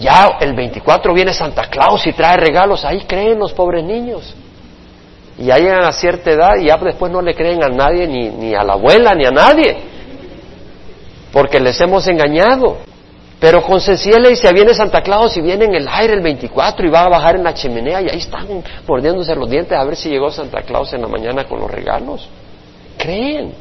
Ya 0.02 0.36
el 0.40 0.52
24 0.54 1.14
viene 1.14 1.32
Santa 1.32 1.68
Claus 1.70 2.04
y 2.06 2.12
trae 2.12 2.36
regalos, 2.36 2.84
ahí 2.84 3.04
creen 3.06 3.38
los 3.38 3.52
pobres 3.52 3.84
niños. 3.84 4.34
Y 5.38 5.44
ya 5.44 5.58
llegan 5.58 5.84
a 5.84 5.92
cierta 5.92 6.30
edad 6.30 6.56
y 6.60 6.66
ya 6.66 6.76
después 6.76 7.10
no 7.12 7.22
le 7.22 7.34
creen 7.34 7.62
a 7.62 7.68
nadie, 7.68 8.08
ni, 8.08 8.28
ni 8.28 8.54
a 8.54 8.64
la 8.64 8.72
abuela, 8.72 9.14
ni 9.14 9.24
a 9.24 9.30
nadie, 9.30 9.76
porque 11.32 11.60
les 11.60 11.80
hemos 11.80 12.06
engañado. 12.08 12.78
Pero 13.38 13.62
con 13.62 13.80
sencillez 13.80 14.18
le 14.18 14.30
dice, 14.30 14.52
viene 14.52 14.74
Santa 14.74 15.02
Claus 15.02 15.36
y 15.36 15.40
viene 15.40 15.64
en 15.64 15.74
el 15.74 15.88
aire 15.88 16.14
el 16.14 16.20
24 16.20 16.86
y 16.86 16.90
va 16.90 17.04
a 17.04 17.08
bajar 17.08 17.36
en 17.36 17.44
la 17.44 17.54
chimenea 17.54 18.00
y 18.00 18.08
ahí 18.08 18.18
están 18.18 18.46
mordiéndose 18.86 19.34
los 19.34 19.50
dientes 19.50 19.76
a 19.76 19.82
ver 19.84 19.96
si 19.96 20.08
llegó 20.10 20.30
Santa 20.30 20.62
Claus 20.62 20.92
en 20.92 21.02
la 21.02 21.08
mañana 21.08 21.44
con 21.44 21.58
los 21.58 21.70
regalos. 21.70 22.28
Creen. 22.96 23.52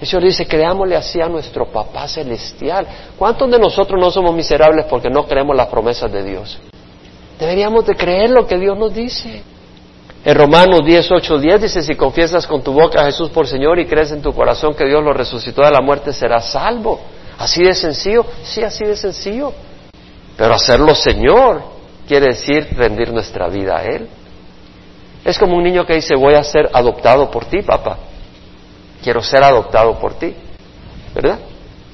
El 0.00 0.06
Señor 0.06 0.24
dice, 0.24 0.46
creámosle 0.46 0.96
así 0.96 1.20
a 1.20 1.28
nuestro 1.28 1.66
Papá 1.66 2.08
Celestial. 2.08 2.86
¿Cuántos 3.16 3.50
de 3.50 3.58
nosotros 3.58 4.00
no 4.00 4.10
somos 4.10 4.34
miserables 4.34 4.86
porque 4.86 5.08
no 5.08 5.24
creemos 5.26 5.56
las 5.56 5.68
promesas 5.68 6.10
de 6.10 6.22
Dios? 6.22 6.58
Deberíamos 7.38 7.86
de 7.86 7.94
creer 7.94 8.30
lo 8.30 8.46
que 8.46 8.58
Dios 8.58 8.76
nos 8.76 8.92
dice. 8.92 9.42
En 10.24 10.34
Romanos 10.34 10.80
10, 10.84 11.10
8, 11.10 11.38
10 11.38 11.62
dice, 11.62 11.82
si 11.82 11.94
confiesas 11.94 12.46
con 12.46 12.62
tu 12.62 12.72
boca 12.72 13.02
a 13.02 13.04
Jesús 13.06 13.30
por 13.30 13.46
Señor 13.46 13.78
y 13.78 13.86
crees 13.86 14.10
en 14.10 14.22
tu 14.22 14.32
corazón 14.32 14.74
que 14.74 14.86
Dios 14.86 15.02
lo 15.02 15.12
resucitó 15.12 15.62
de 15.62 15.70
la 15.70 15.80
muerte, 15.80 16.12
serás 16.12 16.50
salvo. 16.50 17.00
Así 17.38 17.62
de 17.62 17.74
sencillo, 17.74 18.24
sí, 18.42 18.62
así 18.62 18.84
de 18.84 18.96
sencillo. 18.96 19.52
Pero 20.36 20.54
hacerlo 20.54 20.94
Señor 20.94 21.62
quiere 22.08 22.28
decir 22.28 22.68
rendir 22.76 23.12
nuestra 23.12 23.48
vida 23.48 23.78
a 23.78 23.84
Él. 23.84 24.08
Es 25.24 25.38
como 25.38 25.56
un 25.56 25.62
niño 25.62 25.86
que 25.86 25.94
dice, 25.94 26.16
voy 26.16 26.34
a 26.34 26.42
ser 26.42 26.70
adoptado 26.72 27.30
por 27.30 27.44
ti, 27.44 27.62
papá 27.62 27.98
quiero 29.04 29.22
ser 29.22 29.44
adoptado 29.44 29.98
por 29.98 30.14
ti, 30.14 30.34
¿verdad? 31.14 31.38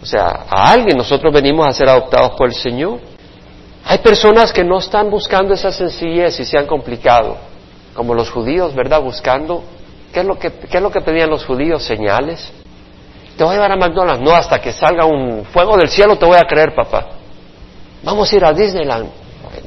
O 0.01 0.07
sea, 0.07 0.47
a 0.49 0.71
alguien 0.71 0.97
nosotros 0.97 1.35
venimos 1.35 1.67
a 1.67 1.73
ser 1.73 1.89
adoptados 1.89 2.31
por 2.39 2.47
el 2.47 2.55
Señor. 2.55 3.01
Hay 3.85 3.99
personas 3.99 4.53
que 4.53 4.63
no 4.63 4.79
están 4.79 5.11
buscando 5.11 5.53
esa 5.53 5.73
sencillez 5.73 6.39
y 6.39 6.45
se 6.45 6.57
han 6.57 6.67
complicado, 6.67 7.37
como 7.95 8.15
los 8.15 8.31
judíos, 8.31 8.75
¿verdad? 8.77 9.03
Buscando, 9.03 9.65
¿qué 10.13 10.21
es 10.21 10.27
lo 10.27 10.39
que, 10.39 10.53
qué 10.53 10.77
es 10.77 10.83
lo 10.83 10.93
que 10.93 11.01
pedían 11.01 11.29
los 11.29 11.45
judíos? 11.45 11.83
Señales. 11.83 12.53
Te 13.37 13.43
voy 13.43 13.53
a 13.53 13.57
llevar 13.57 13.73
a 13.73 13.77
McDonald's, 13.77 14.23
no, 14.23 14.31
hasta 14.31 14.61
que 14.61 14.73
salga 14.73 15.05
un 15.05 15.45
fuego 15.47 15.77
del 15.77 15.89
cielo 15.89 16.17
te 16.17 16.27
voy 16.27 16.37
a 16.37 16.47
creer, 16.47 16.75
papá. 16.75 17.09
Vamos 18.05 18.33
a 18.33 18.37
ir 18.37 18.45
a 18.45 18.53
Disneyland. 18.53 19.11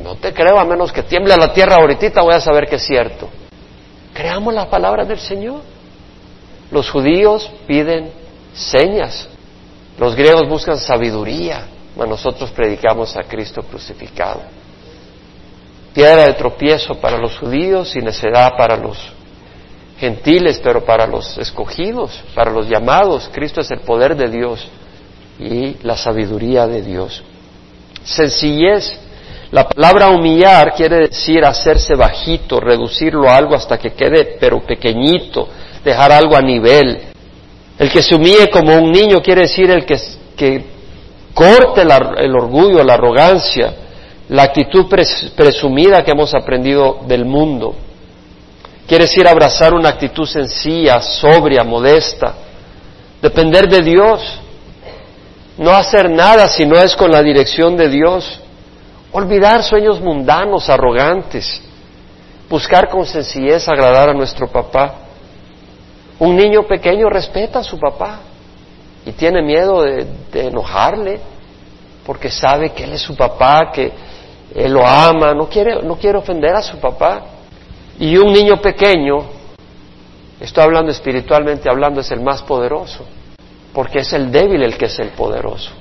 No 0.01 0.15
te 0.15 0.33
creo, 0.33 0.57
a 0.57 0.63
menos 0.63 0.93
que 0.93 1.03
tiemble 1.03 1.35
la 1.35 1.51
tierra 1.51 1.75
ahorita 1.75 2.21
voy 2.21 2.33
a 2.33 2.39
saber 2.39 2.67
que 2.67 2.77
es 2.77 2.85
cierto. 2.85 3.27
Creamos 4.13 4.53
las 4.53 4.67
palabras 4.67 5.07
del 5.07 5.19
Señor. 5.19 5.72
Los 6.73 6.89
judíos 6.89 7.49
piden 7.67 8.11
señas, 8.53 9.27
los 9.99 10.15
griegos 10.15 10.49
buscan 10.49 10.79
sabiduría, 10.79 11.67
nosotros 11.95 12.49
predicamos 12.49 13.15
a 13.15 13.23
Cristo 13.23 13.61
crucificado. 13.61 14.41
Piedra 15.93 16.25
de 16.25 16.33
tropiezo 16.33 16.95
para 16.95 17.19
los 17.19 17.37
judíos 17.37 17.95
y 17.95 17.99
necedad 17.99 18.53
para 18.57 18.75
los 18.75 18.97
gentiles, 19.99 20.59
pero 20.63 20.83
para 20.83 21.05
los 21.05 21.37
escogidos, 21.37 22.23
para 22.33 22.51
los 22.51 22.67
llamados, 22.67 23.29
Cristo 23.31 23.61
es 23.61 23.69
el 23.69 23.81
poder 23.81 24.15
de 24.15 24.27
Dios 24.27 24.67
y 25.37 25.77
la 25.83 25.95
sabiduría 25.95 26.65
de 26.65 26.81
Dios. 26.81 27.23
Sencillez. 28.03 28.99
La 29.51 29.69
palabra 29.69 30.09
humillar 30.09 30.73
quiere 30.73 31.09
decir 31.09 31.45
hacerse 31.45 31.93
bajito, 31.93 32.59
reducirlo 32.59 33.29
a 33.29 33.37
algo 33.37 33.53
hasta 33.53 33.77
que 33.77 33.93
quede 33.93 34.37
pero 34.39 34.61
pequeñito, 34.61 35.47
dejar 35.83 36.11
algo 36.11 36.35
a 36.35 36.41
nivel. 36.41 37.01
El 37.77 37.91
que 37.91 38.01
se 38.01 38.15
humille 38.15 38.49
como 38.49 38.75
un 38.75 38.91
niño 38.91 39.21
quiere 39.21 39.41
decir 39.41 39.69
el 39.69 39.85
que, 39.85 39.97
que 40.35 40.65
corte 41.33 41.81
el 41.81 42.35
orgullo, 42.35 42.83
la 42.83 42.93
arrogancia, 42.93 43.73
la 44.29 44.43
actitud 44.43 44.85
presumida 45.35 46.03
que 46.03 46.11
hemos 46.11 46.33
aprendido 46.33 46.99
del 47.07 47.25
mundo. 47.25 47.75
Quiere 48.87 49.05
decir 49.05 49.27
abrazar 49.27 49.73
una 49.73 49.89
actitud 49.89 50.25
sencilla, 50.25 51.01
sobria, 51.01 51.63
modesta, 51.63 52.33
depender 53.21 53.67
de 53.67 53.81
Dios, 53.81 54.39
no 55.57 55.71
hacer 55.71 56.09
nada 56.09 56.47
si 56.47 56.65
no 56.65 56.77
es 56.77 56.95
con 56.95 57.11
la 57.11 57.21
dirección 57.21 57.77
de 57.77 57.89
Dios, 57.89 58.39
olvidar 59.11 59.63
sueños 59.63 60.01
mundanos, 60.01 60.69
arrogantes, 60.69 61.61
buscar 62.49 62.89
con 62.89 63.05
sencillez 63.05 63.67
agradar 63.67 64.09
a 64.09 64.13
nuestro 64.13 64.47
papá. 64.47 64.95
Un 66.19 66.35
niño 66.35 66.63
pequeño 66.63 67.09
respeta 67.09 67.59
a 67.59 67.63
su 67.63 67.79
papá 67.79 68.19
y 69.05 69.11
tiene 69.11 69.41
miedo 69.41 69.81
de, 69.81 70.07
enojarle 70.33 71.19
porque 72.05 72.29
sabe 72.29 72.71
que 72.71 72.83
él 72.83 72.93
es 72.93 73.01
su 73.01 73.15
papá, 73.15 73.71
que 73.71 73.91
él 74.53 74.73
lo 74.73 74.85
ama, 74.85 75.33
no 75.33 75.47
quiere, 75.47 75.81
no 75.81 75.95
quiere 75.95 76.17
ofender 76.17 76.55
a 76.55 76.61
su 76.61 76.77
papá. 76.77 77.23
Y 77.99 78.17
un 78.17 78.33
niño 78.33 78.61
pequeño, 78.61 79.23
estoy 80.39 80.63
hablando 80.63 80.91
espiritualmente 80.91 81.69
hablando, 81.69 82.01
es 82.01 82.11
el 82.11 82.21
más 82.21 82.41
poderoso, 82.43 83.05
porque 83.73 83.99
es 83.99 84.13
el 84.13 84.31
débil 84.31 84.63
el 84.63 84.77
que 84.77 84.85
es 84.85 84.99
el 84.99 85.09
poderoso. 85.09 85.71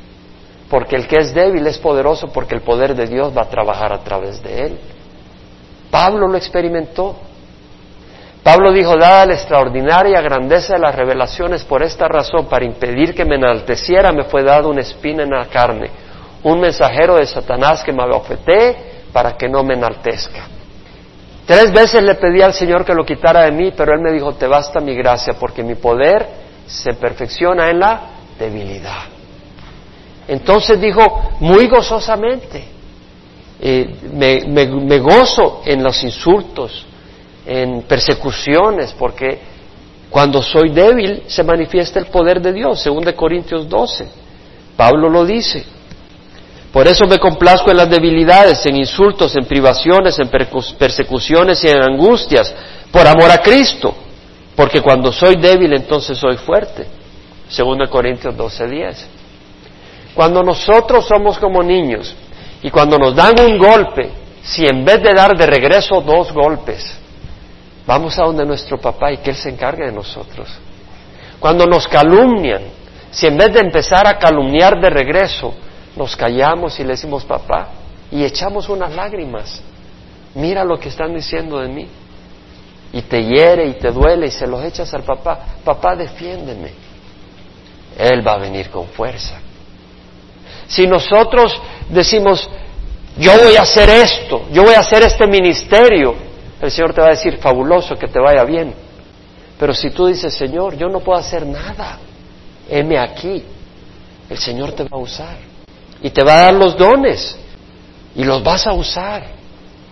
Porque 0.72 0.96
el 0.96 1.06
que 1.06 1.18
es 1.18 1.34
débil 1.34 1.66
es 1.66 1.76
poderoso 1.76 2.28
porque 2.28 2.54
el 2.54 2.62
poder 2.62 2.94
de 2.94 3.06
Dios 3.06 3.36
va 3.36 3.42
a 3.42 3.50
trabajar 3.50 3.92
a 3.92 3.98
través 3.98 4.42
de 4.42 4.66
él. 4.66 4.78
Pablo 5.90 6.26
lo 6.26 6.38
experimentó. 6.38 7.16
Pablo 8.42 8.72
dijo, 8.72 8.96
dada 8.96 9.26
la 9.26 9.34
extraordinaria 9.34 10.20
grandeza 10.20 10.74
de 10.74 10.80
las 10.80 10.94
revelaciones, 10.94 11.62
por 11.64 11.82
esta 11.82 12.08
razón, 12.08 12.46
para 12.46 12.64
impedir 12.64 13.14
que 13.14 13.24
me 13.24 13.36
enalteciera, 13.36 14.10
me 14.10 14.24
fue 14.24 14.42
dado 14.42 14.68
una 14.68 14.80
espina 14.80 15.22
en 15.22 15.30
la 15.30 15.46
carne, 15.46 15.90
un 16.42 16.60
mensajero 16.60 17.16
de 17.16 17.26
Satanás 17.26 17.84
que 17.84 17.92
me 17.92 18.02
abofeté 18.02 18.76
para 19.12 19.36
que 19.36 19.48
no 19.48 19.62
me 19.62 19.74
enaltezca. 19.74 20.48
Tres 21.46 21.72
veces 21.72 22.02
le 22.02 22.14
pedí 22.16 22.40
al 22.40 22.54
Señor 22.54 22.84
que 22.84 22.94
lo 22.94 23.04
quitara 23.04 23.44
de 23.44 23.52
mí, 23.52 23.72
pero 23.76 23.94
Él 23.94 24.00
me 24.00 24.10
dijo, 24.12 24.34
te 24.34 24.46
basta 24.46 24.80
mi 24.80 24.94
gracia, 24.94 25.34
porque 25.38 25.62
mi 25.62 25.76
poder 25.76 26.26
se 26.66 26.94
perfecciona 26.94 27.70
en 27.70 27.78
la 27.78 28.00
debilidad. 28.38 29.04
Entonces 30.28 30.80
dijo, 30.80 31.30
muy 31.40 31.68
gozosamente, 31.68 32.64
eh, 33.60 33.94
me, 34.12 34.98
gozo 34.98 35.62
en 35.64 35.82
los 35.82 36.02
insultos, 36.02 36.86
en 37.46 37.82
persecuciones, 37.82 38.94
porque 38.98 39.38
cuando 40.10 40.42
soy 40.42 40.70
débil 40.70 41.22
se 41.26 41.42
manifiesta 41.42 41.98
el 41.98 42.06
poder 42.06 42.40
de 42.40 42.52
Dios, 42.52 42.82
según 42.82 43.04
de 43.04 43.14
Corintios 43.14 43.68
12. 43.68 44.08
Pablo 44.76 45.08
lo 45.08 45.24
dice. 45.24 45.64
Por 46.72 46.88
eso 46.88 47.06
me 47.06 47.18
complazco 47.18 47.70
en 47.70 47.76
las 47.76 47.90
debilidades, 47.90 48.64
en 48.66 48.76
insultos, 48.76 49.36
en 49.36 49.44
privaciones, 49.44 50.18
en 50.18 50.28
persecuciones 50.78 51.62
y 51.64 51.68
en 51.68 51.82
angustias, 51.82 52.54
por 52.90 53.06
amor 53.06 53.30
a 53.30 53.38
Cristo, 53.38 53.94
porque 54.56 54.80
cuando 54.80 55.12
soy 55.12 55.36
débil 55.36 55.72
entonces 55.74 56.16
soy 56.16 56.36
fuerte. 56.36 56.86
Según 57.48 57.78
de 57.78 57.88
Corintios 57.88 58.34
12:10. 58.34 59.06
Cuando 60.14 60.42
nosotros 60.42 61.06
somos 61.06 61.38
como 61.38 61.62
niños 61.62 62.14
y 62.62 62.70
cuando 62.70 62.98
nos 62.98 63.14
dan 63.14 63.34
un 63.40 63.58
golpe, 63.58 64.10
si 64.42 64.64
en 64.66 64.84
vez 64.84 65.02
de 65.02 65.14
dar 65.14 65.36
de 65.36 65.46
regreso 65.46 66.00
dos 66.00 66.32
golpes, 66.32 66.98
vamos 67.86 68.18
a 68.18 68.24
donde 68.24 68.44
nuestro 68.44 68.78
papá 68.78 69.12
y 69.12 69.18
que 69.18 69.30
Él 69.30 69.36
se 69.36 69.50
encargue 69.50 69.86
de 69.86 69.92
nosotros. 69.92 70.48
Cuando 71.40 71.66
nos 71.66 71.88
calumnian, 71.88 72.62
si 73.10 73.26
en 73.26 73.36
vez 73.36 73.52
de 73.52 73.60
empezar 73.60 74.06
a 74.06 74.18
calumniar 74.18 74.80
de 74.80 74.88
regreso, 74.88 75.54
nos 75.96 76.16
callamos 76.16 76.78
y 76.78 76.84
le 76.84 76.90
decimos 76.90 77.24
papá 77.24 77.68
y 78.10 78.24
echamos 78.24 78.68
unas 78.68 78.94
lágrimas, 78.94 79.60
mira 80.34 80.64
lo 80.64 80.78
que 80.78 80.88
están 80.88 81.14
diciendo 81.14 81.58
de 81.58 81.68
mí. 81.68 81.88
Y 82.94 83.02
te 83.02 83.24
hiere 83.24 83.66
y 83.66 83.72
te 83.74 83.90
duele 83.90 84.26
y 84.26 84.30
se 84.30 84.46
los 84.46 84.62
echas 84.64 84.92
al 84.92 85.02
papá, 85.02 85.38
papá 85.64 85.96
defiéndeme. 85.96 86.72
Él 87.98 88.26
va 88.26 88.34
a 88.34 88.38
venir 88.38 88.70
con 88.70 88.86
fuerza. 88.88 89.40
Si 90.66 90.86
nosotros 90.86 91.60
decimos, 91.88 92.48
yo 93.18 93.32
voy 93.42 93.56
a 93.56 93.62
hacer 93.62 93.88
esto, 93.90 94.46
yo 94.52 94.62
voy 94.62 94.74
a 94.74 94.80
hacer 94.80 95.02
este 95.02 95.26
ministerio, 95.26 96.14
el 96.62 96.70
Señor 96.70 96.94
te 96.94 97.00
va 97.00 97.08
a 97.08 97.10
decir, 97.10 97.38
fabuloso, 97.38 97.98
que 97.98 98.06
te 98.06 98.20
vaya 98.20 98.44
bien. 98.44 98.72
Pero 99.58 99.74
si 99.74 99.90
tú 99.90 100.06
dices, 100.06 100.32
Señor, 100.32 100.76
yo 100.76 100.88
no 100.88 101.00
puedo 101.00 101.18
hacer 101.18 101.44
nada, 101.44 101.98
heme 102.68 102.98
aquí, 102.98 103.44
el 104.30 104.38
Señor 104.38 104.72
te 104.72 104.84
va 104.84 104.96
a 104.96 105.00
usar 105.00 105.36
y 106.00 106.10
te 106.10 106.22
va 106.24 106.32
a 106.32 106.42
dar 106.44 106.54
los 106.54 106.76
dones 106.76 107.38
y 108.14 108.24
los 108.24 108.42
vas 108.42 108.66
a 108.66 108.72
usar. 108.72 109.24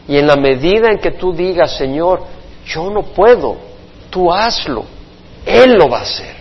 Y 0.08 0.16
en 0.16 0.26
la 0.26 0.36
medida 0.36 0.90
en 0.90 0.98
que 0.98 1.10
tú 1.12 1.32
digas, 1.32 1.76
Señor, 1.76 2.24
yo 2.64 2.88
no 2.90 3.02
puedo, 3.02 3.56
tú 4.08 4.32
hazlo, 4.32 4.84
Él 5.44 5.74
lo 5.74 5.88
va 5.88 5.98
a 5.98 6.02
hacer. 6.02 6.36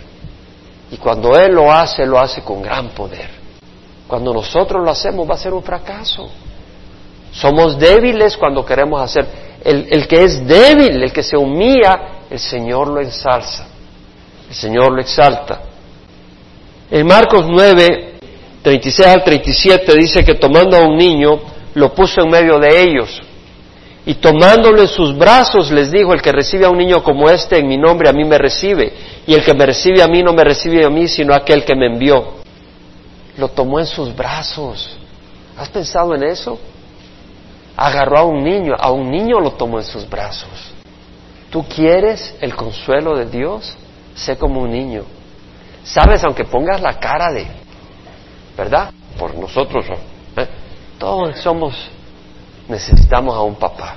Y 0.92 0.96
cuando 0.96 1.36
Él 1.36 1.52
lo 1.52 1.72
hace, 1.72 2.06
lo 2.06 2.18
hace 2.18 2.42
con 2.42 2.62
gran 2.62 2.90
poder. 2.90 3.30
Cuando 4.06 4.32
nosotros 4.32 4.82
lo 4.84 4.90
hacemos 4.90 5.28
va 5.28 5.34
a 5.34 5.38
ser 5.38 5.52
un 5.52 5.62
fracaso. 5.62 6.28
Somos 7.32 7.78
débiles 7.78 8.36
cuando 8.36 8.64
queremos 8.64 9.00
hacer. 9.00 9.49
El, 9.62 10.08
que 10.08 10.24
es 10.24 10.46
débil, 10.46 11.02
el 11.02 11.12
que 11.12 11.22
se 11.22 11.36
humilla, 11.36 12.24
el 12.30 12.38
Señor 12.38 12.88
lo 12.88 13.00
ensalza. 13.00 13.66
El 14.48 14.54
Señor 14.54 14.92
lo 14.92 15.00
exalta. 15.00 15.60
En 16.90 17.06
Marcos 17.06 17.46
9, 17.48 18.14
36 18.62 19.08
al 19.08 19.22
37 19.22 19.94
dice 19.96 20.24
que 20.24 20.34
tomando 20.34 20.76
a 20.76 20.80
un 20.80 20.96
niño, 20.96 21.40
lo 21.74 21.94
puso 21.94 22.22
en 22.22 22.30
medio 22.30 22.58
de 22.58 22.80
ellos. 22.82 23.20
Y 24.06 24.14
tomándolo 24.14 24.80
en 24.80 24.88
sus 24.88 25.16
brazos 25.16 25.70
les 25.70 25.90
dijo, 25.90 26.14
el 26.14 26.22
que 26.22 26.32
recibe 26.32 26.64
a 26.64 26.70
un 26.70 26.78
niño 26.78 27.02
como 27.02 27.28
este 27.28 27.58
en 27.58 27.68
mi 27.68 27.76
nombre 27.76 28.08
a 28.08 28.12
mí 28.12 28.24
me 28.24 28.38
recibe. 28.38 28.92
Y 29.26 29.34
el 29.34 29.44
que 29.44 29.54
me 29.54 29.66
recibe 29.66 30.02
a 30.02 30.08
mí 30.08 30.22
no 30.22 30.32
me 30.32 30.42
recibe 30.42 30.84
a 30.84 30.90
mí, 30.90 31.06
sino 31.06 31.34
a 31.34 31.38
aquel 31.38 31.64
que 31.64 31.76
me 31.76 31.86
envió 31.86 32.40
lo 33.40 33.48
tomó 33.48 33.80
en 33.80 33.86
sus 33.86 34.14
brazos. 34.14 34.96
¿Has 35.56 35.68
pensado 35.68 36.14
en 36.14 36.22
eso? 36.22 36.58
Agarró 37.80 38.18
a 38.18 38.24
un 38.24 38.44
niño, 38.44 38.74
a 38.78 38.90
un 38.90 39.10
niño 39.10 39.40
lo 39.40 39.52
tomó 39.52 39.78
en 39.78 39.86
sus 39.86 40.06
brazos. 40.06 40.50
¿Tú 41.48 41.64
quieres 41.64 42.36
el 42.42 42.54
consuelo 42.54 43.16
de 43.16 43.24
Dios? 43.24 43.74
Sé 44.14 44.36
como 44.36 44.60
un 44.60 44.70
niño. 44.70 45.04
Sabes, 45.82 46.22
aunque 46.22 46.44
pongas 46.44 46.82
la 46.82 47.00
cara 47.00 47.32
de, 47.32 47.46
¿verdad? 48.54 48.92
Por 49.18 49.34
nosotros, 49.34 49.86
¿eh? 49.88 50.46
todos 50.98 51.38
somos, 51.38 51.74
necesitamos 52.68 53.34
a 53.34 53.40
un 53.40 53.54
papá. 53.54 53.96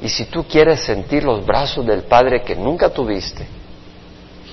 Y 0.00 0.08
si 0.08 0.26
tú 0.26 0.44
quieres 0.44 0.82
sentir 0.84 1.24
los 1.24 1.44
brazos 1.44 1.84
del 1.84 2.04
Padre 2.04 2.42
que 2.42 2.54
nunca 2.54 2.88
tuviste, 2.88 3.48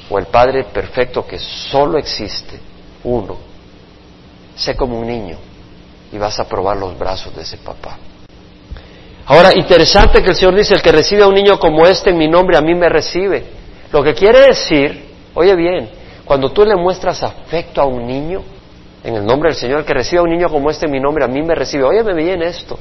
o 0.10 0.18
el 0.18 0.26
Padre 0.26 0.64
perfecto 0.64 1.24
que 1.24 1.38
solo 1.38 2.00
existe, 2.00 2.60
uno. 3.04 3.38
Sé 4.56 4.76
como 4.76 5.00
un 5.00 5.06
niño 5.06 5.53
y 6.14 6.18
vas 6.20 6.40
a 6.40 6.48
probar 6.48 6.78
los 6.78 6.98
brazos 6.98 7.36
de 7.36 7.42
ese 7.42 7.58
papá. 7.58 7.98
Ahora, 9.26 9.52
interesante 9.56 10.22
que 10.22 10.30
el 10.30 10.36
Señor 10.36 10.56
dice, 10.56 10.76
el 10.76 10.82
que 10.82 10.92
recibe 10.92 11.24
a 11.24 11.28
un 11.28 11.34
niño 11.34 11.58
como 11.58 11.88
este 11.88 12.12
en 12.12 12.18
mi 12.18 12.28
nombre, 12.28 12.56
a 12.56 12.62
mí 12.62 12.76
me 12.76 12.88
recibe. 12.88 13.44
Lo 13.92 14.04
que 14.04 14.14
quiere 14.14 14.48
decir, 14.48 15.06
oye 15.34 15.56
bien, 15.56 15.90
cuando 16.24 16.52
tú 16.52 16.66
le 16.66 16.76
muestras 16.76 17.24
afecto 17.24 17.82
a 17.82 17.86
un 17.86 18.06
niño, 18.06 18.44
en 19.04 19.16
el 19.16 19.26
nombre 19.26 19.50
del 19.50 19.58
Señor, 19.58 19.80
el 19.80 19.86
que 19.86 19.94
recibe 19.94 20.20
a 20.20 20.24
un 20.24 20.30
niño 20.30 20.50
como 20.50 20.70
este 20.70 20.86
en 20.86 20.92
mi 20.92 21.00
nombre, 21.00 21.24
a 21.24 21.28
mí 21.28 21.42
me 21.42 21.56
recibe. 21.56 21.84
Óyeme 21.84 22.14
bien 22.14 22.44
esto. 22.44 22.78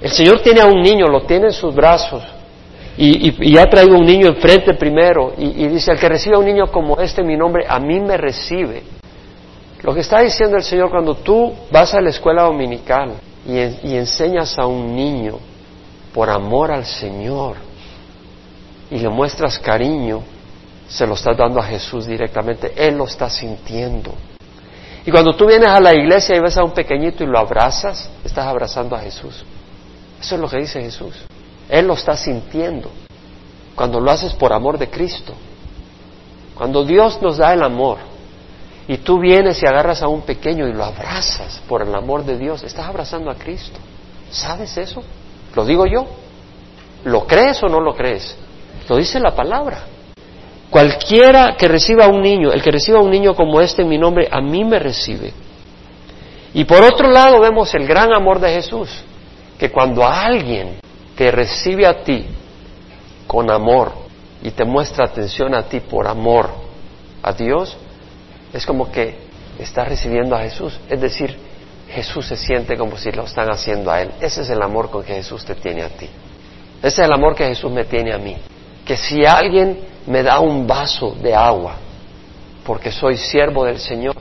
El 0.00 0.10
Señor 0.10 0.40
tiene 0.40 0.60
a 0.60 0.66
un 0.66 0.82
niño, 0.82 1.06
lo 1.06 1.22
tiene 1.22 1.46
en 1.46 1.52
sus 1.52 1.74
brazos, 1.74 2.22
y, 2.96 3.56
ha 3.56 3.64
traído 3.66 3.96
un 3.96 4.04
niño 4.04 4.26
enfrente 4.28 4.74
primero, 4.74 5.32
y, 5.38 5.64
y 5.64 5.68
dice, 5.68 5.92
el 5.92 5.98
que 5.98 6.08
recibe 6.08 6.36
a 6.36 6.38
un 6.38 6.44
niño 6.44 6.66
como 6.72 7.00
este 7.00 7.20
en 7.20 7.28
mi 7.28 7.36
nombre, 7.36 7.64
a 7.68 7.78
mí 7.78 8.00
me 8.00 8.16
recibe. 8.16 8.82
Lo 9.84 9.92
que 9.92 10.00
está 10.00 10.20
diciendo 10.20 10.56
el 10.56 10.62
Señor 10.62 10.90
cuando 10.90 11.14
tú 11.16 11.52
vas 11.70 11.92
a 11.92 12.00
la 12.00 12.08
escuela 12.08 12.44
dominical 12.44 13.16
y, 13.46 13.94
enseñas 13.94 14.58
a 14.58 14.66
un 14.66 14.96
niño 14.96 15.38
por 16.14 16.30
amor 16.30 16.70
al 16.70 16.86
Señor 16.86 17.56
y 18.90 18.96
le 18.96 19.10
muestras 19.10 19.58
cariño, 19.58 20.22
se 20.88 21.06
lo 21.06 21.12
estás 21.12 21.36
dando 21.36 21.60
a 21.60 21.64
Jesús 21.64 22.06
directamente, 22.06 22.72
Él 22.74 22.96
lo 22.96 23.04
está 23.04 23.28
sintiendo. 23.28 24.14
Y 25.04 25.10
cuando 25.10 25.36
tú 25.36 25.46
vienes 25.46 25.68
a 25.68 25.80
la 25.80 25.92
iglesia 25.92 26.34
y 26.34 26.40
ves 26.40 26.56
a 26.56 26.64
un 26.64 26.72
pequeñito 26.72 27.22
y 27.22 27.26
lo 27.26 27.38
abrazas, 27.38 28.08
estás 28.24 28.46
abrazando 28.46 28.96
a 28.96 29.00
Jesús. 29.00 29.44
Eso 30.18 30.34
es 30.36 30.40
lo 30.40 30.48
que 30.48 30.60
dice 30.60 30.80
Jesús. 30.80 31.14
Él 31.68 31.86
lo 31.86 31.92
está 31.92 32.16
sintiendo. 32.16 32.88
Cuando 33.74 34.00
lo 34.00 34.10
haces 34.10 34.32
por 34.32 34.54
amor 34.54 34.78
de 34.78 34.88
Cristo. 34.88 35.34
Cuando 36.54 36.86
Dios 36.86 37.20
nos 37.20 37.36
da 37.36 37.52
el 37.52 37.62
amor, 37.62 38.13
y 38.86 38.98
tú 38.98 39.18
vienes 39.18 39.62
y 39.62 39.66
agarras 39.66 40.02
a 40.02 40.08
un 40.08 40.22
pequeño 40.22 40.68
y 40.68 40.72
lo 40.72 40.84
abrazas 40.84 41.62
por 41.68 41.82
el 41.82 41.94
amor 41.94 42.24
de 42.24 42.36
Dios, 42.36 42.62
estás 42.62 42.86
abrazando 42.86 43.30
a 43.30 43.34
Cristo. 43.34 43.78
¿Sabes 44.30 44.76
eso? 44.76 45.02
Lo 45.54 45.64
digo 45.64 45.86
yo. 45.86 46.06
¿Lo 47.04 47.26
crees 47.26 47.62
o 47.62 47.68
no 47.68 47.80
lo 47.80 47.94
crees? 47.94 48.36
Lo 48.88 48.96
dice 48.96 49.20
la 49.20 49.34
palabra. 49.34 49.84
Cualquiera 50.70 51.56
que 51.56 51.68
reciba 51.68 52.06
a 52.06 52.08
un 52.08 52.20
niño, 52.20 52.52
el 52.52 52.62
que 52.62 52.70
reciba 52.70 52.98
a 52.98 53.02
un 53.02 53.10
niño 53.10 53.34
como 53.34 53.60
este 53.60 53.82
en 53.82 53.88
mi 53.88 53.98
nombre, 53.98 54.28
a 54.30 54.40
mí 54.40 54.64
me 54.64 54.78
recibe. 54.78 55.32
Y 56.52 56.64
por 56.64 56.82
otro 56.82 57.10
lado 57.10 57.40
vemos 57.40 57.74
el 57.74 57.86
gran 57.86 58.12
amor 58.12 58.40
de 58.40 58.54
Jesús, 58.54 58.90
que 59.58 59.70
cuando 59.70 60.06
alguien 60.06 60.78
te 61.16 61.30
recibe 61.30 61.86
a 61.86 62.02
ti 62.02 62.26
con 63.26 63.50
amor 63.50 63.92
y 64.42 64.50
te 64.50 64.64
muestra 64.64 65.06
atención 65.06 65.54
a 65.54 65.62
ti 65.62 65.80
por 65.80 66.06
amor 66.06 66.50
a 67.22 67.32
Dios, 67.32 67.76
es 68.54 68.64
como 68.64 68.90
que 68.90 69.16
está 69.58 69.84
recibiendo 69.84 70.36
a 70.36 70.40
Jesús. 70.40 70.78
Es 70.88 71.00
decir, 71.00 71.36
Jesús 71.90 72.26
se 72.26 72.36
siente 72.36 72.76
como 72.78 72.96
si 72.96 73.10
lo 73.10 73.24
están 73.24 73.50
haciendo 73.50 73.90
a 73.90 74.00
Él. 74.00 74.12
Ese 74.20 74.42
es 74.42 74.50
el 74.50 74.62
amor 74.62 74.90
con 74.90 75.02
que 75.02 75.14
Jesús 75.14 75.44
te 75.44 75.56
tiene 75.56 75.82
a 75.82 75.88
ti. 75.88 76.08
Ese 76.78 77.02
es 77.02 77.06
el 77.06 77.12
amor 77.12 77.34
que 77.34 77.46
Jesús 77.46 77.70
me 77.70 77.84
tiene 77.84 78.14
a 78.14 78.18
mí. 78.18 78.36
Que 78.84 78.96
si 78.96 79.24
alguien 79.24 79.80
me 80.06 80.22
da 80.22 80.38
un 80.38 80.66
vaso 80.66 81.16
de 81.20 81.34
agua, 81.34 81.76
porque 82.64 82.92
soy 82.92 83.16
siervo 83.16 83.64
del 83.64 83.78
Señor, 83.78 84.14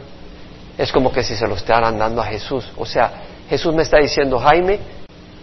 es 0.77 0.91
como 0.91 1.11
que 1.11 1.23
si 1.23 1.35
se 1.35 1.47
lo 1.47 1.55
estaran 1.55 1.97
dando 1.97 2.21
a 2.21 2.25
Jesús. 2.25 2.67
O 2.77 2.85
sea, 2.85 3.11
Jesús 3.49 3.73
me 3.73 3.83
está 3.83 3.99
diciendo, 3.99 4.39
Jaime, 4.39 4.79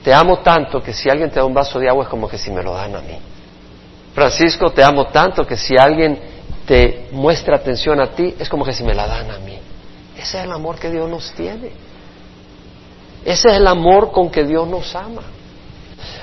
te 0.03 0.13
amo 0.13 0.39
tanto 0.39 0.83
que 0.83 0.93
si 0.93 1.09
alguien 1.09 1.31
te 1.31 1.37
da 1.37 1.45
un 1.45 1.55
vaso 1.55 1.79
de 1.79 1.89
agua 1.89 2.05
es 2.05 2.11
como 2.11 2.29
que 2.29 2.39
si 2.39 2.51
me 2.51 2.63
lo 2.63 2.75
dan 2.75 2.97
a 2.97 3.01
mí. 3.01 3.19
Francisco, 4.15 4.71
te 4.71 4.83
amo 4.83 5.07
tanto 5.07 5.47
que 5.47 5.57
si 5.57 5.77
alguien 5.77 6.19
te 6.67 7.09
muestra 7.13 7.57
atención 7.57 8.01
a 8.01 8.11
ti 8.11 8.35
es 8.39 8.49
como 8.49 8.65
que 8.65 8.73
si 8.73 8.85
me 8.85 8.95
la 8.95 9.07
dan 9.07 9.31
a 9.31 9.39
mí. 9.39 9.59
Ese 10.17 10.39
es 10.39 10.45
el 10.45 10.53
amor 10.53 10.79
que 10.79 10.91
Dios 10.91 11.09
nos 11.09 11.33
tiene. 11.33 11.71
Ese 13.25 13.49
es 13.49 13.55
el 13.57 13.67
amor 13.67 14.13
con 14.13 14.31
que 14.31 14.45
Dios 14.45 14.69
nos 14.69 14.95
ama. 14.95 15.23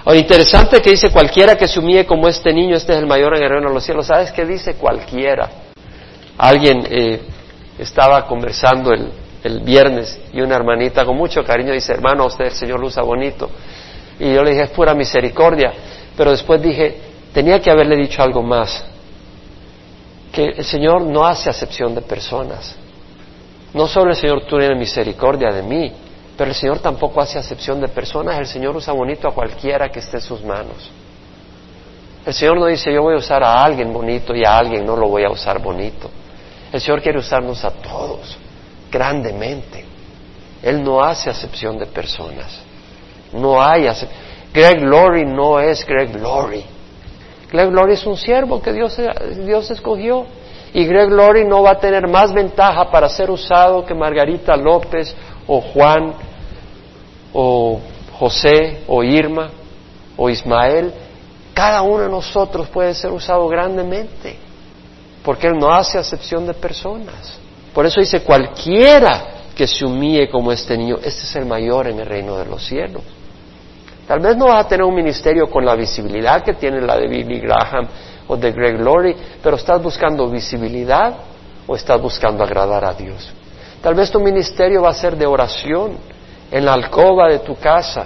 Ahora, 0.06 0.20
interesante 0.20 0.82
que 0.82 0.92
dice 0.92 1.10
cualquiera 1.10 1.56
que 1.56 1.68
se 1.68 1.80
humille 1.80 2.06
como 2.06 2.28
este 2.28 2.54
niño, 2.54 2.76
este 2.76 2.94
es 2.94 3.00
el 3.00 3.08
mayor 3.08 3.36
en 3.36 3.44
el 3.44 3.50
reino 3.50 3.68
de 3.70 3.74
los 3.74 3.84
cielos. 3.84 4.08
¿Sabes 4.08 4.32
qué 4.32 4.46
dice 4.46 4.76
cualquiera? 4.76 5.50
Alguien 6.38 6.88
eh, 6.90 7.22
estaba 7.78 8.26
conversando 8.26 8.92
el, 8.92 9.12
el 9.44 9.60
viernes 9.62 10.20
y 10.34 10.42
una 10.42 10.56
hermanita 10.56 11.06
con 11.06 11.18
mucho 11.18 11.44
cariño 11.44 11.74
dice, 11.74 11.94
hermano, 11.94 12.26
usted 12.26 12.46
el 12.46 12.52
Señor 12.52 12.80
lo 12.80 12.88
usa 12.88 13.04
bonito. 13.04 13.50
Y 14.20 14.34
yo 14.34 14.44
le 14.44 14.52
dije, 14.52 14.64
es 14.64 14.70
pura 14.70 14.94
misericordia. 14.94 15.74
Pero 16.16 16.32
después 16.32 16.62
dije, 16.62 16.98
tenía 17.34 17.60
que 17.60 17.70
haberle 17.70 17.96
dicho 17.96 18.22
algo 18.24 18.42
más. 18.42 18.84
Que 20.38 20.50
el 20.50 20.66
Señor 20.66 21.02
no 21.02 21.26
hace 21.26 21.50
acepción 21.50 21.96
de 21.96 22.04
personas. 22.04 22.76
No 23.74 23.88
solo 23.88 24.12
el 24.12 24.16
Señor 24.16 24.46
tiene 24.48 24.76
misericordia 24.76 25.52
de 25.52 25.64
mí, 25.64 25.92
pero 26.38 26.52
el 26.52 26.56
Señor 26.56 26.78
tampoco 26.78 27.20
hace 27.22 27.40
acepción 27.40 27.82
de 27.82 27.88
personas. 27.88 28.38
El 28.38 28.46
Señor 28.46 28.76
usa 28.76 28.94
bonito 28.94 29.28
a 29.28 29.34
cualquiera 29.34 29.90
que 29.90 29.98
esté 29.98 30.18
en 30.18 30.22
sus 30.22 30.44
manos. 30.44 30.92
El 32.24 32.36
Señor 32.36 32.60
no 32.60 32.68
dice, 32.68 32.94
yo 32.94 33.02
voy 33.02 33.16
a 33.16 33.18
usar 33.18 33.44
a 33.44 33.64
alguien 33.64 33.92
bonito 33.92 34.36
y 34.36 34.46
a 34.46 34.56
alguien 34.60 34.86
no 34.86 34.96
lo 34.96 35.08
voy 35.08 35.24
a 35.24 35.32
usar 35.32 35.58
bonito. 35.60 36.08
El 36.72 36.82
Señor 36.82 37.02
quiere 37.02 37.18
usarnos 37.18 37.66
a 37.66 37.72
todos 37.72 38.38
grandemente. 38.92 39.86
Él 40.62 40.84
no 40.84 41.02
hace 41.02 41.32
acepción 41.32 41.80
de 41.80 41.88
personas. 41.88 42.60
No 43.34 43.60
hay 43.60 43.88
acepción. 43.88 44.22
Greg 44.54 44.82
Glory 44.82 45.26
no 45.26 45.60
es 45.60 45.84
Greg 45.84 46.12
Glory. 46.14 46.64
Greg 47.52 47.70
Glory 47.70 47.94
es 47.94 48.06
un 48.06 48.18
siervo 48.18 48.62
que 48.62 48.74
Dios, 48.74 49.00
Dios 49.46 49.72
escogió. 49.72 50.26
Y 50.74 50.86
Greg 50.86 51.10
Glory 51.10 51.46
no 51.46 51.64
va 51.64 51.72
a 51.72 51.80
tener 51.80 52.08
más 52.08 52.34
ventaja 52.34 52.92
para 52.92 53.08
ser 53.10 53.32
usado 53.32 53.86
que 53.86 53.94
Margarita 53.94 54.56
López 54.58 55.16
o 55.48 55.62
Juan 55.62 56.14
o 57.34 57.80
José 58.20 58.84
o 58.88 59.04
Irma 59.04 59.50
o 60.18 60.30
Ismael. 60.30 60.94
Cada 61.54 61.82
uno 61.82 62.04
de 62.04 62.10
nosotros 62.10 62.68
puede 62.68 62.94
ser 62.94 63.12
usado 63.12 63.48
grandemente 63.48 64.48
porque 65.28 65.48
Él 65.48 65.58
no 65.60 65.74
hace 65.74 65.98
acepción 65.98 66.48
de 66.48 66.54
personas. 66.54 67.38
Por 67.74 67.86
eso 67.86 68.00
dice, 68.00 68.22
cualquiera 68.22 69.26
que 69.54 69.68
se 69.68 69.84
humille 69.84 70.30
como 70.30 70.54
este 70.54 70.78
niño, 70.78 71.00
este 71.04 71.24
es 71.24 71.36
el 71.36 71.46
mayor 71.46 71.88
en 71.88 72.00
el 72.00 72.06
reino 72.06 72.38
de 72.38 72.46
los 72.46 72.66
cielos. 72.66 73.04
Tal 74.08 74.20
vez 74.22 74.38
no 74.38 74.46
vas 74.48 74.66
a 74.66 74.68
tener 74.68 74.86
un 74.86 74.96
ministerio 74.96 75.50
con 75.50 75.66
la 75.66 75.76
visibilidad 75.76 76.42
que 76.42 76.54
tiene 76.54 76.82
la 76.82 76.96
de 76.98 77.08
Billy 77.08 77.42
Graham 77.42 77.88
o 78.28 78.38
de 78.38 78.52
Greg 78.54 78.80
Laurie, 78.80 79.16
pero 79.44 79.58
estás 79.58 79.82
buscando 79.84 80.30
visibilidad 80.30 81.14
o 81.68 81.76
estás 81.76 82.02
buscando 82.02 82.44
agradar 82.44 82.86
a 82.86 82.94
Dios. 82.94 83.30
Tal 83.82 83.96
vez 83.96 84.10
tu 84.10 84.20
ministerio 84.20 84.82
va 84.82 84.90
a 84.90 84.94
ser 84.94 85.18
de 85.18 85.26
oración 85.26 85.98
en 86.50 86.66
la 86.66 86.74
alcoba 86.74 87.28
de 87.28 87.40
tu 87.40 87.56
casa, 87.56 88.06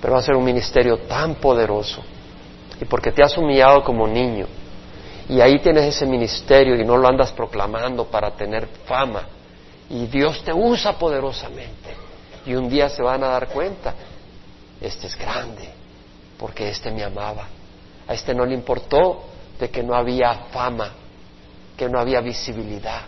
pero 0.00 0.14
va 0.14 0.20
a 0.20 0.22
ser 0.22 0.34
un 0.34 0.44
ministerio 0.44 1.00
tan 1.00 1.34
poderoso. 1.34 2.02
Y 2.80 2.86
porque 2.86 3.12
te 3.12 3.22
has 3.22 3.36
humillado 3.36 3.84
como 3.84 4.06
niño, 4.06 4.46
y 5.28 5.40
ahí 5.40 5.58
tienes 5.58 5.84
ese 5.84 6.06
ministerio 6.06 6.74
y 6.74 6.84
no 6.84 6.96
lo 6.96 7.08
andas 7.08 7.32
proclamando 7.32 8.04
para 8.04 8.30
tener 8.30 8.66
fama. 8.86 9.22
Y 9.88 10.06
Dios 10.06 10.42
te 10.42 10.52
usa 10.52 10.94
poderosamente. 10.94 11.94
Y 12.46 12.54
un 12.54 12.68
día 12.68 12.88
se 12.88 13.02
van 13.02 13.22
a 13.24 13.28
dar 13.28 13.48
cuenta, 13.48 13.94
este 14.86 15.06
es 15.06 15.16
grande, 15.16 15.68
porque 16.38 16.68
este 16.68 16.90
me 16.90 17.02
amaba. 17.02 17.46
A 18.06 18.14
este 18.14 18.34
no 18.34 18.44
le 18.44 18.54
importó 18.54 19.24
de 19.58 19.70
que 19.70 19.82
no 19.82 19.94
había 19.94 20.34
fama, 20.52 20.92
que 21.76 21.88
no 21.88 21.98
había 21.98 22.20
visibilidad. 22.20 23.02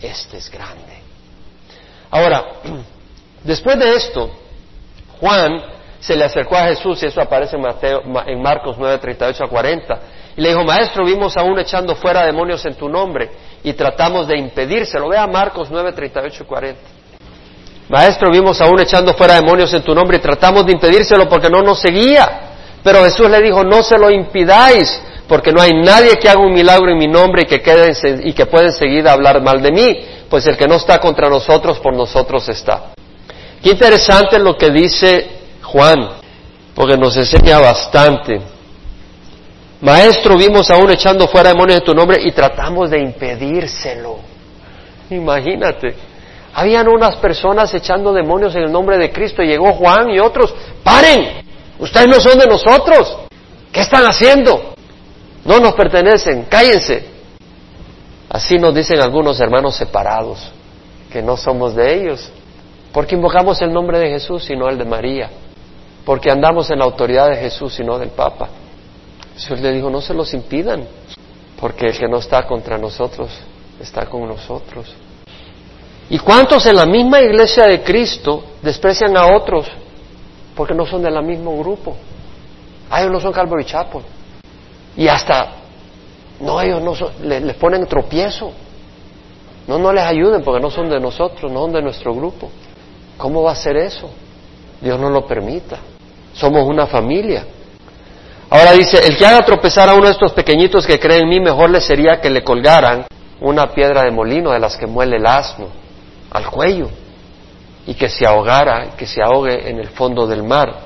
Este 0.00 0.36
es 0.36 0.50
grande. 0.50 1.02
Ahora, 2.10 2.44
después 3.44 3.78
de 3.78 3.94
esto, 3.96 4.30
Juan 5.20 5.60
se 6.00 6.16
le 6.16 6.24
acercó 6.24 6.56
a 6.56 6.66
Jesús, 6.66 7.02
y 7.02 7.06
eso 7.06 7.20
aparece 7.20 7.56
en, 7.56 7.62
Mateo, 7.62 8.02
en 8.26 8.40
Marcos 8.40 8.76
9, 8.78 8.98
38 8.98 9.44
a 9.44 9.48
40, 9.48 10.00
y 10.36 10.40
le 10.40 10.50
dijo, 10.50 10.62
maestro, 10.62 11.04
vimos 11.04 11.36
a 11.36 11.42
uno 11.42 11.60
echando 11.60 11.96
fuera 11.96 12.24
demonios 12.24 12.64
en 12.64 12.74
tu 12.74 12.88
nombre 12.88 13.28
y 13.64 13.72
tratamos 13.72 14.28
de 14.28 14.38
impedírselo. 14.38 15.08
Vea 15.08 15.26
Marcos 15.26 15.68
9, 15.68 15.92
38 15.92 16.42
y 16.44 16.46
40. 16.46 16.80
Maestro, 17.88 18.30
vimos 18.30 18.60
a 18.60 18.66
uno 18.66 18.82
echando 18.82 19.14
fuera 19.14 19.34
demonios 19.34 19.72
en 19.72 19.82
tu 19.82 19.94
nombre 19.94 20.18
y 20.18 20.20
tratamos 20.20 20.66
de 20.66 20.72
impedírselo 20.72 21.28
porque 21.28 21.48
no 21.48 21.62
nos 21.62 21.80
seguía. 21.80 22.40
Pero 22.82 23.02
Jesús 23.04 23.30
le 23.30 23.40
dijo, 23.40 23.64
no 23.64 23.82
se 23.82 23.98
lo 23.98 24.10
impidáis, 24.10 25.00
porque 25.26 25.52
no 25.52 25.60
hay 25.60 25.72
nadie 25.72 26.16
que 26.20 26.28
haga 26.28 26.40
un 26.40 26.52
milagro 26.52 26.90
en 26.90 26.98
mi 26.98 27.06
nombre 27.06 27.42
y 27.42 27.46
que, 27.46 27.60
quede, 27.60 27.92
y 28.24 28.32
que 28.32 28.46
pueda 28.46 28.66
enseguida 28.66 29.12
hablar 29.12 29.42
mal 29.42 29.62
de 29.62 29.72
mí, 29.72 30.00
pues 30.28 30.46
el 30.46 30.56
que 30.56 30.68
no 30.68 30.76
está 30.76 30.98
contra 30.98 31.28
nosotros, 31.28 31.78
por 31.80 31.94
nosotros 31.94 32.48
está. 32.48 32.92
Qué 33.62 33.70
interesante 33.70 34.38
lo 34.38 34.56
que 34.56 34.70
dice 34.70 35.26
Juan, 35.62 36.08
porque 36.74 36.96
nos 36.96 37.16
enseña 37.16 37.58
bastante. 37.58 38.40
Maestro, 39.80 40.36
vimos 40.36 40.70
a 40.70 40.76
uno 40.76 40.92
echando 40.92 41.26
fuera 41.26 41.50
demonios 41.50 41.78
en 41.78 41.84
tu 41.84 41.94
nombre 41.94 42.20
y 42.22 42.32
tratamos 42.32 42.90
de 42.90 42.98
impedírselo. 43.00 44.18
Imagínate. 45.10 46.07
Habían 46.58 46.88
unas 46.88 47.14
personas 47.18 47.72
echando 47.72 48.12
demonios 48.12 48.52
en 48.56 48.64
el 48.64 48.72
nombre 48.72 48.98
de 48.98 49.12
Cristo 49.12 49.44
y 49.44 49.46
llegó 49.46 49.74
Juan 49.74 50.10
y 50.10 50.18
otros. 50.18 50.52
¡Paren! 50.82 51.44
Ustedes 51.78 52.08
no 52.08 52.18
son 52.18 52.36
de 52.36 52.46
nosotros. 52.48 53.16
¿Qué 53.70 53.82
están 53.82 54.02
haciendo? 54.02 54.74
No 55.44 55.60
nos 55.60 55.74
pertenecen. 55.74 56.46
Cállense. 56.46 57.06
Así 58.28 58.56
nos 58.56 58.74
dicen 58.74 58.98
algunos 59.00 59.38
hermanos 59.38 59.76
separados, 59.76 60.50
que 61.12 61.22
no 61.22 61.36
somos 61.36 61.76
de 61.76 61.94
ellos. 61.94 62.28
Porque 62.92 63.14
invocamos 63.14 63.62
el 63.62 63.72
nombre 63.72 64.00
de 64.00 64.08
Jesús 64.08 64.50
y 64.50 64.56
no 64.56 64.68
el 64.68 64.78
de 64.78 64.84
María. 64.84 65.30
Porque 66.04 66.28
andamos 66.28 66.68
en 66.70 66.80
la 66.80 66.86
autoridad 66.86 67.30
de 67.30 67.36
Jesús 67.36 67.78
y 67.78 67.84
no 67.84 68.00
del 68.00 68.10
Papa. 68.10 68.48
Jesús 69.34 69.60
le 69.60 69.70
dijo, 69.70 69.90
no 69.90 70.00
se 70.00 70.12
los 70.12 70.34
impidan, 70.34 70.88
porque 71.60 71.86
el 71.86 71.96
que 71.96 72.08
no 72.08 72.16
está 72.16 72.42
contra 72.48 72.76
nosotros 72.78 73.30
está 73.80 74.06
con 74.06 74.26
nosotros. 74.26 74.92
¿Y 76.10 76.18
cuántos 76.18 76.64
en 76.66 76.76
la 76.76 76.86
misma 76.86 77.20
iglesia 77.20 77.64
de 77.66 77.82
Cristo 77.82 78.42
desprecian 78.62 79.16
a 79.16 79.36
otros 79.36 79.66
porque 80.54 80.74
no 80.74 80.86
son 80.86 81.02
del 81.02 81.22
mismo 81.22 81.58
grupo? 81.58 81.96
Ah, 82.90 83.00
ellos 83.00 83.12
no 83.12 83.20
son 83.20 83.32
Calvary 83.32 83.64
Chapel. 83.64 84.00
Y 84.96 85.06
hasta, 85.06 85.52
no, 86.40 86.60
ellos 86.60 86.80
no 86.80 86.94
son, 86.94 87.12
les, 87.22 87.54
ponen 87.56 87.86
tropiezo. 87.86 88.52
No, 89.66 89.78
no 89.78 89.92
les 89.92 90.02
ayuden 90.02 90.42
porque 90.42 90.62
no 90.62 90.70
son 90.70 90.88
de 90.88 90.98
nosotros, 90.98 91.52
no 91.52 91.60
son 91.60 91.72
de 91.72 91.82
nuestro 91.82 92.14
grupo. 92.14 92.50
¿Cómo 93.18 93.42
va 93.42 93.52
a 93.52 93.56
ser 93.56 93.76
eso? 93.76 94.10
Dios 94.80 94.98
no 94.98 95.10
lo 95.10 95.26
permita. 95.26 95.78
Somos 96.32 96.66
una 96.66 96.86
familia. 96.86 97.44
Ahora 98.48 98.72
dice, 98.72 99.06
el 99.06 99.18
que 99.18 99.26
haga 99.26 99.44
tropezar 99.44 99.90
a 99.90 99.94
uno 99.94 100.06
de 100.06 100.12
estos 100.12 100.32
pequeñitos 100.32 100.86
que 100.86 100.98
creen 100.98 101.24
en 101.24 101.28
mí, 101.28 101.40
mejor 101.40 101.68
le 101.68 101.82
sería 101.82 102.18
que 102.18 102.30
le 102.30 102.42
colgaran 102.42 103.04
una 103.42 103.66
piedra 103.74 104.04
de 104.04 104.10
molino 104.10 104.52
de 104.52 104.58
las 104.58 104.74
que 104.74 104.86
muele 104.86 105.16
el 105.16 105.26
asno 105.26 105.66
al 106.30 106.46
cuello 106.50 106.88
y 107.86 107.94
que 107.94 108.08
se 108.08 108.26
ahogara, 108.26 108.96
que 108.96 109.06
se 109.06 109.22
ahogue 109.22 109.68
en 109.68 109.78
el 109.78 109.88
fondo 109.88 110.26
del 110.26 110.42
mar. 110.42 110.80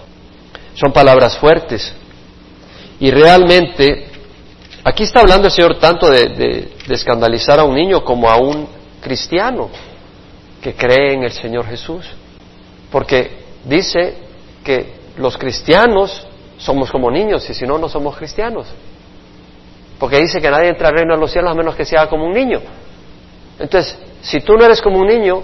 Son 0.75 0.93
palabras 0.93 1.37
fuertes. 1.37 1.93
Y 3.01 3.11
realmente, 3.11 4.07
aquí 4.85 5.03
está 5.03 5.21
hablando 5.21 5.49
el 5.49 5.53
Señor 5.53 5.79
tanto 5.79 6.09
de, 6.09 6.73
escandalizar 6.89 7.59
a 7.59 7.65
un 7.65 7.75
niño 7.75 8.05
como 8.05 8.31
a 8.31 8.37
un 8.37 8.69
cristiano 9.01 9.69
que 10.63 10.75
cree 10.75 11.15
en 11.15 11.25
el 11.25 11.33
Señor 11.33 11.67
Jesús. 11.67 12.07
Porque 12.91 13.43
dice 13.65 14.15
que 14.63 14.95
los 15.17 15.37
cristianos 15.37 16.27
somos 16.59 16.91
como 16.91 17.11
niños 17.11 17.51
y 17.51 17.55
si 17.55 17.67
no, 17.67 17.79
no 17.79 17.89
somos 17.89 18.17
cristianos. 18.17 18.69
Porque 19.99 20.19
dice 20.19 20.41
que 20.41 20.51
nadie 20.51 20.69
entra 20.69 20.89
al 20.89 20.95
reino 20.95 21.15
de 21.15 21.21
los 21.21 21.33
cielos 21.33 21.51
a 21.51 21.55
menos 21.55 21.75
que 21.75 21.85
sea 21.85 22.07
como 22.09 22.27
un 22.27 22.33
niño. 22.33 22.61
Entonces, 23.59 23.99
si 24.23 24.41
tú 24.41 24.55
no 24.55 24.65
eres 24.65 24.81
como 24.81 25.01
un 25.01 25.09
niño, 25.09 25.43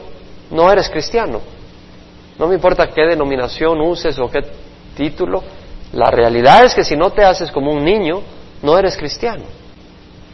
no 0.50 0.70
eres 0.70 0.88
cristiano. 0.88 1.40
No 2.38 2.46
me 2.46 2.54
importa 2.54 2.86
qué 2.88 3.02
denominación 3.02 3.80
uses 3.80 4.16
o 4.18 4.30
qué 4.30 4.40
título, 4.96 5.42
la 5.92 6.10
realidad 6.10 6.64
es 6.64 6.74
que 6.74 6.84
si 6.84 6.96
no 6.96 7.10
te 7.10 7.24
haces 7.24 7.50
como 7.50 7.72
un 7.72 7.84
niño, 7.84 8.22
no 8.62 8.78
eres 8.78 8.96
cristiano. 8.96 9.44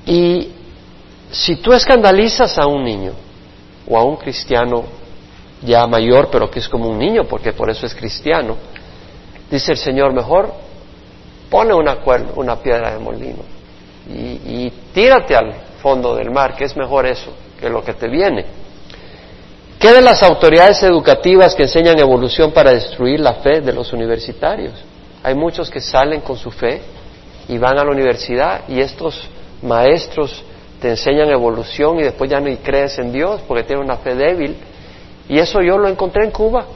Y 0.05 0.51
si 1.31 1.57
tú 1.57 1.73
escandalizas 1.73 2.59
a 2.59 2.67
un 2.67 2.85
niño 2.85 3.13
o 3.89 3.97
a 3.97 4.05
un 4.05 4.17
cristiano 4.17 4.85
ya 5.63 5.87
mayor, 5.87 6.29
pero 6.31 6.51
que 6.51 6.59
es 6.59 6.69
como 6.69 6.89
un 6.89 6.99
niño, 6.99 7.25
porque 7.25 7.53
por 7.53 7.71
eso 7.71 7.87
es 7.87 7.95
cristiano, 7.95 8.57
dice 9.51 9.73
el 9.73 9.79
Señor, 9.79 10.13
mejor 10.13 10.53
pone 11.49 11.73
una, 11.73 11.97
piedra 12.57 12.93
de 12.93 12.99
molino 12.99 13.43
y 14.07 14.71
tírate 14.93 15.35
al 15.35 15.55
fondo 15.81 16.15
del 16.15 16.31
mar, 16.31 16.55
que 16.55 16.65
es 16.65 16.77
mejor 16.77 17.07
eso 17.07 17.33
que 17.65 17.71
lo 17.71 17.83
que 17.83 17.95
te 17.95 18.09
viene. 18.09 18.45
¿Qué 19.79 19.91
de 19.91 20.03
las 20.03 20.23
autoridades 20.23 20.83
educativas 20.83 21.55
que 21.55 21.63
enseñan 21.63 21.99
evolución 21.99 22.53
para 22.53 22.73
destruir 22.73 23.21
la 23.21 23.37
fe 23.37 23.63
de 23.63 23.73
los 23.73 23.91
universitarios? 23.95 24.75
Hay 25.23 25.35
muchos 25.35 25.71
que 25.71 25.81
salen 25.81 26.21
con 26.21 26.37
su 26.37 26.51
fe 26.51 26.83
y 27.49 27.57
van 27.57 27.79
a 27.79 27.85
la 27.85 27.91
universidad 27.91 28.69
y 28.69 28.81
estos 28.81 29.29
maestros 29.63 30.45
te 30.79 30.91
enseñan 30.91 31.31
evolución 31.31 31.99
y 32.01 32.03
después 32.03 32.31
ya 32.31 32.39
no 32.39 32.55
crees 32.63 32.99
en 32.99 33.11
Dios 33.11 33.41
porque 33.49 33.63
tienen 33.63 33.87
una 33.87 33.97
fe 33.97 34.15
débil. 34.15 34.57
Y 35.27 35.39
eso 35.39 35.63
yo 35.63 35.79
lo 35.79 35.89
encontré 35.89 36.25
en 36.25 36.33
Cuba. 36.33 36.67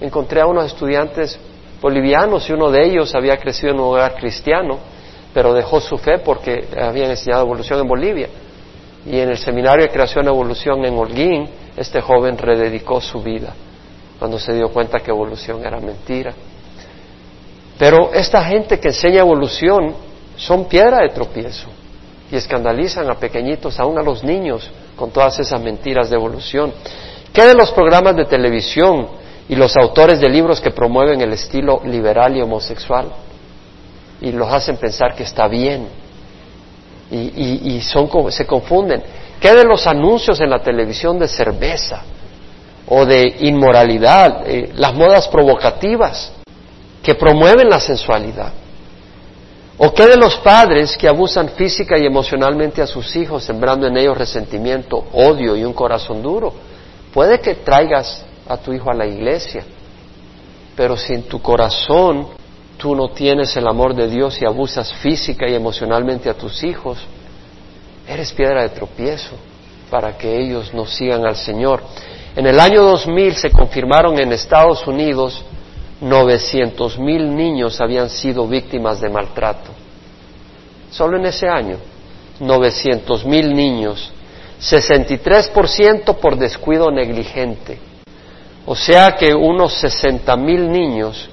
Encontré 0.00 0.40
a 0.40 0.46
unos 0.46 0.64
estudiantes 0.72 1.38
bolivianos 1.82 2.48
y 2.48 2.54
uno 2.54 2.70
de 2.70 2.86
ellos 2.86 3.14
había 3.14 3.36
crecido 3.36 3.74
en 3.74 3.80
un 3.80 3.88
hogar 3.88 4.14
cristiano, 4.14 4.78
pero 5.34 5.52
dejó 5.52 5.82
su 5.82 5.98
fe 5.98 6.16
porque 6.18 6.66
habían 6.80 7.10
enseñado 7.10 7.42
evolución 7.42 7.78
en 7.80 7.88
Bolivia. 7.88 8.28
Y 9.06 9.18
en 9.18 9.30
el 9.30 9.38
seminario 9.38 9.84
de 9.84 9.90
creación 9.90 10.24
de 10.24 10.30
evolución 10.30 10.84
en 10.84 10.96
Holguín, 10.96 11.48
este 11.76 12.00
joven 12.00 12.38
rededicó 12.38 13.00
su 13.00 13.22
vida 13.22 13.52
cuando 14.18 14.38
se 14.38 14.54
dio 14.54 14.70
cuenta 14.70 15.00
que 15.00 15.10
evolución 15.10 15.64
era 15.64 15.80
mentira. 15.80 16.32
Pero 17.78 18.12
esta 18.12 18.42
gente 18.44 18.78
que 18.78 18.88
enseña 18.88 19.20
evolución 19.20 19.94
son 20.36 20.66
piedra 20.66 21.02
de 21.02 21.10
tropiezo 21.10 21.68
y 22.30 22.36
escandalizan 22.36 23.10
a 23.10 23.14
pequeñitos, 23.14 23.78
aún 23.78 23.98
a 23.98 24.02
los 24.02 24.24
niños, 24.24 24.70
con 24.96 25.10
todas 25.10 25.38
esas 25.38 25.60
mentiras 25.60 26.08
de 26.08 26.16
evolución. 26.16 26.72
¿Qué 27.32 27.44
de 27.44 27.54
los 27.54 27.72
programas 27.72 28.16
de 28.16 28.24
televisión 28.24 29.08
y 29.48 29.56
los 29.56 29.76
autores 29.76 30.20
de 30.20 30.28
libros 30.28 30.60
que 30.60 30.70
promueven 30.70 31.20
el 31.20 31.32
estilo 31.32 31.82
liberal 31.84 32.36
y 32.36 32.40
homosexual 32.40 33.08
y 34.20 34.32
los 34.32 34.50
hacen 34.50 34.76
pensar 34.76 35.14
que 35.14 35.24
está 35.24 35.48
bien 35.48 35.88
y, 37.10 37.80
son, 37.80 38.08
se 38.30 38.46
confunden? 38.46 39.02
¿Qué 39.40 39.52
de 39.54 39.64
los 39.64 39.86
anuncios 39.86 40.40
en 40.40 40.50
la 40.50 40.62
televisión 40.62 41.18
de 41.18 41.28
cerveza 41.28 42.02
o 42.88 43.04
de 43.04 43.36
inmoralidad, 43.40 44.42
eh, 44.46 44.72
las 44.74 44.94
modas 44.94 45.28
provocativas 45.28 46.32
que 47.02 47.14
promueven 47.14 47.68
la 47.68 47.80
sensualidad? 47.80 48.52
¿O 49.76 49.92
qué 49.92 50.06
de 50.06 50.16
los 50.16 50.36
padres 50.36 50.96
que 50.96 51.08
abusan 51.08 51.48
física 51.50 51.98
y 51.98 52.06
emocionalmente 52.06 52.80
a 52.80 52.86
sus 52.86 53.16
hijos, 53.16 53.44
sembrando 53.44 53.86
en 53.86 53.96
ellos 53.96 54.16
resentimiento, 54.16 55.04
odio 55.12 55.56
y 55.56 55.64
un 55.64 55.72
corazón 55.72 56.22
duro? 56.22 56.52
Puede 57.12 57.40
que 57.40 57.56
traigas 57.56 58.24
a 58.48 58.56
tu 58.56 58.72
hijo 58.72 58.90
a 58.90 58.94
la 58.94 59.06
iglesia, 59.06 59.64
pero 60.76 60.96
si 60.96 61.14
en 61.14 61.24
tu 61.24 61.42
corazón 61.42 62.28
tú 62.84 62.94
no 62.94 63.08
tienes 63.08 63.56
el 63.56 63.66
amor 63.66 63.94
de 63.94 64.08
Dios 64.08 64.42
y 64.42 64.44
abusas 64.44 64.92
física 64.96 65.48
y 65.48 65.54
emocionalmente 65.54 66.28
a 66.28 66.34
tus 66.34 66.62
hijos, 66.62 66.98
eres 68.06 68.30
piedra 68.34 68.60
de 68.60 68.68
tropiezo 68.68 69.36
para 69.88 70.18
que 70.18 70.38
ellos 70.38 70.74
no 70.74 70.84
sigan 70.84 71.24
al 71.24 71.34
Señor. 71.34 71.82
En 72.36 72.46
el 72.46 72.60
año 72.60 72.82
2000 72.82 73.36
se 73.36 73.50
confirmaron 73.50 74.20
en 74.20 74.32
Estados 74.32 74.86
Unidos 74.86 75.42
900 76.02 76.98
mil 76.98 77.34
niños 77.34 77.80
habían 77.80 78.10
sido 78.10 78.46
víctimas 78.46 79.00
de 79.00 79.08
maltrato. 79.08 79.70
Solo 80.90 81.16
en 81.16 81.24
ese 81.24 81.48
año, 81.48 81.78
900 82.38 83.24
mil 83.24 83.54
niños, 83.54 84.12
63% 84.60 86.16
por 86.16 86.36
descuido 86.36 86.90
negligente. 86.90 87.78
O 88.66 88.76
sea 88.76 89.12
que 89.12 89.34
unos 89.34 89.72
60 89.72 90.36
mil 90.36 90.70
niños 90.70 91.30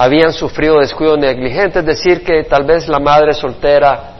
habían 0.00 0.32
sufrido 0.32 0.78
descuido 0.78 1.16
negligente, 1.16 1.80
es 1.80 1.84
decir, 1.84 2.22
que 2.22 2.44
tal 2.44 2.64
vez 2.64 2.86
la 2.86 3.00
madre 3.00 3.34
soltera, 3.34 4.14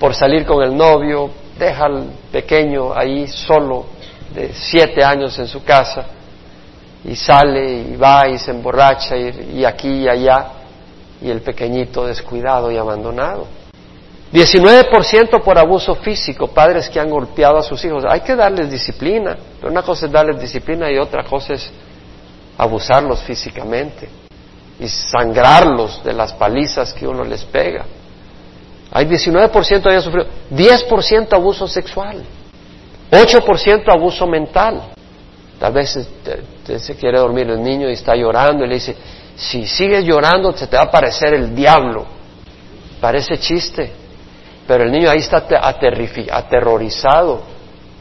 por 0.00 0.12
salir 0.12 0.44
con 0.44 0.60
el 0.60 0.76
novio, 0.76 1.30
deja 1.56 1.84
al 1.84 2.10
pequeño 2.32 2.92
ahí 2.92 3.28
solo 3.28 3.86
de 4.34 4.52
siete 4.52 5.04
años 5.04 5.38
en 5.38 5.46
su 5.46 5.62
casa 5.62 6.04
y 7.04 7.14
sale 7.14 7.74
y 7.74 7.96
va 7.96 8.26
y 8.28 8.38
se 8.38 8.50
emborracha 8.50 9.16
y, 9.16 9.64
aquí 9.64 9.88
y 9.88 10.08
allá 10.08 10.46
y 11.22 11.30
el 11.30 11.42
pequeñito 11.42 12.04
descuidado 12.04 12.72
y 12.72 12.76
abandonado. 12.76 13.46
19% 14.32 15.42
por 15.42 15.58
abuso 15.58 15.94
físico, 15.94 16.48
padres 16.48 16.88
que 16.90 16.98
han 16.98 17.08
golpeado 17.08 17.58
a 17.58 17.62
sus 17.62 17.84
hijos. 17.84 18.04
Hay 18.08 18.22
que 18.22 18.34
darles 18.34 18.68
disciplina, 18.68 19.38
pero 19.60 19.70
una 19.70 19.82
cosa 19.82 20.06
es 20.06 20.12
darles 20.12 20.40
disciplina 20.40 20.90
y 20.90 20.98
otra 20.98 21.22
cosa 21.22 21.54
es 21.54 21.70
abusarlos 22.56 23.22
físicamente 23.22 24.27
y 24.80 24.88
sangrarlos 24.88 26.02
de 26.04 26.12
las 26.12 26.32
palizas 26.32 26.92
que 26.92 27.06
uno 27.06 27.24
les 27.24 27.44
pega. 27.44 27.84
Hay 28.90 29.06
19% 29.06 29.86
habían 29.86 30.02
sufrido, 30.02 30.26
10% 30.50 31.32
abuso 31.32 31.66
sexual, 31.66 32.22
8% 33.10 33.94
abuso 33.94 34.26
mental. 34.26 34.82
Tal 35.58 35.72
vez 35.72 35.96
este, 35.96 36.78
se 36.78 36.94
quiere 36.96 37.18
dormir 37.18 37.50
el 37.50 37.62
niño 37.62 37.88
y 37.88 37.94
está 37.94 38.14
llorando 38.14 38.64
y 38.64 38.68
le 38.68 38.74
dice, 38.74 38.96
si 39.36 39.66
sigues 39.66 40.04
llorando 40.04 40.52
se 40.56 40.66
te 40.66 40.76
va 40.76 40.84
a 40.84 40.86
aparecer 40.86 41.34
el 41.34 41.54
diablo. 41.54 42.06
Parece 43.00 43.38
chiste, 43.38 43.92
pero 44.66 44.84
el 44.84 44.92
niño 44.92 45.10
ahí 45.10 45.18
está 45.18 45.46
aterrorizado, 46.30 47.42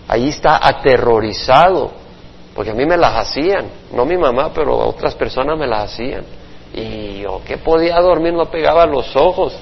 ahí 0.08 0.30
está 0.30 0.60
aterrorizado, 0.66 1.92
porque 2.56 2.72
a 2.72 2.74
mí 2.74 2.86
me 2.86 2.98
las 2.98 3.16
hacían, 3.16 3.66
no 3.94 4.06
mi 4.06 4.18
mamá, 4.18 4.52
pero 4.54 4.78
otras 4.78 5.16
personas 5.16 5.58
me 5.58 5.68
las 5.68 5.92
hacían. 5.92 6.24
Y 6.78 7.22
yo 7.22 7.42
que 7.44 7.58
podía 7.58 8.00
dormir 8.00 8.34
no 8.34 8.46
pegaba 8.46 8.86
los 8.86 9.16
ojos. 9.16 9.58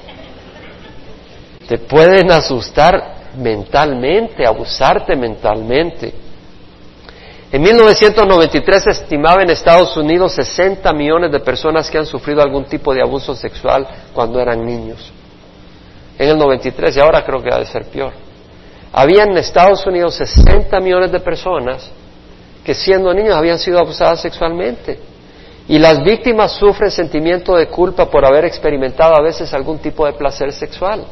Te 1.65 1.77
pueden 1.77 2.29
asustar 2.29 3.15
mentalmente, 3.37 4.45
abusarte 4.45 5.15
mentalmente. 5.15 6.13
En 7.53 7.61
1993 7.61 8.83
se 8.83 8.89
estimaba 8.89 9.43
en 9.43 9.49
Estados 9.49 9.95
Unidos 9.95 10.33
60 10.33 10.91
millones 10.91 11.31
de 11.31 11.39
personas 11.39 11.89
que 11.89 11.97
han 11.97 12.05
sufrido 12.05 12.41
algún 12.41 12.65
tipo 12.65 12.93
de 12.93 13.01
abuso 13.01 13.33
sexual 13.33 13.87
cuando 14.13 14.41
eran 14.41 14.65
niños. 14.65 15.13
En 16.19 16.29
el 16.29 16.37
93, 16.37 16.97
y 16.97 16.99
ahora 16.99 17.23
creo 17.23 17.41
que 17.41 17.49
va 17.49 17.57
a 17.57 17.65
ser 17.65 17.85
peor. 17.85 18.11
Había 18.91 19.23
en 19.23 19.37
Estados 19.37 19.85
Unidos 19.85 20.15
60 20.15 20.77
millones 20.81 21.13
de 21.13 21.21
personas 21.21 21.89
que 22.65 22.73
siendo 22.73 23.13
niños 23.13 23.35
habían 23.35 23.59
sido 23.59 23.79
abusadas 23.79 24.21
sexualmente. 24.21 25.14
Y 25.67 25.79
las 25.79 26.03
víctimas 26.03 26.51
sufren 26.51 26.91
sentimiento 26.91 27.55
de 27.55 27.67
culpa 27.67 28.09
por 28.09 28.23
haber 28.23 28.45
experimentado 28.45 29.15
a 29.15 29.21
veces 29.21 29.51
algún 29.53 29.79
tipo 29.79 30.05
de 30.05 30.13
placer 30.13 30.53
sexual. 30.53 31.05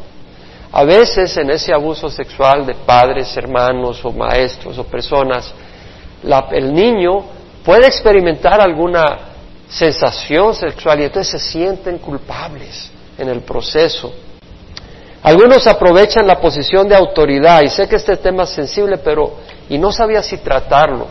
A 0.71 0.83
veces 0.83 1.35
en 1.37 1.49
ese 1.49 1.73
abuso 1.73 2.09
sexual 2.09 2.65
de 2.65 2.75
padres, 2.75 3.35
hermanos 3.35 4.03
o 4.05 4.11
maestros 4.11 4.77
o 4.77 4.83
personas, 4.83 5.53
el 6.51 6.73
niño 6.73 7.23
puede 7.65 7.87
experimentar 7.87 8.61
alguna 8.61 9.19
sensación 9.67 10.53
sexual 10.53 10.99
y 10.99 11.03
entonces 11.05 11.41
se 11.41 11.51
sienten 11.51 11.97
culpables 11.97 12.91
en 13.17 13.29
el 13.29 13.41
proceso. 13.41 14.13
Algunos 15.23 15.65
aprovechan 15.65 16.27
la 16.27 16.39
posición 16.39 16.87
de 16.87 16.95
autoridad 16.95 17.61
y 17.63 17.69
sé 17.69 17.87
que 17.87 17.95
este 17.95 18.17
tema 18.17 18.43
es 18.43 18.49
sensible, 18.49 18.97
pero 18.97 19.37
y 19.69 19.77
no 19.77 19.91
sabía 19.91 20.21
si 20.21 20.37
tratarlo, 20.37 21.07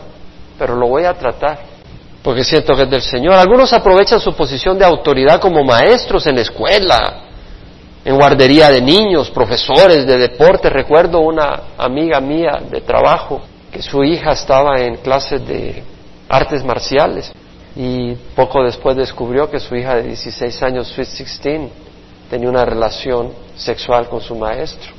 pero 0.57 0.75
lo 0.75 0.87
voy 0.87 1.03
a 1.03 1.13
tratar 1.13 1.72
porque 2.23 2.43
siento 2.43 2.73
que 2.75 2.83
es 2.83 2.89
del 2.89 3.01
Señor. 3.01 3.33
Algunos 3.33 3.73
aprovechan 3.73 4.19
su 4.19 4.33
posición 4.33 4.79
de 4.79 4.85
autoridad 4.85 5.41
como 5.41 5.63
maestros 5.63 6.25
en 6.25 6.35
la 6.35 6.41
escuela, 6.41 7.23
en 8.05 8.15
guardería 8.15 8.69
de 8.71 8.81
niños, 8.81 9.29
profesores 9.29 10.07
de 10.07 10.17
deporte. 10.17 10.69
Recuerdo 10.69 11.19
una 11.19 11.63
amiga 11.77 12.21
mía 12.21 12.61
de 12.69 12.81
trabajo 12.81 13.41
que 13.71 13.81
su 13.81 14.03
hija 14.03 14.31
estaba 14.31 14.79
en 14.79 14.97
clases 14.97 15.45
de 15.45 15.83
artes 16.29 16.63
marciales 16.63 17.31
y 17.75 18.13
poco 18.35 18.63
después 18.63 18.95
descubrió 18.95 19.49
que 19.49 19.59
su 19.59 19.75
hija 19.75 19.95
de 19.95 20.03
16 20.03 20.63
años, 20.63 20.87
Sweet 20.87 21.09
16, 21.09 21.61
tenía 22.29 22.49
una 22.49 22.63
relación 22.63 23.33
sexual 23.55 24.07
con 24.07 24.21
su 24.21 24.35
maestro. 24.35 24.91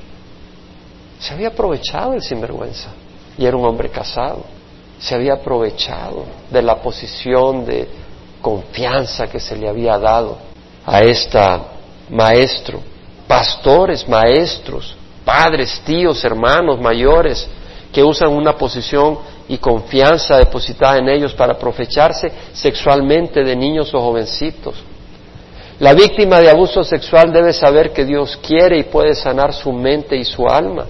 Se 1.18 1.32
había 1.32 1.48
aprovechado 1.48 2.12
el 2.12 2.22
sinvergüenza 2.22 2.90
y 3.38 3.46
era 3.46 3.56
un 3.56 3.64
hombre 3.64 3.88
casado. 3.88 4.44
Se 5.05 5.14
había 5.14 5.34
aprovechado 5.34 6.24
de 6.50 6.62
la 6.62 6.76
posición 6.76 7.66
de 7.66 7.86
confianza 8.40 9.26
que 9.26 9.38
se 9.38 9.55
le 9.55 9.68
había 9.68 9.98
dado 9.98 10.38
a 10.86 11.02
esta 11.02 11.61
maestro, 12.09 12.80
pastores, 13.28 14.09
maestros, 14.09 14.96
padres, 15.22 15.82
tíos, 15.84 16.24
hermanos, 16.24 16.80
mayores, 16.80 17.46
que 17.92 18.02
usan 18.02 18.30
una 18.30 18.57
posición 18.57 19.18
y 19.46 19.59
confianza 19.59 20.38
depositada 20.38 20.96
en 20.96 21.11
ellos 21.11 21.34
para 21.34 21.52
aprovecharse 21.52 22.32
sexualmente 22.55 23.44
de 23.44 23.55
niños 23.55 23.92
o 23.92 24.00
jovencitos. 24.00 24.76
La 25.80 25.92
víctima 25.92 26.40
de 26.40 26.48
abuso 26.48 26.82
sexual 26.82 27.30
debe 27.30 27.52
saber 27.52 27.92
que 27.92 28.07
Dios 28.07 28.38
quiere 28.38 28.78
y 28.78 28.84
puede 28.84 29.14
sanar 29.14 29.52
su 29.52 29.70
mente 29.70 30.16
y 30.16 30.24
su 30.24 30.46
alma. 30.46 30.86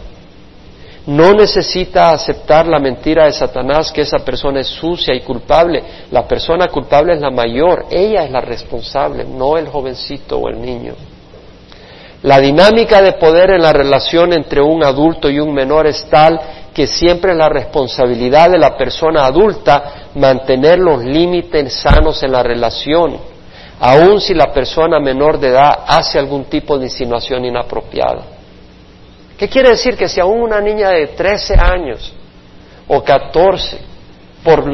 No 1.07 1.35
necesita 1.35 2.13
aceptar 2.13 2.67
la 2.67 2.79
mentira 2.79 3.27
de 3.27 3.33
Satanás 3.33 3.93
que 3.93 4.01
esa 4.01 4.21
persona 4.21 4.61
es 4.61 4.69
sucia 4.69 5.15
y 5.15 5.21
culpable. 5.21 5.83
La 6.11 6.27
persona 6.27 6.69
culpable 6.69 7.13
es 7.13 7.21
la 7.21 7.31
mayor, 7.31 7.87
ella 7.91 8.25
es 8.25 8.31
la 8.31 8.41
responsable, 8.41 9.25
no 9.25 9.59
el 9.59 9.69
jovencito 9.69 10.39
o 10.39 10.49
el 10.49 10.63
niño. 10.63 10.95
La 12.23 12.41
dinámica 12.41 13.03
de 13.03 13.13
poder 13.13 13.51
en 13.51 13.61
la 13.61 13.75
relación 13.75 14.33
entre 14.33 14.63
un 14.63 14.83
adulto 14.83 15.29
y 15.29 15.39
un 15.39 15.53
menor 15.53 15.87
es 15.87 16.09
tal 16.09 16.41
que 16.73 16.87
siempre 16.87 17.33
es 17.33 17.37
la 17.37 17.51
responsabilidad 17.51 18.51
de 18.51 18.57
la 18.57 18.75
persona 18.79 19.27
adulta 19.27 20.09
mantener 20.15 20.79
los 20.79 21.05
límites 21.05 21.75
sanos 21.75 22.23
en 22.23 22.33
la 22.33 22.43
relación, 22.43 23.19
aun 23.79 24.23
si 24.23 24.33
la 24.33 24.51
persona 24.55 24.99
menor 25.01 25.39
de 25.39 25.49
edad 25.49 25.81
hace 25.87 26.19
algún 26.19 26.47
tipo 26.47 26.79
de 26.79 26.87
insinuación 26.87 27.45
inapropiada. 27.45 28.34
¿Qué 29.39 29.49
quiere 29.49 29.71
decir? 29.71 29.97
Que 29.97 30.09
si 30.09 30.21
aún 30.21 30.43
una 30.43 30.61
niña 30.61 30.91
de 30.91 31.09
13 31.09 31.55
años 31.55 32.13
o 32.87 33.03
14, 33.03 33.79
por 34.43 34.65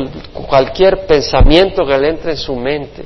cualquier 0.48 1.06
pensamiento 1.06 1.86
que 1.86 1.98
le 1.98 2.11
entre 2.11 2.32
en 2.32 2.36
su 2.36 2.54
mente, 2.56 3.04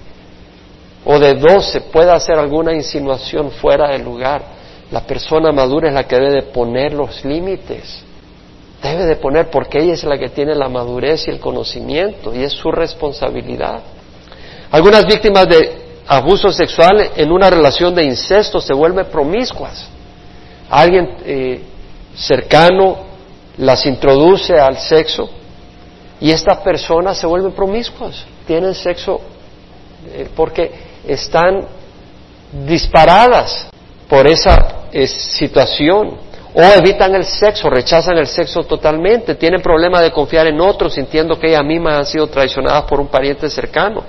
o 1.05 1.19
de 1.19 1.35
12 1.35 1.83
pueda 1.83 2.15
hacer 2.15 2.39
alguna 2.39 2.73
insinuación 2.73 3.51
fuera 3.51 3.91
del 3.91 4.03
lugar, 4.03 4.43
la 4.91 5.01
persona 5.01 5.53
madura 5.53 5.89
es 5.89 5.95
la 5.95 6.05
que 6.05 6.17
debe 6.17 6.31
de 6.31 6.43
poner 6.43 6.93
los 6.93 7.25
límites. 7.25 8.03
Debe 8.83 9.05
de 9.07 9.17
poner 9.17 9.51
porque 9.51 9.81
ella 9.81 9.95
es 9.95 10.05
la 10.05 10.19
que 10.19 10.29
tiene 10.29 10.55
la 10.55 10.69
madurez 10.69 11.27
y 11.27 11.31
el 11.31 11.41
conocimiento 11.41 12.35
y 12.35 12.43
es 12.43 12.53
su 12.53 12.71
responsabilidad. 12.71 13.81
Algunas 14.71 15.07
víctimas 15.07 15.49
de 15.49 15.85
abuso 16.07 16.51
sexual 16.51 17.11
en 17.17 17.33
una 17.33 17.49
relación 17.49 17.95
de 17.95 18.05
incesto 18.05 18.61
se 18.61 18.75
vuelven 18.75 19.07
promiscuas. 19.07 19.89
Alguien 20.75 21.09
eh, 21.25 21.61
cercano 22.17 22.97
las 23.59 23.87
introduce 23.87 24.59
al 24.59 24.77
sexo 24.77 25.31
y 26.21 26.33
estas 26.33 26.59
personas 26.59 27.17
se 27.17 27.29
vuelven 27.29 27.53
promiscuas, 27.53 28.25
tienen 28.45 28.75
sexo 28.75 29.21
eh, 30.13 30.29
porque 30.35 30.73
están 31.07 31.65
disparadas 32.67 33.69
por 34.09 34.27
esa 34.27 34.87
eh, 34.91 35.07
situación 35.07 36.17
o 36.53 36.61
evitan 36.61 37.15
el 37.15 37.25
sexo, 37.25 37.71
rechazan 37.71 38.19
el 38.19 38.27
sexo 38.27 38.65
totalmente, 38.65 39.37
tienen 39.37 39.63
problema 39.63 40.01
de 40.01 40.11
confiar 40.11 40.49
en 40.49 40.61
otros 40.61 40.95
sintiendo 40.95 41.39
que 41.39 41.51
ellas 41.51 41.65
mismas 41.65 41.99
han 41.99 42.07
sido 42.07 42.27
traicionadas 42.27 42.83
por 42.83 42.99
un 42.99 43.07
pariente 43.07 43.49
cercano. 43.49 44.03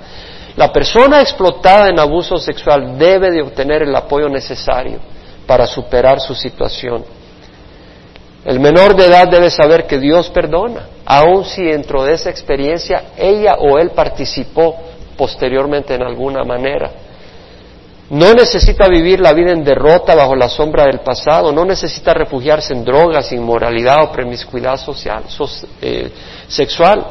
La 0.56 0.72
persona 0.72 1.20
explotada 1.20 1.90
en 1.90 2.00
abuso 2.00 2.38
sexual 2.38 2.98
debe 2.98 3.30
de 3.30 3.42
obtener 3.42 3.82
el 3.82 3.94
apoyo 3.94 4.28
necesario 4.28 4.98
para 5.46 5.66
superar 5.66 6.20
su 6.20 6.34
situación. 6.34 7.04
El 8.44 8.60
menor 8.60 8.94
de 8.94 9.06
edad 9.06 9.28
debe 9.28 9.50
saber 9.50 9.86
que 9.86 9.98
Dios 9.98 10.30
perdona, 10.30 10.86
aun 11.04 11.44
si 11.44 11.64
dentro 11.64 12.04
de 12.04 12.14
esa 12.14 12.30
experiencia 12.30 13.06
ella 13.16 13.56
o 13.58 13.78
él 13.78 13.90
participó 13.90 14.76
posteriormente 15.16 15.94
en 15.94 16.02
alguna 16.02 16.44
manera. 16.44 16.90
No 18.08 18.34
necesita 18.34 18.86
vivir 18.88 19.18
la 19.18 19.32
vida 19.32 19.50
en 19.50 19.64
derrota 19.64 20.14
bajo 20.14 20.36
la 20.36 20.48
sombra 20.48 20.84
del 20.84 21.00
pasado, 21.00 21.50
no 21.50 21.64
necesita 21.64 22.14
refugiarse 22.14 22.72
en 22.72 22.84
drogas, 22.84 23.32
inmoralidad 23.32 24.04
o 24.04 24.12
promiscuidad 24.12 24.76
social, 24.76 25.24
eh, 25.82 26.12
sexual. 26.46 27.04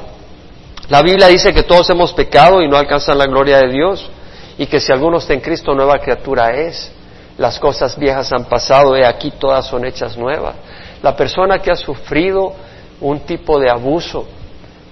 La 0.87 1.01
Biblia 1.01 1.27
dice 1.27 1.53
que 1.53 1.63
todos 1.63 1.89
hemos 1.89 2.13
pecado 2.13 2.61
y 2.61 2.69
no 2.69 2.77
alcanzan 2.77 3.17
la 3.17 3.25
gloria 3.25 3.57
de 3.59 3.69
Dios 3.69 4.09
y 4.57 4.67
que 4.67 4.79
si 4.79 4.93
alguno 4.93 5.17
está 5.17 5.33
en 5.33 5.41
Cristo 5.41 5.73
nueva 5.73 5.99
criatura 5.99 6.51
es. 6.51 6.91
Las 7.37 7.59
cosas 7.59 7.97
viejas 7.97 8.31
han 8.31 8.45
pasado, 8.45 8.97
y 8.97 9.03
aquí 9.03 9.31
todas 9.31 9.65
son 9.65 9.85
hechas 9.85 10.17
nuevas. 10.17 10.55
La 11.01 11.15
persona 11.15 11.59
que 11.59 11.71
ha 11.71 11.75
sufrido 11.75 12.53
un 13.01 13.19
tipo 13.21 13.59
de 13.59 13.69
abuso 13.69 14.25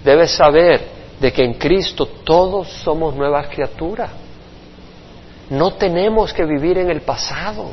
debe 0.03 0.27
saber 0.27 0.81
de 1.19 1.31
que 1.31 1.43
en 1.43 1.53
Cristo 1.53 2.05
todos 2.05 2.67
somos 2.67 3.15
nuevas 3.15 3.47
criaturas. 3.47 4.09
No 5.49 5.73
tenemos 5.73 6.33
que 6.33 6.45
vivir 6.45 6.77
en 6.77 6.89
el 6.89 7.01
pasado. 7.01 7.71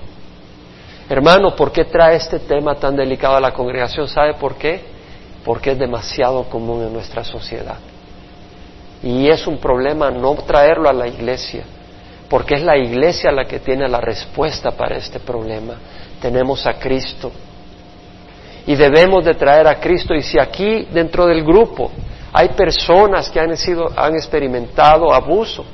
Hermano, 1.09 1.57
¿por 1.57 1.73
qué 1.73 1.85
trae 1.85 2.17
este 2.17 2.39
tema 2.39 2.77
tan 2.77 2.95
delicado 2.95 3.37
a 3.37 3.41
la 3.41 3.53
congregación? 3.53 4.07
¿Sabe 4.07 4.35
por 4.35 4.55
qué? 4.55 4.81
Porque 5.45 5.73
es 5.73 5.79
demasiado 5.79 6.45
común 6.45 6.85
en 6.85 6.93
nuestra 6.93 7.25
sociedad. 7.25 7.79
Y 9.03 9.29
es 9.29 9.47
un 9.47 9.59
problema 9.59 10.11
no 10.11 10.35
traerlo 10.35 10.89
a 10.89 10.93
la 10.93 11.09
iglesia, 11.09 11.65
porque 12.31 12.55
es 12.55 12.63
la 12.63 12.79
iglesia 12.79 13.33
la 13.33 13.45
que 13.45 13.59
tiene 13.59 13.89
la 13.89 14.01
respuesta 14.01 14.71
para 14.71 14.97
este 14.97 15.19
problema. 15.19 15.75
Tenemos 16.23 16.65
a 16.65 16.75
Cristo. 16.75 17.33
Y 18.69 18.77
debemos 18.77 19.25
de 19.25 19.35
traer 19.35 19.67
a 19.67 19.81
Cristo. 19.81 20.15
Y 20.15 20.23
si 20.23 20.39
aquí 20.39 20.87
dentro 20.93 21.27
del 21.27 21.43
grupo 21.43 21.91
hay 22.33 22.51
personas 22.51 23.29
que 23.31 23.41
han, 23.41 23.57
sido, 23.57 23.91
han 23.97 24.15
experimentado 24.15 25.13
abuso. 25.13 25.65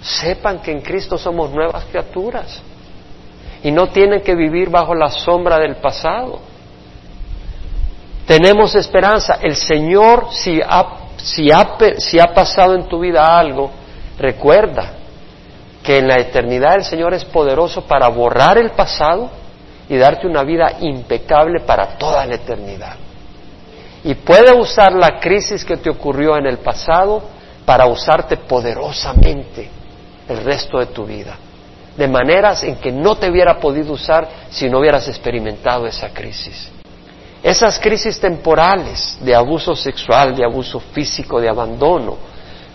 Sepan 0.00 0.60
que 0.60 0.72
en 0.72 0.80
Cristo 0.80 1.18
somos 1.18 1.50
nuevas 1.50 1.84
criaturas 1.84 2.62
y 3.62 3.70
no 3.70 3.88
tienen 3.88 4.22
que 4.22 4.34
vivir 4.34 4.70
bajo 4.70 4.94
la 4.94 5.10
sombra 5.10 5.58
del 5.58 5.76
pasado. 5.76 6.38
Tenemos 8.26 8.74
esperanza. 8.74 9.40
El 9.42 9.56
Señor, 9.56 10.28
si 10.30 10.58
ha, 10.58 10.86
si 11.18 11.52
ha, 11.52 11.76
si 11.98 12.18
ha 12.18 12.32
pasado 12.32 12.74
en 12.74 12.88
tu 12.88 13.00
vida 13.00 13.38
algo, 13.38 13.70
recuerda 14.18 15.04
que 15.86 15.98
en 15.98 16.08
la 16.08 16.18
eternidad 16.18 16.74
el 16.74 16.84
Señor 16.84 17.14
es 17.14 17.24
poderoso 17.24 17.86
para 17.86 18.08
borrar 18.08 18.58
el 18.58 18.72
pasado 18.72 19.30
y 19.88 19.96
darte 19.96 20.26
una 20.26 20.42
vida 20.42 20.78
impecable 20.80 21.60
para 21.60 21.96
toda 21.96 22.26
la 22.26 22.34
eternidad 22.34 22.96
y 24.06 24.14
puede 24.14 24.54
usar 24.54 24.92
la 24.92 25.18
crisis 25.18 25.64
que 25.64 25.78
te 25.78 25.90
ocurrió 25.90 26.36
en 26.36 26.46
el 26.46 26.58
pasado 26.58 27.20
para 27.64 27.86
usarte 27.86 28.36
poderosamente 28.36 29.68
el 30.28 30.44
resto 30.44 30.78
de 30.78 30.86
tu 30.86 31.04
vida, 31.04 31.36
de 31.96 32.06
maneras 32.06 32.62
en 32.62 32.76
que 32.76 32.92
no 32.92 33.16
te 33.16 33.28
hubiera 33.28 33.58
podido 33.58 33.94
usar 33.94 34.28
si 34.48 34.70
no 34.70 34.78
hubieras 34.78 35.08
experimentado 35.08 35.88
esa 35.88 36.10
crisis. 36.10 36.70
Esas 37.42 37.80
crisis 37.80 38.20
temporales 38.20 39.18
de 39.20 39.34
abuso 39.34 39.74
sexual, 39.74 40.36
de 40.36 40.44
abuso 40.44 40.78
físico, 40.78 41.40
de 41.40 41.48
abandono, 41.48 42.16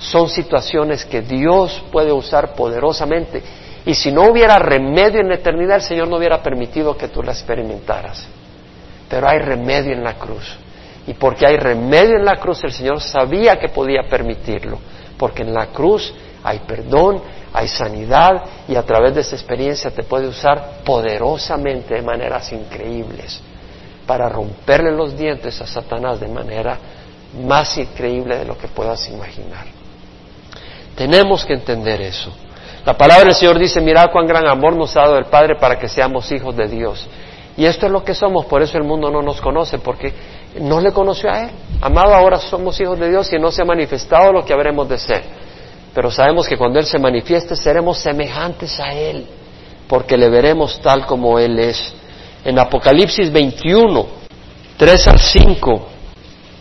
son 0.02 0.28
situaciones 0.30 1.06
que 1.06 1.22
Dios 1.22 1.84
puede 1.92 2.12
usar 2.12 2.56
poderosamente. 2.56 3.42
Y 3.86 3.94
si 3.94 4.12
no 4.12 4.24
hubiera 4.24 4.58
remedio 4.58 5.22
en 5.22 5.30
la 5.30 5.36
eternidad, 5.36 5.78
el 5.78 5.84
Señor 5.84 6.08
no 6.08 6.18
hubiera 6.18 6.42
permitido 6.42 6.98
que 6.98 7.08
tú 7.08 7.22
la 7.22 7.32
experimentaras. 7.32 8.28
Pero 9.08 9.30
hay 9.30 9.40
remedio 9.40 9.94
en 9.94 10.04
la 10.04 10.16
cruz. 10.16 10.58
Y 11.06 11.14
porque 11.14 11.46
hay 11.46 11.58
remedio 11.58 12.16
en 12.18 12.26
la 12.26 12.38
cruz, 12.38 12.64
el 12.64 12.72
Señor 12.72 13.00
sabía 13.00 13.60
que 13.60 13.70
podía 13.70 14.04
permitirlo. 14.04 14.80
Porque 15.18 15.44
en 15.44 15.54
la 15.54 15.68
cruz 15.68 16.14
hay 16.44 16.60
perdón, 16.60 17.22
hay 17.54 17.68
sanidad 17.68 18.44
y 18.68 18.76
a 18.76 18.84
través 18.84 19.14
de 19.14 19.22
esa 19.22 19.36
experiencia 19.36 19.92
te 19.92 20.04
puede 20.04 20.28
usar 20.28 20.82
poderosamente 20.84 21.94
de 21.94 22.02
maneras 22.02 22.52
increíbles 22.52 23.40
para 24.08 24.28
romperle 24.30 24.92
los 24.92 25.16
dientes 25.16 25.62
a 25.62 25.68
Satanás 25.68 26.20
de 26.20 26.28
manera 26.28 26.78
más 27.46 27.78
increíble 27.78 28.38
de 28.38 28.46
lo 28.46 28.58
que 28.58 28.68
puedas 28.68 29.08
imaginar. 29.10 29.81
Tenemos 31.02 31.44
que 31.44 31.54
entender 31.54 32.00
eso. 32.00 32.32
La 32.86 32.96
palabra 32.96 33.26
del 33.26 33.34
Señor 33.34 33.58
dice, 33.58 33.82
mirad 33.82 34.12
cuán 34.12 34.28
gran 34.28 34.46
amor 34.46 34.76
nos 34.76 34.96
ha 34.96 35.02
dado 35.02 35.18
el 35.18 35.26
Padre 35.26 35.56
para 35.56 35.80
que 35.80 35.88
seamos 35.88 36.32
hijos 36.32 36.56
de 36.56 36.68
Dios. 36.68 37.08
Y 37.58 37.66
esto 37.66 37.88
es 37.88 37.92
lo 37.92 38.04
que 38.04 38.14
somos, 38.14 38.46
por 38.46 38.62
eso 38.62 38.78
el 38.78 38.84
mundo 38.84 39.10
no 39.10 39.24
nos 39.24 39.42
conoce, 39.42 39.80
porque 39.80 40.14
no 40.60 40.80
le 40.80 40.92
conoció 40.92 41.32
a 41.32 41.46
Él. 41.46 41.50
Amado, 41.82 42.14
ahora 42.14 42.38
somos 42.38 42.80
hijos 42.80 43.00
de 43.00 43.10
Dios 43.10 43.34
y 43.34 43.40
no 43.40 43.50
se 43.50 43.64
ha 43.64 43.66
manifestado 43.66 44.32
lo 44.32 44.46
que 44.46 44.54
habremos 44.54 44.88
de 44.88 45.00
ser. 45.00 45.24
Pero 45.92 46.12
sabemos 46.12 46.48
que 46.48 46.56
cuando 46.56 46.78
Él 46.78 46.86
se 46.86 47.00
manifieste 47.00 47.56
seremos 47.56 47.98
semejantes 47.98 48.80
a 48.80 48.94
Él, 48.94 49.26
porque 49.88 50.16
le 50.16 50.30
veremos 50.30 50.80
tal 50.82 51.08
como 51.08 51.40
Él 51.40 51.58
es. 51.58 51.96
En 52.46 52.60
Apocalipsis 52.60 53.32
21, 53.32 54.06
3 54.78 55.08
al 55.08 55.20
5, 55.20 55.88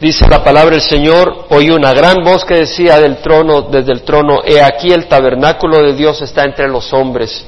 dice 0.00 0.26
la 0.28 0.42
palabra 0.42 0.72
del 0.72 0.80
Señor, 0.80 1.46
oí 1.50 1.70
una 1.70 1.92
gran 1.92 2.22
voz 2.24 2.44
que 2.44 2.54
decía 2.54 2.98
del 2.98 3.18
trono, 3.18 3.62
desde 3.62 3.92
el 3.92 4.02
trono, 4.02 4.40
he 4.44 4.60
aquí 4.62 4.92
el 4.92 5.06
tabernáculo 5.06 5.82
de 5.82 5.94
Dios 5.94 6.22
está 6.22 6.44
entre 6.44 6.68
los 6.68 6.92
hombres, 6.92 7.46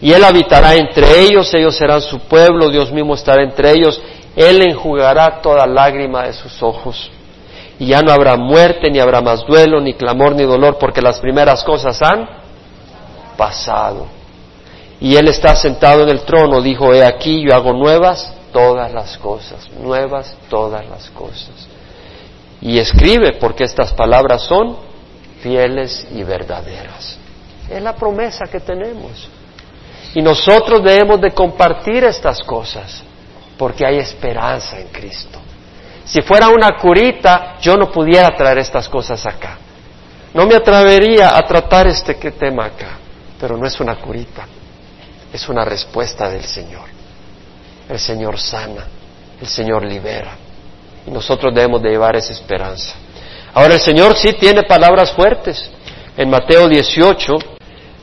y 0.00 0.12
Él 0.12 0.22
habitará 0.24 0.76
entre 0.76 1.20
ellos, 1.20 1.52
ellos 1.54 1.76
serán 1.76 2.00
su 2.00 2.20
pueblo, 2.20 2.70
Dios 2.70 2.92
mismo 2.92 3.14
estará 3.14 3.42
entre 3.42 3.72
ellos, 3.72 4.00
él 4.38 4.62
enjugará 4.62 5.40
toda 5.42 5.66
lágrima 5.66 6.22
de 6.22 6.32
sus 6.32 6.62
ojos. 6.62 7.10
Y 7.76 7.86
ya 7.86 8.02
no 8.02 8.12
habrá 8.12 8.36
muerte, 8.36 8.88
ni 8.88 9.00
habrá 9.00 9.20
más 9.20 9.44
duelo, 9.44 9.80
ni 9.80 9.94
clamor, 9.94 10.36
ni 10.36 10.44
dolor, 10.44 10.78
porque 10.78 11.02
las 11.02 11.18
primeras 11.18 11.64
cosas 11.64 12.00
han 12.00 12.28
pasado. 13.36 14.06
Y 15.00 15.16
Él 15.16 15.26
está 15.26 15.56
sentado 15.56 16.04
en 16.04 16.10
el 16.10 16.20
trono, 16.20 16.62
dijo, 16.62 16.94
he 16.94 17.04
aquí, 17.04 17.42
yo 17.42 17.52
hago 17.52 17.72
nuevas 17.72 18.32
todas 18.52 18.92
las 18.92 19.18
cosas, 19.18 19.68
nuevas 19.80 20.36
todas 20.48 20.88
las 20.88 21.10
cosas. 21.10 21.68
Y 22.60 22.78
escribe, 22.78 23.34
porque 23.34 23.64
estas 23.64 23.92
palabras 23.92 24.42
son 24.42 24.76
fieles 25.40 26.06
y 26.10 26.22
verdaderas. 26.24 27.18
Es 27.70 27.82
la 27.82 27.94
promesa 27.94 28.46
que 28.46 28.60
tenemos. 28.60 29.28
Y 30.14 30.22
nosotros 30.22 30.82
debemos 30.82 31.20
de 31.20 31.30
compartir 31.32 32.04
estas 32.04 32.42
cosas 32.42 33.02
porque 33.56 33.84
hay 33.84 33.98
esperanza 33.98 34.78
en 34.78 34.88
Cristo. 34.88 35.38
Si 36.04 36.22
fuera 36.22 36.48
una 36.48 36.76
curita, 36.78 37.58
yo 37.60 37.74
no 37.74 37.90
pudiera 37.90 38.34
traer 38.34 38.58
estas 38.58 38.88
cosas 38.88 39.24
acá. 39.26 39.58
No 40.32 40.46
me 40.46 40.54
atrevería 40.54 41.36
a 41.36 41.42
tratar 41.42 41.86
este 41.86 42.14
tema 42.14 42.66
acá, 42.66 42.98
pero 43.38 43.56
no 43.56 43.66
es 43.66 43.78
una 43.80 43.96
curita. 43.96 44.46
es 45.30 45.46
una 45.48 45.62
respuesta 45.62 46.30
del 46.30 46.44
Señor. 46.44 46.88
El 47.86 47.98
Señor 47.98 48.38
sana, 48.38 48.86
el 49.40 49.46
Señor 49.46 49.84
libera. 49.84 50.47
Nosotros 51.10 51.54
debemos 51.54 51.82
de 51.82 51.90
llevar 51.90 52.16
esa 52.16 52.32
esperanza. 52.32 52.94
Ahora 53.54 53.74
el 53.74 53.80
Señor 53.80 54.16
sí 54.16 54.34
tiene 54.34 54.62
palabras 54.62 55.12
fuertes. 55.12 55.70
En 56.16 56.30
Mateo 56.30 56.68
18 56.68 57.36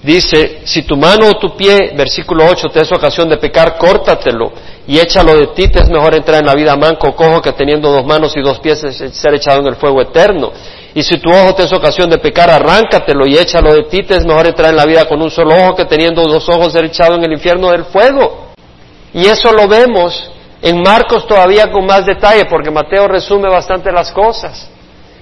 dice, 0.02 0.62
si 0.66 0.84
tu 0.84 0.96
mano 0.96 1.30
o 1.30 1.40
tu 1.40 1.56
pie, 1.58 1.94
versículo 1.96 2.46
8, 2.46 2.68
te 2.70 2.82
es 2.82 2.92
ocasión 2.92 3.28
de 3.28 3.38
pecar, 3.38 3.78
córtatelo 3.78 4.52
y 4.88 5.00
échalo 5.00 5.36
de 5.36 5.48
ti, 5.48 5.68
te 5.68 5.80
es 5.80 5.90
mejor 5.90 6.16
entrar 6.16 6.40
en 6.40 6.46
la 6.46 6.54
vida 6.54 6.76
manco 6.76 7.08
o 7.08 7.16
cojo 7.16 7.42
que 7.42 7.52
teniendo 7.54 7.92
dos 7.92 8.06
manos 8.06 8.36
y 8.38 8.42
dos 8.42 8.60
pies 8.60 8.80
ser 8.80 9.34
echado 9.34 9.62
en 9.62 9.68
el 9.68 9.76
fuego 9.76 10.02
eterno. 10.02 10.52
Y 10.94 11.04
si 11.04 11.18
tu 11.18 11.30
ojo 11.30 11.56
te 11.56 11.64
es 11.64 11.74
ocasión 11.74 12.10
de 12.10 12.20
pecar, 12.20 12.50
arráncatelo 12.50 13.28
y 13.28 13.38
échalo 13.38 13.74
de 13.74 13.84
ti, 13.84 14.04
te 14.04 14.16
es 14.16 14.26
mejor 14.26 14.48
entrar 14.48 14.70
en 14.70 14.78
la 14.78 14.86
vida 14.86 15.06
con 15.06 15.22
un 15.22 15.30
solo 15.30 15.56
ojo 15.56 15.76
que 15.76 15.86
teniendo 15.86 16.24
dos 16.24 16.48
ojos 16.48 16.72
ser 16.72 16.86
echado 16.86 17.16
en 17.16 17.24
el 17.24 17.34
infierno 17.34 17.72
del 17.72 17.86
fuego. 17.86 18.52
Y 19.14 19.26
eso 19.26 19.52
lo 19.52 19.68
vemos 19.68 20.32
en 20.66 20.82
Marcos 20.82 21.28
todavía 21.28 21.72
con 21.72 21.86
más 21.86 22.08
detalle, 22.08 22.46
porque 22.46 22.72
Mateo 22.72 23.08
resume 23.08 23.48
bastante 23.48 23.92
las 23.92 24.12
cosas. 24.12 24.68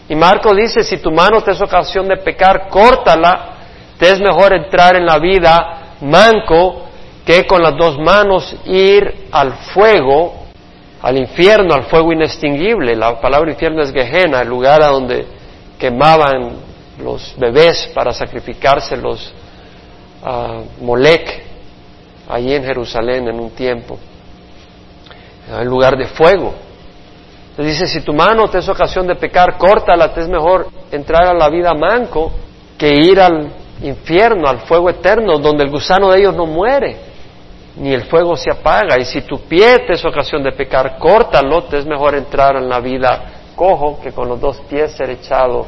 Y 0.07 0.15
Marcos 0.15 0.55
dice, 0.55 0.83
si 0.83 0.99
tu 0.99 1.11
mano 1.11 1.41
te 1.41 1.51
es 1.51 1.59
ocasión 1.59 2.07
de 2.07 2.15
pecar, 2.15 2.69
córtala, 2.69 3.57
te 3.97 4.09
es 4.09 4.21
mejor 4.21 4.53
entrar 4.53 4.95
en 4.95 5.05
la 5.05 5.19
vida 5.19 5.95
manco 5.99 6.83
que 7.25 7.45
con 7.45 7.61
las 7.61 7.75
dos 7.75 7.99
manos 7.99 8.55
ir 8.63 9.27
al 9.33 9.51
fuego, 9.73 10.45
al 11.01 11.17
infierno, 11.17 11.73
al 11.73 11.83
fuego 11.83 12.13
inextinguible. 12.13 12.95
La 12.95 13.19
palabra 13.19 13.51
infierno 13.51 13.81
es 13.81 13.91
Gehenna, 13.91 14.43
el 14.43 14.47
lugar 14.47 14.81
a 14.81 14.87
donde 14.87 15.27
quemaban 15.77 16.53
los 17.03 17.35
bebés 17.37 17.91
para 17.93 18.13
sacrificárselos 18.13 19.33
a 20.23 20.61
Molec, 20.79 21.43
allí 22.29 22.53
en 22.55 22.63
Jerusalén 22.63 23.27
en 23.27 23.41
un 23.41 23.51
tiempo, 23.51 23.99
en 25.49 25.67
lugar 25.67 25.97
de 25.97 26.07
fuego. 26.07 26.53
Le 27.57 27.65
dice, 27.65 27.85
si 27.85 28.01
tu 28.01 28.13
mano 28.13 28.47
te 28.47 28.57
es 28.57 28.69
ocasión 28.69 29.05
de 29.05 29.15
pecar, 29.15 29.57
córtala, 29.57 30.13
te 30.13 30.21
es 30.21 30.27
mejor 30.27 30.67
entrar 30.91 31.27
a 31.27 31.33
la 31.33 31.49
vida 31.49 31.73
manco 31.73 32.31
que 32.77 32.93
ir 32.95 33.19
al 33.19 33.51
infierno, 33.81 34.47
al 34.47 34.59
fuego 34.61 34.89
eterno, 34.89 35.37
donde 35.37 35.63
el 35.63 35.69
gusano 35.69 36.11
de 36.11 36.19
ellos 36.19 36.35
no 36.35 36.45
muere, 36.45 36.97
ni 37.77 37.93
el 37.93 38.05
fuego 38.05 38.35
se 38.35 38.51
apaga. 38.51 38.97
Y 38.99 39.05
si 39.05 39.21
tu 39.21 39.39
pie 39.41 39.79
te 39.85 39.93
es 39.93 40.03
ocasión 40.03 40.41
de 40.43 40.51
pecar, 40.53 40.97
córtalo, 40.97 41.63
te 41.65 41.77
es 41.77 41.85
mejor 41.85 42.15
entrar 42.15 42.55
en 42.55 42.67
la 42.67 42.79
vida 42.79 43.33
cojo 43.55 43.99
que 44.01 44.11
con 44.11 44.27
los 44.27 44.41
dos 44.41 44.59
pies 44.61 44.91
ser 44.93 45.11
echado 45.11 45.67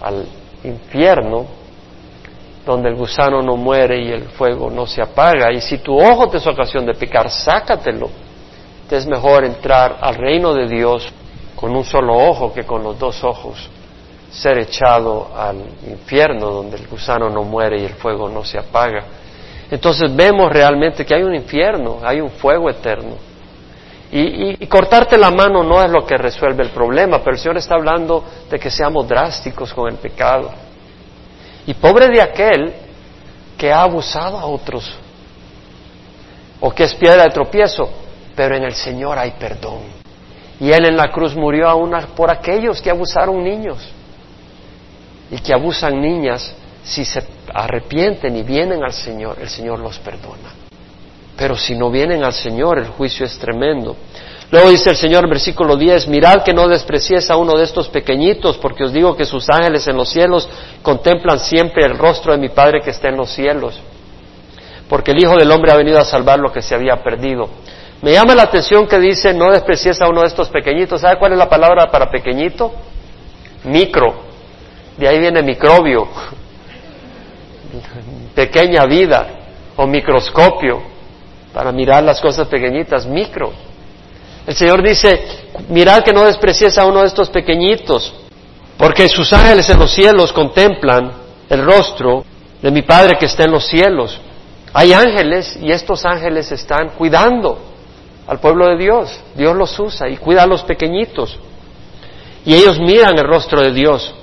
al 0.00 0.24
infierno, 0.62 1.46
donde 2.64 2.88
el 2.88 2.96
gusano 2.96 3.42
no 3.42 3.56
muere 3.56 4.00
y 4.02 4.10
el 4.10 4.24
fuego 4.24 4.70
no 4.70 4.86
se 4.86 5.02
apaga. 5.02 5.52
Y 5.52 5.60
si 5.60 5.78
tu 5.78 5.96
ojo 5.96 6.28
te 6.28 6.36
es 6.36 6.46
ocasión 6.46 6.86
de 6.86 6.94
pecar, 6.94 7.30
sácatelo. 7.30 8.08
Es 8.90 9.06
mejor 9.06 9.44
entrar 9.44 9.98
al 10.00 10.14
reino 10.14 10.54
de 10.54 10.68
Dios 10.68 11.08
con 11.56 11.74
un 11.74 11.84
solo 11.84 12.14
ojo 12.14 12.52
que 12.52 12.64
con 12.64 12.82
los 12.82 12.98
dos 12.98 13.24
ojos 13.24 13.68
ser 14.30 14.58
echado 14.58 15.30
al 15.36 15.56
infierno 15.88 16.50
donde 16.50 16.76
el 16.76 16.86
gusano 16.86 17.30
no 17.30 17.42
muere 17.42 17.80
y 17.80 17.84
el 17.84 17.94
fuego 17.94 18.28
no 18.28 18.44
se 18.44 18.58
apaga. 18.58 19.04
Entonces 19.70 20.14
vemos 20.14 20.52
realmente 20.52 21.04
que 21.04 21.14
hay 21.14 21.22
un 21.22 21.34
infierno, 21.34 21.98
hay 22.02 22.20
un 22.20 22.30
fuego 22.30 22.70
eterno. 22.70 23.16
Y, 24.12 24.64
cortarte 24.68 25.18
la 25.18 25.32
mano 25.32 25.64
no 25.64 25.82
es 25.82 25.90
lo 25.90 26.06
que 26.06 26.16
resuelve 26.16 26.62
el 26.62 26.70
problema, 26.70 27.18
pero 27.18 27.32
el 27.32 27.38
Señor 27.38 27.56
está 27.56 27.74
hablando 27.74 28.24
de 28.48 28.58
que 28.58 28.70
seamos 28.70 29.08
drásticos 29.08 29.74
con 29.74 29.88
el 29.88 29.96
pecado. 29.96 30.50
Y 31.66 31.74
pobre 31.74 32.08
de 32.08 32.22
aquel 32.22 32.72
que 33.58 33.72
ha 33.72 33.82
abusado 33.82 34.38
a 34.38 34.46
otros 34.46 34.96
o 36.60 36.70
que 36.70 36.84
es 36.84 36.94
piedra 36.94 37.24
de 37.24 37.30
tropiezo, 37.30 37.90
pero 38.36 38.56
en 38.56 38.64
el 38.64 38.74
Señor 38.74 39.18
hay 39.18 39.32
perdón. 39.32 39.80
Y 40.60 40.70
Él 40.70 40.84
en 40.84 40.96
la 40.96 41.10
cruz 41.10 41.34
murió 41.34 41.68
aún 41.68 41.92
por 42.14 42.30
aquellos 42.30 42.80
que 42.80 42.90
abusaron 42.90 43.42
niños 43.42 43.78
y 45.30 45.38
que 45.38 45.52
abusan 45.52 46.00
niñas, 46.00 46.54
si 46.84 47.04
se 47.04 47.22
arrepienten 47.52 48.36
y 48.36 48.42
vienen 48.42 48.84
al 48.84 48.92
Señor, 48.92 49.38
el 49.40 49.48
Señor 49.48 49.80
los 49.80 49.98
perdona. 49.98 50.54
Pero 51.36 51.56
si 51.56 51.74
no 51.74 51.90
vienen 51.90 52.22
al 52.22 52.32
Señor, 52.32 52.78
el 52.78 52.86
juicio 52.86 53.26
es 53.26 53.36
tremendo. 53.38 53.96
Luego 54.50 54.70
dice 54.70 54.90
el 54.90 54.96
Señor 54.96 55.28
versículo 55.28 55.76
10, 55.76 56.06
mirad 56.06 56.44
que 56.44 56.54
no 56.54 56.68
despreciéis 56.68 57.28
a 57.30 57.36
uno 57.36 57.58
de 57.58 57.64
estos 57.64 57.88
pequeñitos, 57.88 58.56
porque 58.58 58.84
os 58.84 58.92
digo 58.92 59.16
que 59.16 59.24
sus 59.24 59.48
ángeles 59.50 59.86
en 59.88 59.96
los 59.96 60.08
cielos 60.08 60.48
contemplan 60.82 61.40
siempre 61.40 61.84
el 61.84 61.98
rostro 61.98 62.32
de 62.32 62.38
mi 62.38 62.48
Padre 62.48 62.80
que 62.80 62.90
está 62.90 63.08
en 63.08 63.16
los 63.16 63.30
cielos, 63.30 63.78
porque 64.88 65.10
el 65.10 65.22
Hijo 65.22 65.36
del 65.36 65.50
Hombre 65.50 65.72
ha 65.72 65.76
venido 65.76 65.98
a 65.98 66.04
salvar 66.04 66.38
lo 66.38 66.52
que 66.52 66.62
se 66.62 66.74
había 66.74 67.02
perdido. 67.02 67.48
Me 68.02 68.12
llama 68.12 68.34
la 68.34 68.42
atención 68.42 68.86
que 68.86 68.98
dice, 68.98 69.32
no 69.32 69.50
desprecies 69.50 70.00
a 70.00 70.08
uno 70.08 70.20
de 70.20 70.28
estos 70.28 70.48
pequeñitos. 70.50 71.00
¿Sabe 71.00 71.18
cuál 71.18 71.32
es 71.32 71.38
la 71.38 71.48
palabra 71.48 71.90
para 71.90 72.10
pequeñito? 72.10 72.72
Micro. 73.64 74.26
De 74.96 75.08
ahí 75.08 75.18
viene 75.18 75.42
microbio, 75.42 76.08
pequeña 78.34 78.86
vida 78.86 79.26
o 79.76 79.86
microscopio 79.86 80.82
para 81.52 81.70
mirar 81.70 82.02
las 82.02 82.20
cosas 82.20 82.48
pequeñitas, 82.48 83.06
micro. 83.06 83.52
El 84.46 84.54
Señor 84.54 84.82
dice, 84.82 85.20
mirad 85.68 86.02
que 86.02 86.12
no 86.12 86.24
desprecies 86.24 86.78
a 86.78 86.86
uno 86.86 87.00
de 87.00 87.08
estos 87.08 87.28
pequeñitos, 87.28 88.14
porque 88.78 89.08
sus 89.08 89.32
ángeles 89.32 89.68
en 89.68 89.78
los 89.78 89.92
cielos 89.92 90.32
contemplan 90.32 91.12
el 91.50 91.64
rostro 91.64 92.24
de 92.62 92.70
mi 92.70 92.82
Padre 92.82 93.18
que 93.18 93.26
está 93.26 93.44
en 93.44 93.50
los 93.50 93.66
cielos. 93.66 94.18
Hay 94.72 94.92
ángeles 94.92 95.58
y 95.60 95.72
estos 95.72 96.04
ángeles 96.04 96.52
están 96.52 96.90
cuidando 96.90 97.75
al 98.26 98.40
pueblo 98.40 98.66
de 98.68 98.76
Dios. 98.76 99.20
Dios 99.34 99.56
los 99.56 99.78
usa 99.78 100.08
y 100.08 100.16
cuida 100.16 100.42
a 100.42 100.46
los 100.46 100.62
pequeñitos. 100.64 101.38
Y 102.44 102.54
ellos 102.54 102.78
miran 102.78 103.18
el 103.18 103.26
rostro 103.26 103.60
de 103.60 103.72
Dios. 103.72 104.14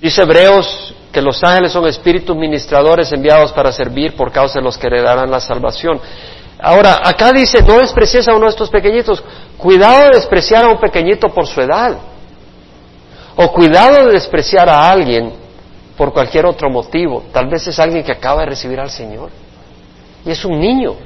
Dice 0.00 0.22
Hebreos 0.22 0.94
que 1.12 1.22
los 1.22 1.42
ángeles 1.42 1.72
son 1.72 1.86
espíritus 1.86 2.36
ministradores 2.36 3.10
enviados 3.12 3.52
para 3.52 3.72
servir 3.72 4.14
por 4.14 4.30
causa 4.30 4.58
de 4.58 4.64
los 4.64 4.76
que 4.76 4.86
heredarán 4.86 5.30
la 5.30 5.40
salvación. 5.40 6.00
Ahora, 6.60 7.00
acá 7.02 7.32
dice, 7.32 7.62
no 7.62 7.78
desprecies 7.78 8.28
a 8.28 8.34
uno 8.34 8.46
de 8.46 8.50
estos 8.50 8.68
pequeñitos. 8.68 9.22
Cuidado 9.56 10.04
de 10.04 10.16
despreciar 10.16 10.64
a 10.64 10.68
un 10.68 10.78
pequeñito 10.78 11.28
por 11.28 11.46
su 11.46 11.60
edad. 11.60 11.96
O 13.36 13.52
cuidado 13.52 14.06
de 14.06 14.12
despreciar 14.12 14.68
a 14.68 14.90
alguien 14.90 15.32
por 15.96 16.12
cualquier 16.12 16.46
otro 16.46 16.68
motivo. 16.68 17.24
Tal 17.32 17.48
vez 17.48 17.66
es 17.66 17.78
alguien 17.78 18.04
que 18.04 18.12
acaba 18.12 18.40
de 18.40 18.46
recibir 18.46 18.78
al 18.80 18.90
Señor. 18.90 19.30
Y 20.26 20.30
es 20.30 20.44
un 20.44 20.58
niño 20.58 20.96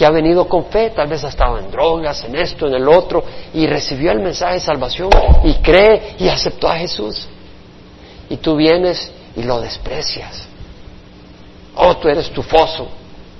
que 0.00 0.06
ha 0.06 0.10
venido 0.10 0.48
con 0.48 0.64
fe, 0.64 0.88
tal 0.96 1.08
vez 1.08 1.22
ha 1.24 1.28
estado 1.28 1.58
en 1.58 1.70
drogas, 1.70 2.24
en 2.24 2.34
esto, 2.34 2.66
en 2.66 2.72
el 2.72 2.88
otro, 2.88 3.22
y 3.52 3.66
recibió 3.66 4.12
el 4.12 4.20
mensaje 4.20 4.54
de 4.54 4.60
salvación 4.60 5.10
y 5.44 5.52
cree 5.56 6.14
y 6.18 6.26
aceptó 6.26 6.68
a 6.68 6.78
Jesús. 6.78 7.28
Y 8.30 8.38
tú 8.38 8.56
vienes 8.56 9.12
y 9.36 9.42
lo 9.42 9.60
desprecias. 9.60 10.48
Oh, 11.76 11.98
tú 11.98 12.08
eres 12.08 12.30
tufoso, 12.30 12.88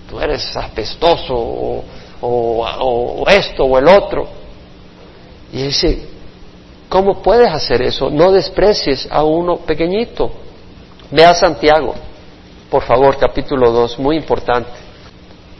tú 0.06 0.20
eres 0.20 0.54
apestoso, 0.54 1.34
o, 1.34 1.82
o 2.20 3.26
esto 3.26 3.64
o 3.64 3.78
el 3.78 3.88
otro. 3.88 4.28
Y 5.54 5.62
dice, 5.62 6.08
¿cómo 6.90 7.22
puedes 7.22 7.50
hacer 7.50 7.80
eso? 7.80 8.10
No 8.10 8.32
desprecies 8.32 9.08
a 9.10 9.24
uno 9.24 9.56
pequeñito. 9.56 10.30
Ve 11.10 11.24
a 11.24 11.32
Santiago, 11.32 11.94
por 12.68 12.82
favor, 12.82 13.16
capítulo 13.16 13.70
2, 13.70 13.98
muy 13.98 14.16
importante. 14.16 14.89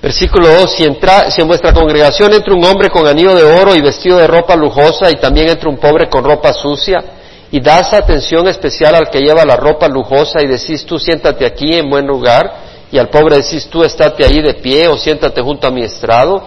Versículo 0.03 0.49
2, 0.49 0.73
si, 0.73 0.85
entra, 0.85 1.31
si 1.31 1.43
en 1.43 1.47
vuestra 1.47 1.75
congregación 1.75 2.33
entra 2.33 2.55
un 2.55 2.65
hombre 2.65 2.89
con 2.89 3.07
anillo 3.07 3.35
de 3.35 3.45
oro 3.45 3.75
y 3.75 3.83
vestido 3.83 4.17
de 4.17 4.27
ropa 4.27 4.57
lujosa 4.57 5.11
y 5.11 5.17
también 5.17 5.51
entra 5.51 5.69
un 5.69 5.77
pobre 5.77 6.09
con 6.09 6.25
ropa 6.25 6.55
sucia, 6.55 7.05
y 7.53 7.61
das 7.61 7.93
atención 7.93 8.49
especial 8.49 8.95
al 8.95 9.11
que 9.11 9.21
lleva 9.21 9.45
la 9.45 9.57
ropa 9.57 9.89
lujosa 9.89 10.41
y 10.41 10.47
decís 10.47 10.87
tú 10.87 10.99
siéntate 10.99 11.45
aquí 11.45 11.75
en 11.75 11.91
buen 11.91 12.07
lugar, 12.07 12.51
y 12.91 12.97
al 12.97 13.11
pobre 13.11 13.37
decís 13.37 13.69
tú 13.69 13.85
estate 13.85 14.25
ahí 14.25 14.41
de 14.41 14.55
pie 14.55 14.89
o 14.89 14.97
siéntate 14.97 15.43
junto 15.43 15.67
a 15.67 15.71
mi 15.71 15.83
estrado, 15.83 16.45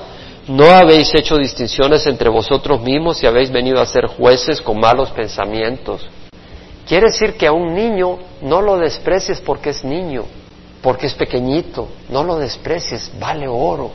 ¿no 0.47 0.71
habéis 0.71 1.13
hecho 1.13 1.37
distinciones 1.37 2.07
entre 2.07 2.29
vosotros 2.29 2.81
mismos 2.81 3.21
y 3.21 3.27
habéis 3.27 3.51
venido 3.51 3.79
a 3.79 3.85
ser 3.85 4.07
jueces 4.07 4.61
con 4.61 4.79
malos 4.79 5.11
pensamientos? 5.11 6.01
Quiere 6.87 7.11
decir 7.11 7.35
que 7.37 7.45
a 7.45 7.51
un 7.51 7.75
niño 7.75 8.17
no 8.41 8.61
lo 8.61 8.77
desprecies 8.77 9.39
porque 9.41 9.69
es 9.69 9.83
niño, 9.83 10.25
porque 10.83 11.07
es 11.07 11.13
pequeñito, 11.13 11.87
no 12.09 12.25
lo 12.25 12.37
desprecies, 12.37 13.09
vale 13.17 13.47
oro, 13.47 13.89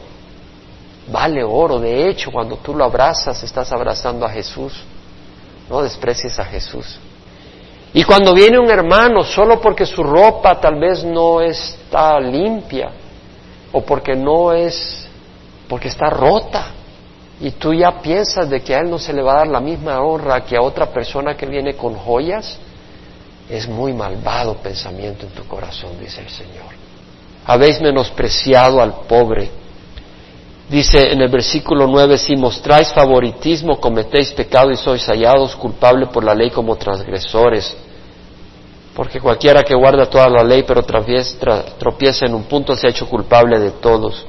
vale 1.12 1.44
oro. 1.44 1.78
De 1.78 2.08
hecho, 2.08 2.32
cuando 2.32 2.56
tú 2.56 2.74
lo 2.74 2.82
abrazas, 2.82 3.42
estás 3.42 3.70
abrazando 3.72 4.24
a 4.24 4.30
Jesús, 4.30 4.72
no 5.68 5.82
desprecies 5.82 6.38
a 6.38 6.46
Jesús. 6.46 6.98
Y 7.92 8.04
cuando 8.04 8.32
viene 8.32 8.58
un 8.58 8.70
hermano, 8.70 9.22
solo 9.22 9.60
porque 9.60 9.84
su 9.84 10.02
ropa 10.02 10.58
tal 10.58 10.80
vez 10.80 11.04
no 11.04 11.42
está 11.42 12.18
limpia, 12.18 12.90
o 13.70 13.82
porque 13.82 14.16
no 14.16 14.54
es, 14.54 15.06
porque 15.68 15.88
está 15.88 16.08
rota, 16.08 16.68
y 17.38 17.50
tú 17.50 17.74
ya 17.74 18.00
piensas 18.00 18.48
de 18.48 18.62
que 18.62 18.74
a 18.74 18.78
él 18.78 18.88
no 18.88 18.98
se 18.98 19.12
le 19.12 19.20
va 19.20 19.34
a 19.34 19.38
dar 19.40 19.48
la 19.48 19.60
misma 19.60 20.00
honra 20.00 20.42
que 20.42 20.56
a 20.56 20.62
otra 20.62 20.86
persona 20.86 21.36
que 21.36 21.44
viene 21.44 21.74
con 21.76 21.94
joyas, 21.94 22.58
es 23.50 23.68
muy 23.68 23.92
malvado 23.92 24.54
pensamiento 24.54 25.26
en 25.26 25.32
tu 25.32 25.46
corazón, 25.46 25.98
dice 26.00 26.22
el 26.22 26.30
Señor. 26.30 26.77
Habéis 27.48 27.80
menospreciado 27.80 28.80
al 28.82 28.92
pobre. 29.08 29.50
Dice 30.68 31.10
en 31.10 31.22
el 31.22 31.30
versículo 31.30 31.86
9, 31.86 32.18
si 32.18 32.36
mostráis 32.36 32.92
favoritismo, 32.92 33.80
cometéis 33.80 34.32
pecado 34.32 34.70
y 34.70 34.76
sois 34.76 35.06
hallados 35.06 35.56
culpables 35.56 36.10
por 36.10 36.22
la 36.22 36.34
ley 36.34 36.50
como 36.50 36.76
transgresores. 36.76 37.74
Porque 38.94 39.18
cualquiera 39.18 39.62
que 39.62 39.74
guarda 39.74 40.10
toda 40.10 40.28
la 40.28 40.44
ley 40.44 40.62
pero 40.66 40.82
tropieza 40.82 42.26
en 42.26 42.34
un 42.34 42.44
punto 42.44 42.76
se 42.76 42.86
ha 42.86 42.90
hecho 42.90 43.08
culpable 43.08 43.58
de 43.58 43.70
todos. 43.70 44.26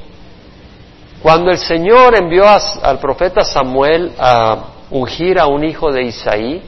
Cuando 1.21 1.51
el 1.51 1.57
Señor 1.57 2.15
envió 2.17 2.45
al 2.47 2.99
profeta 2.99 3.43
Samuel 3.43 4.13
a 4.17 4.63
ungir 4.91 5.37
a 5.37 5.47
un 5.47 5.65
hijo 5.65 5.91
de 5.91 6.03
Isaí 6.03 6.61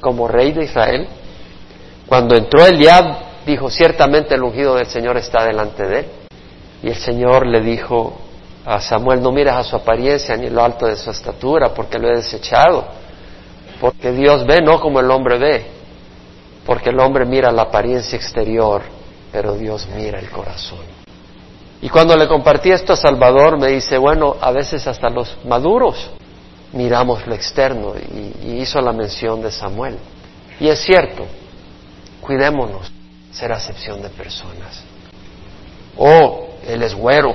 como 0.00 0.26
rey 0.26 0.52
de 0.52 0.64
Israel, 0.64 1.06
cuando 2.06 2.34
entró 2.34 2.64
Eliab, 2.64 3.27
dijo, 3.48 3.70
ciertamente 3.70 4.34
el 4.34 4.42
ungido 4.42 4.76
del 4.76 4.86
Señor 4.86 5.16
está 5.16 5.44
delante 5.44 5.86
de 5.86 5.98
él. 6.00 6.06
Y 6.82 6.88
el 6.88 6.96
Señor 6.96 7.46
le 7.46 7.60
dijo 7.60 8.16
a 8.64 8.80
Samuel, 8.80 9.22
no 9.22 9.32
mires 9.32 9.54
a 9.54 9.64
su 9.64 9.74
apariencia 9.74 10.36
ni 10.36 10.50
lo 10.50 10.62
alto 10.62 10.86
de 10.86 10.96
su 10.96 11.10
estatura, 11.10 11.72
porque 11.74 11.98
lo 11.98 12.08
he 12.08 12.16
desechado. 12.16 12.86
Porque 13.80 14.12
Dios 14.12 14.46
ve 14.46 14.60
no 14.60 14.80
como 14.80 15.00
el 15.00 15.10
hombre 15.10 15.38
ve, 15.38 15.66
porque 16.66 16.90
el 16.90 17.00
hombre 17.00 17.24
mira 17.24 17.50
la 17.50 17.62
apariencia 17.62 18.16
exterior, 18.16 18.82
pero 19.32 19.54
Dios 19.54 19.88
mira 19.96 20.18
el 20.18 20.30
corazón. 20.30 20.80
Y 21.80 21.88
cuando 21.88 22.16
le 22.16 22.26
compartí 22.26 22.70
esto 22.70 22.92
a 22.92 22.96
Salvador, 22.96 23.58
me 23.58 23.68
dice, 23.68 23.96
bueno, 23.98 24.36
a 24.40 24.50
veces 24.50 24.86
hasta 24.86 25.08
los 25.08 25.36
maduros 25.44 26.10
miramos 26.72 27.26
lo 27.26 27.34
externo 27.34 27.94
y, 27.96 28.60
hizo 28.60 28.80
la 28.80 28.92
mención 28.92 29.40
de 29.40 29.50
Samuel. 29.50 29.96
Y 30.60 30.68
es 30.68 30.80
cierto, 30.80 31.24
cuidémonos 32.20 32.97
ser 33.32 33.52
acepción 33.52 34.02
de 34.02 34.08
personas. 34.10 34.84
Oh, 35.96 36.48
él 36.66 36.82
es 36.82 36.94
güero, 36.94 37.34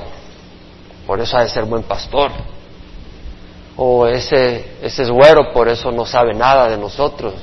por 1.05 1.19
eso 1.19 1.37
ha 1.37 1.43
de 1.43 1.49
ser 1.49 1.65
buen 1.65 1.83
pastor. 1.83 2.31
O 3.75 4.05
ese, 4.05 4.77
ese 4.81 5.03
es 5.03 5.09
güero, 5.09 5.51
por 5.51 5.67
eso 5.67 5.91
no 5.91 6.05
sabe 6.05 6.33
nada 6.33 6.69
de 6.69 6.77
nosotros. 6.77 7.33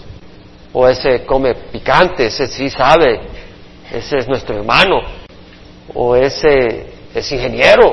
O 0.73 0.87
ese 0.89 1.25
come 1.27 1.55
picante, 1.55 2.27
ese 2.27 2.47
sí 2.47 2.71
sabe, 2.71 3.21
ese 3.91 4.19
es 4.19 4.29
nuestro 4.29 4.57
hermano 4.57 5.21
o 5.95 6.17
ese 6.17 6.87
es 7.15 7.33
ingeniero, 7.33 7.93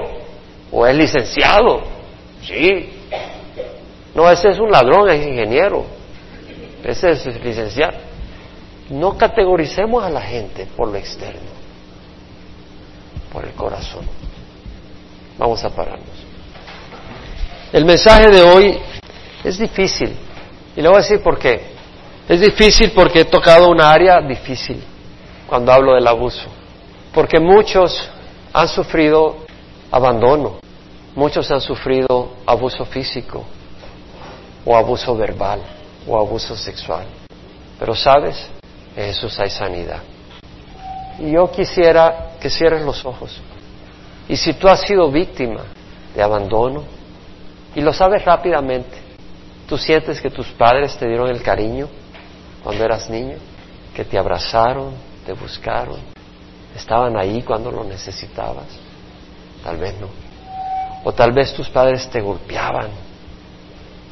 o 0.72 0.86
es 0.86 0.95
licenciado, 0.95 1.82
sí. 2.43 2.89
No, 4.14 4.30
ese 4.30 4.49
es 4.49 4.60
un 4.60 4.72
ladrón, 4.72 5.10
es 5.10 5.26
ingeniero, 5.26 5.86
ese 6.84 7.12
es 7.12 7.43
licenciado. 7.43 8.07
No 8.90 9.18
categoricemos 9.18 10.04
a 10.04 10.10
la 10.10 10.22
gente 10.22 10.66
por 10.78 10.88
lo 10.88 10.96
externo, 10.96 11.50
por 13.32 13.46
el 13.46 13.52
corazón. 13.54 14.06
Vamos 15.38 15.64
a 15.64 15.70
pararnos. 15.70 16.08
El 17.74 17.86
mensaje 17.86 18.30
de 18.32 18.42
hoy 18.42 18.80
es 19.44 19.58
difícil, 19.58 20.16
y 20.76 20.82
le 20.82 20.88
voy 20.88 20.98
a 20.98 21.02
decir 21.02 21.22
por 21.22 21.38
qué. 21.38 21.76
Es 22.30 22.40
difícil 22.40 22.92
porque 22.92 23.22
he 23.22 23.26
tocado 23.26 23.70
una 23.70 23.92
área 23.92 24.22
difícil 24.22 24.84
cuando 25.48 25.72
hablo 25.72 25.96
del 25.96 26.08
abuso. 26.08 26.48
Porque 27.14 27.40
muchos 27.40 28.10
han 28.54 28.68
sufrido 28.68 29.38
abandono, 29.92 30.60
muchos 31.16 31.50
han 31.52 31.62
sufrido 31.62 32.34
abuso 32.46 32.86
físico 32.86 33.46
o 34.66 34.76
abuso 34.76 35.16
verbal 35.16 35.62
o 36.08 36.18
abuso 36.18 36.56
sexual. 36.56 37.06
Pero 37.80 37.96
sabes, 37.96 38.50
en 38.98 39.14
Jesús 39.14 39.39
hay 39.39 39.52
sanidad. 39.52 40.02
Y 41.20 41.32
yo 41.32 41.52
quisiera 41.52 42.32
que 42.41 42.50
cierres 42.50 42.82
los 42.82 43.06
ojos. 43.06 43.39
Y 44.28 44.36
si 44.36 44.54
tú 44.54 44.68
has 44.68 44.82
sido 44.82 45.10
víctima 45.12 45.64
de 46.16 46.24
abandono, 46.24 46.84
y 47.76 47.82
lo 47.82 47.93
sabes 47.93 48.26
rápidamente, 48.26 48.98
tú 49.68 49.78
sientes 49.78 50.20
que 50.20 50.32
tus 50.32 50.48
padres 50.48 50.98
te 50.98 51.08
dieron 51.08 51.30
el 51.30 51.43
cariño 51.43 51.88
cuando 52.64 52.84
eras 52.84 53.08
niño, 53.08 53.38
que 53.95 54.04
te 54.04 54.18
abrazaron, 54.18 54.95
te 55.26 55.34
buscaron, 55.34 56.00
estaban 56.76 57.18
ahí 57.18 57.43
cuando 57.43 57.72
lo 57.72 57.84
necesitabas. 57.84 58.66
Tal 59.64 59.78
vez 59.78 59.93
no. 60.00 60.08
O 61.04 61.14
tal 61.14 61.34
vez 61.34 61.54
tus 61.54 61.70
padres 61.70 62.10
te 62.10 62.20
golpeaban, 62.20 62.89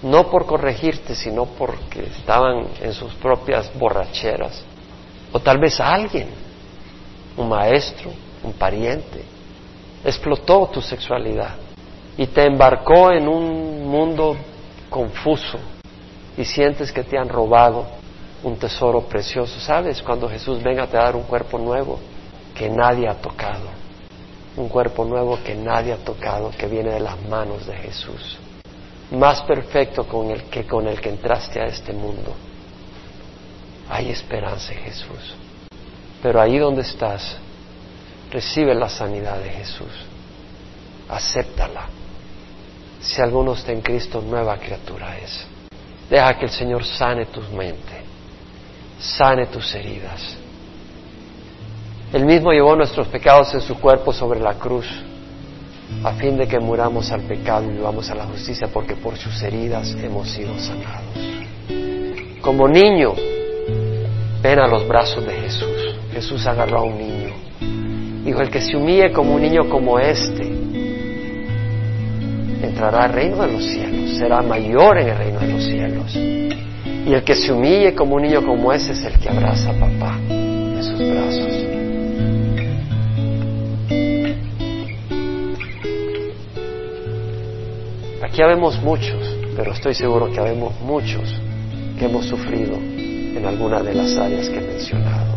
no 0.04 0.30
por 0.30 0.46
corregirte, 0.46 1.16
sino 1.16 1.46
porque 1.46 2.04
estaban 2.04 2.68
en 2.82 2.94
sus 2.94 3.14
propias 3.16 3.72
borracheras. 3.78 4.64
O 5.36 5.42
tal 5.42 5.58
vez 5.58 5.82
alguien, 5.82 6.30
un 7.36 7.50
maestro, 7.50 8.10
un 8.42 8.54
pariente, 8.54 9.22
explotó 10.02 10.68
tu 10.68 10.82
sexualidad 10.82 11.56
y 12.16 12.28
te 12.28 12.46
embarcó 12.46 13.12
en 13.12 13.28
un 13.28 13.86
mundo 13.86 14.38
confuso 14.90 15.60
y 16.38 16.46
sientes 16.46 16.90
que 16.90 17.04
te 17.04 17.18
han 17.18 17.28
robado 17.28 17.86
un 18.44 18.56
tesoro 18.56 19.02
precioso. 19.02 19.60
¿Sabes? 19.60 20.02
Cuando 20.02 20.30
Jesús 20.30 20.64
venga 20.64 20.84
a 20.84 20.88
te 20.88 20.96
dar 20.96 21.18
un 21.18 21.24
cuerpo 21.24 21.58
nuevo, 21.60 22.00
que 22.56 22.70
nadie 22.70 23.06
ha 23.10 23.16
tocado, 23.16 23.68
un 24.56 24.70
cuerpo 24.70 25.04
nuevo 25.04 25.38
que 25.44 25.54
nadie 25.54 25.92
ha 25.92 25.98
tocado, 25.98 26.50
que 26.52 26.68
viene 26.68 26.92
de 26.92 27.02
las 27.02 27.22
manos 27.24 27.66
de 27.68 27.76
Jesús, 27.76 28.38
más 29.12 29.42
perfecto 29.42 30.08
con 30.08 30.32
el 30.32 30.44
que 30.44 30.66
con 30.66 30.88
el 30.88 31.02
que 31.02 31.10
entraste 31.10 31.60
a 31.60 31.66
este 31.66 31.92
mundo. 31.92 32.34
Hay 33.90 34.10
esperanza 34.10 34.74
en 34.74 34.80
Jesús. 34.80 35.36
Pero 36.22 36.42
ahí 36.42 36.58
donde 36.58 36.82
estás, 36.82 37.38
recibe 38.32 38.74
la 38.74 38.90
sanidad 38.90 39.40
de 39.40 39.50
Jesús. 39.50 39.92
Acéptala. 41.10 41.88
Si 43.00 43.22
alguno 43.22 43.54
está 43.54 43.72
en 43.72 43.82
Cristo, 43.82 44.22
nueva 44.22 44.58
criatura 44.58 45.18
es. 45.20 45.46
Deja 46.10 46.38
que 46.38 46.46
el 46.46 46.52
Señor 46.52 46.84
sane 46.84 47.28
tu 47.28 47.42
mente, 47.42 48.02
sane 49.00 49.48
tus 49.48 49.74
heridas 49.76 50.38
él 52.16 52.24
mismo 52.24 52.54
llevó 52.54 52.78
nuestros 52.78 53.10
pecados 53.10 53.54
en 53.56 53.60
su 53.60 53.76
cuerpo 53.76 54.14
sobre 54.14 54.40
la 54.40 54.54
cruz, 54.54 54.88
a 56.02 56.14
fin 56.14 56.38
de 56.38 56.48
que 56.48 56.60
muramos 56.60 57.12
al 57.12 57.24
pecado 57.24 57.70
y 57.70 57.74
vivamos 57.74 58.10
a 58.10 58.16
la 58.16 58.26
justicia, 58.26 58.70
porque 58.72 58.96
por 58.96 59.18
sus 59.18 59.42
heridas 59.42 59.94
hemos 60.02 60.30
sido 60.30 60.58
sanados. 60.58 61.14
Como 62.40 62.70
niño, 62.70 63.16
ven 64.46 64.60
a 64.60 64.68
los 64.68 64.88
brazos 64.88 65.26
de 65.26 65.34
Jesús. 65.34 65.96
Jesús 66.14 66.46
agarró 66.46 66.80
a 66.80 66.84
un 66.84 67.00
niño. 67.00 67.34
Dijo, 68.24 68.41
el 68.41 68.52
que 68.52 68.62
se 68.62 68.78
humille 68.78 69.12
como 69.12 69.34
un 69.34 69.41
niño 69.41 69.68
como 69.68 69.98
este, 69.98 70.43
entrará 72.62 73.06
al 73.06 73.14
reino 73.14 73.41
de 73.41 73.52
los 73.52 73.64
cielos, 73.64 74.18
será 74.20 74.43
mayor 74.43 75.00
en 75.00 75.10
el 75.10 75.18
reino 75.18 75.39
de 75.39 75.48
los 75.48 75.64
cielos. 75.64 76.16
Y 76.16 77.13
el 77.13 77.24
que 77.24 77.34
se 77.36 77.51
humille 77.51 77.96
como 77.96 78.17
un 78.17 78.22
niño 78.22 78.46
como 78.46 78.72
ese 78.72 78.92
es 78.92 79.04
el 79.04 79.17
que 79.20 79.30
abraza 79.30 79.72
a 79.72 79.80
papá 79.80 80.20
en 80.30 80.84
sus 80.84 81.00
brazos. 81.00 81.54
Aquí 88.22 88.42
habemos 88.43 88.80
muchos, 88.84 89.38
pero 89.55 89.72
estoy 89.72 89.96
seguro 89.96 90.32
que 90.32 90.39
habemos 90.39 90.80
muchos 90.82 91.34
que 91.97 92.05
hemos 92.05 92.26
sufrido 92.26 92.95
en 93.36 93.45
alguna 93.45 93.82
de 93.82 93.93
las 93.93 94.17
áreas 94.17 94.49
que 94.49 94.57
he 94.57 94.62
mencionado. 94.62 95.36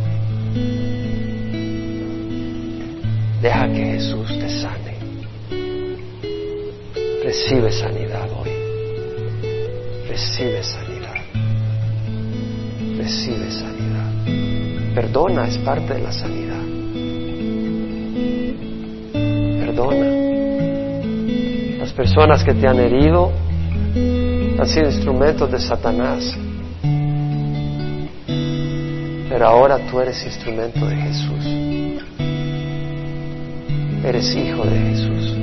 Deja 3.43 3.69
que 3.69 3.85
Jesús 3.85 4.29
te 4.39 4.49
sane. 4.49 4.97
Recibe 7.25 7.71
sanidad 7.71 8.29
hoy. 8.41 8.51
Recibe 10.09 10.63
sanidad. 10.63 11.15
Recibe 12.97 13.51
sanidad. 13.51 14.95
Perdona 14.95 15.49
es 15.49 15.59
parte 15.59 15.95
de 15.95 16.01
la 16.01 16.13
sanidad. 16.13 16.63
Perdona 19.67 20.19
personas 21.99 22.45
que 22.45 22.55
te 22.55 22.69
han 22.69 22.79
herido 22.79 23.33
han 24.57 24.69
sido 24.69 24.87
instrumentos 24.87 25.51
de 25.51 25.59
Satanás. 25.59 26.33
Pero 29.29 29.47
ahora 29.47 29.79
tú 29.91 30.01
eres 30.01 30.25
instrumento 30.25 30.87
de 30.87 30.97
Jesús. 30.97 31.45
Eres 34.05 34.35
hijo 34.35 34.65
de 34.65 34.79
Jesús. 34.79 35.37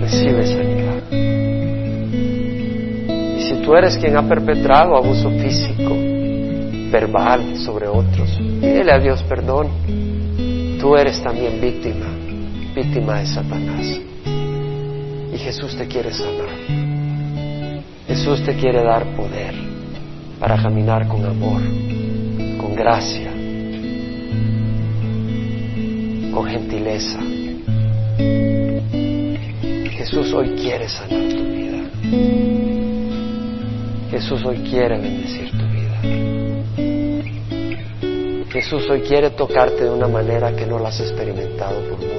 Recibe 0.00 0.46
sanidad. 0.46 1.02
Y 3.36 3.42
si 3.42 3.54
tú 3.62 3.74
eres 3.74 3.98
quien 3.98 4.16
ha 4.16 4.26
perpetrado 4.26 4.96
abuso 4.96 5.28
físico, 5.30 5.94
verbal 6.90 7.56
sobre 7.58 7.86
otros, 7.86 8.30
pídele 8.60 8.92
a 8.92 8.98
Dios 8.98 9.22
perdón. 9.24 9.68
Tú 10.80 10.96
eres 10.96 11.22
también 11.22 11.60
víctima, 11.60 12.06
víctima 12.74 13.18
de 13.18 13.26
Satanás. 13.26 14.00
Y 15.34 15.36
Jesús 15.36 15.76
te 15.76 15.86
quiere 15.86 16.12
sanar. 16.12 16.48
Jesús 18.06 18.42
te 18.42 18.54
quiere 18.54 18.82
dar 18.82 19.04
poder 19.16 19.63
para 20.38 20.60
caminar 20.60 21.06
con 21.08 21.24
amor, 21.24 21.62
con 22.58 22.74
gracia, 22.74 23.30
con 26.32 26.46
gentileza. 26.46 27.20
Jesús 29.90 30.32
hoy 30.32 30.50
quiere 30.50 30.88
sanar 30.88 31.28
tu 31.28 31.44
vida. 31.44 31.78
Jesús 34.10 34.44
hoy 34.44 34.58
quiere 34.58 34.98
bendecir 34.98 35.50
tu 35.50 35.66
vida. 35.66 36.00
Jesús 38.50 38.88
hoy 38.88 39.00
quiere 39.00 39.30
tocarte 39.30 39.84
de 39.84 39.90
una 39.90 40.06
manera 40.06 40.54
que 40.54 40.66
no 40.66 40.78
la 40.78 40.90
has 40.90 41.00
experimentado 41.00 41.80
por 41.88 41.98
mucho 41.98 42.13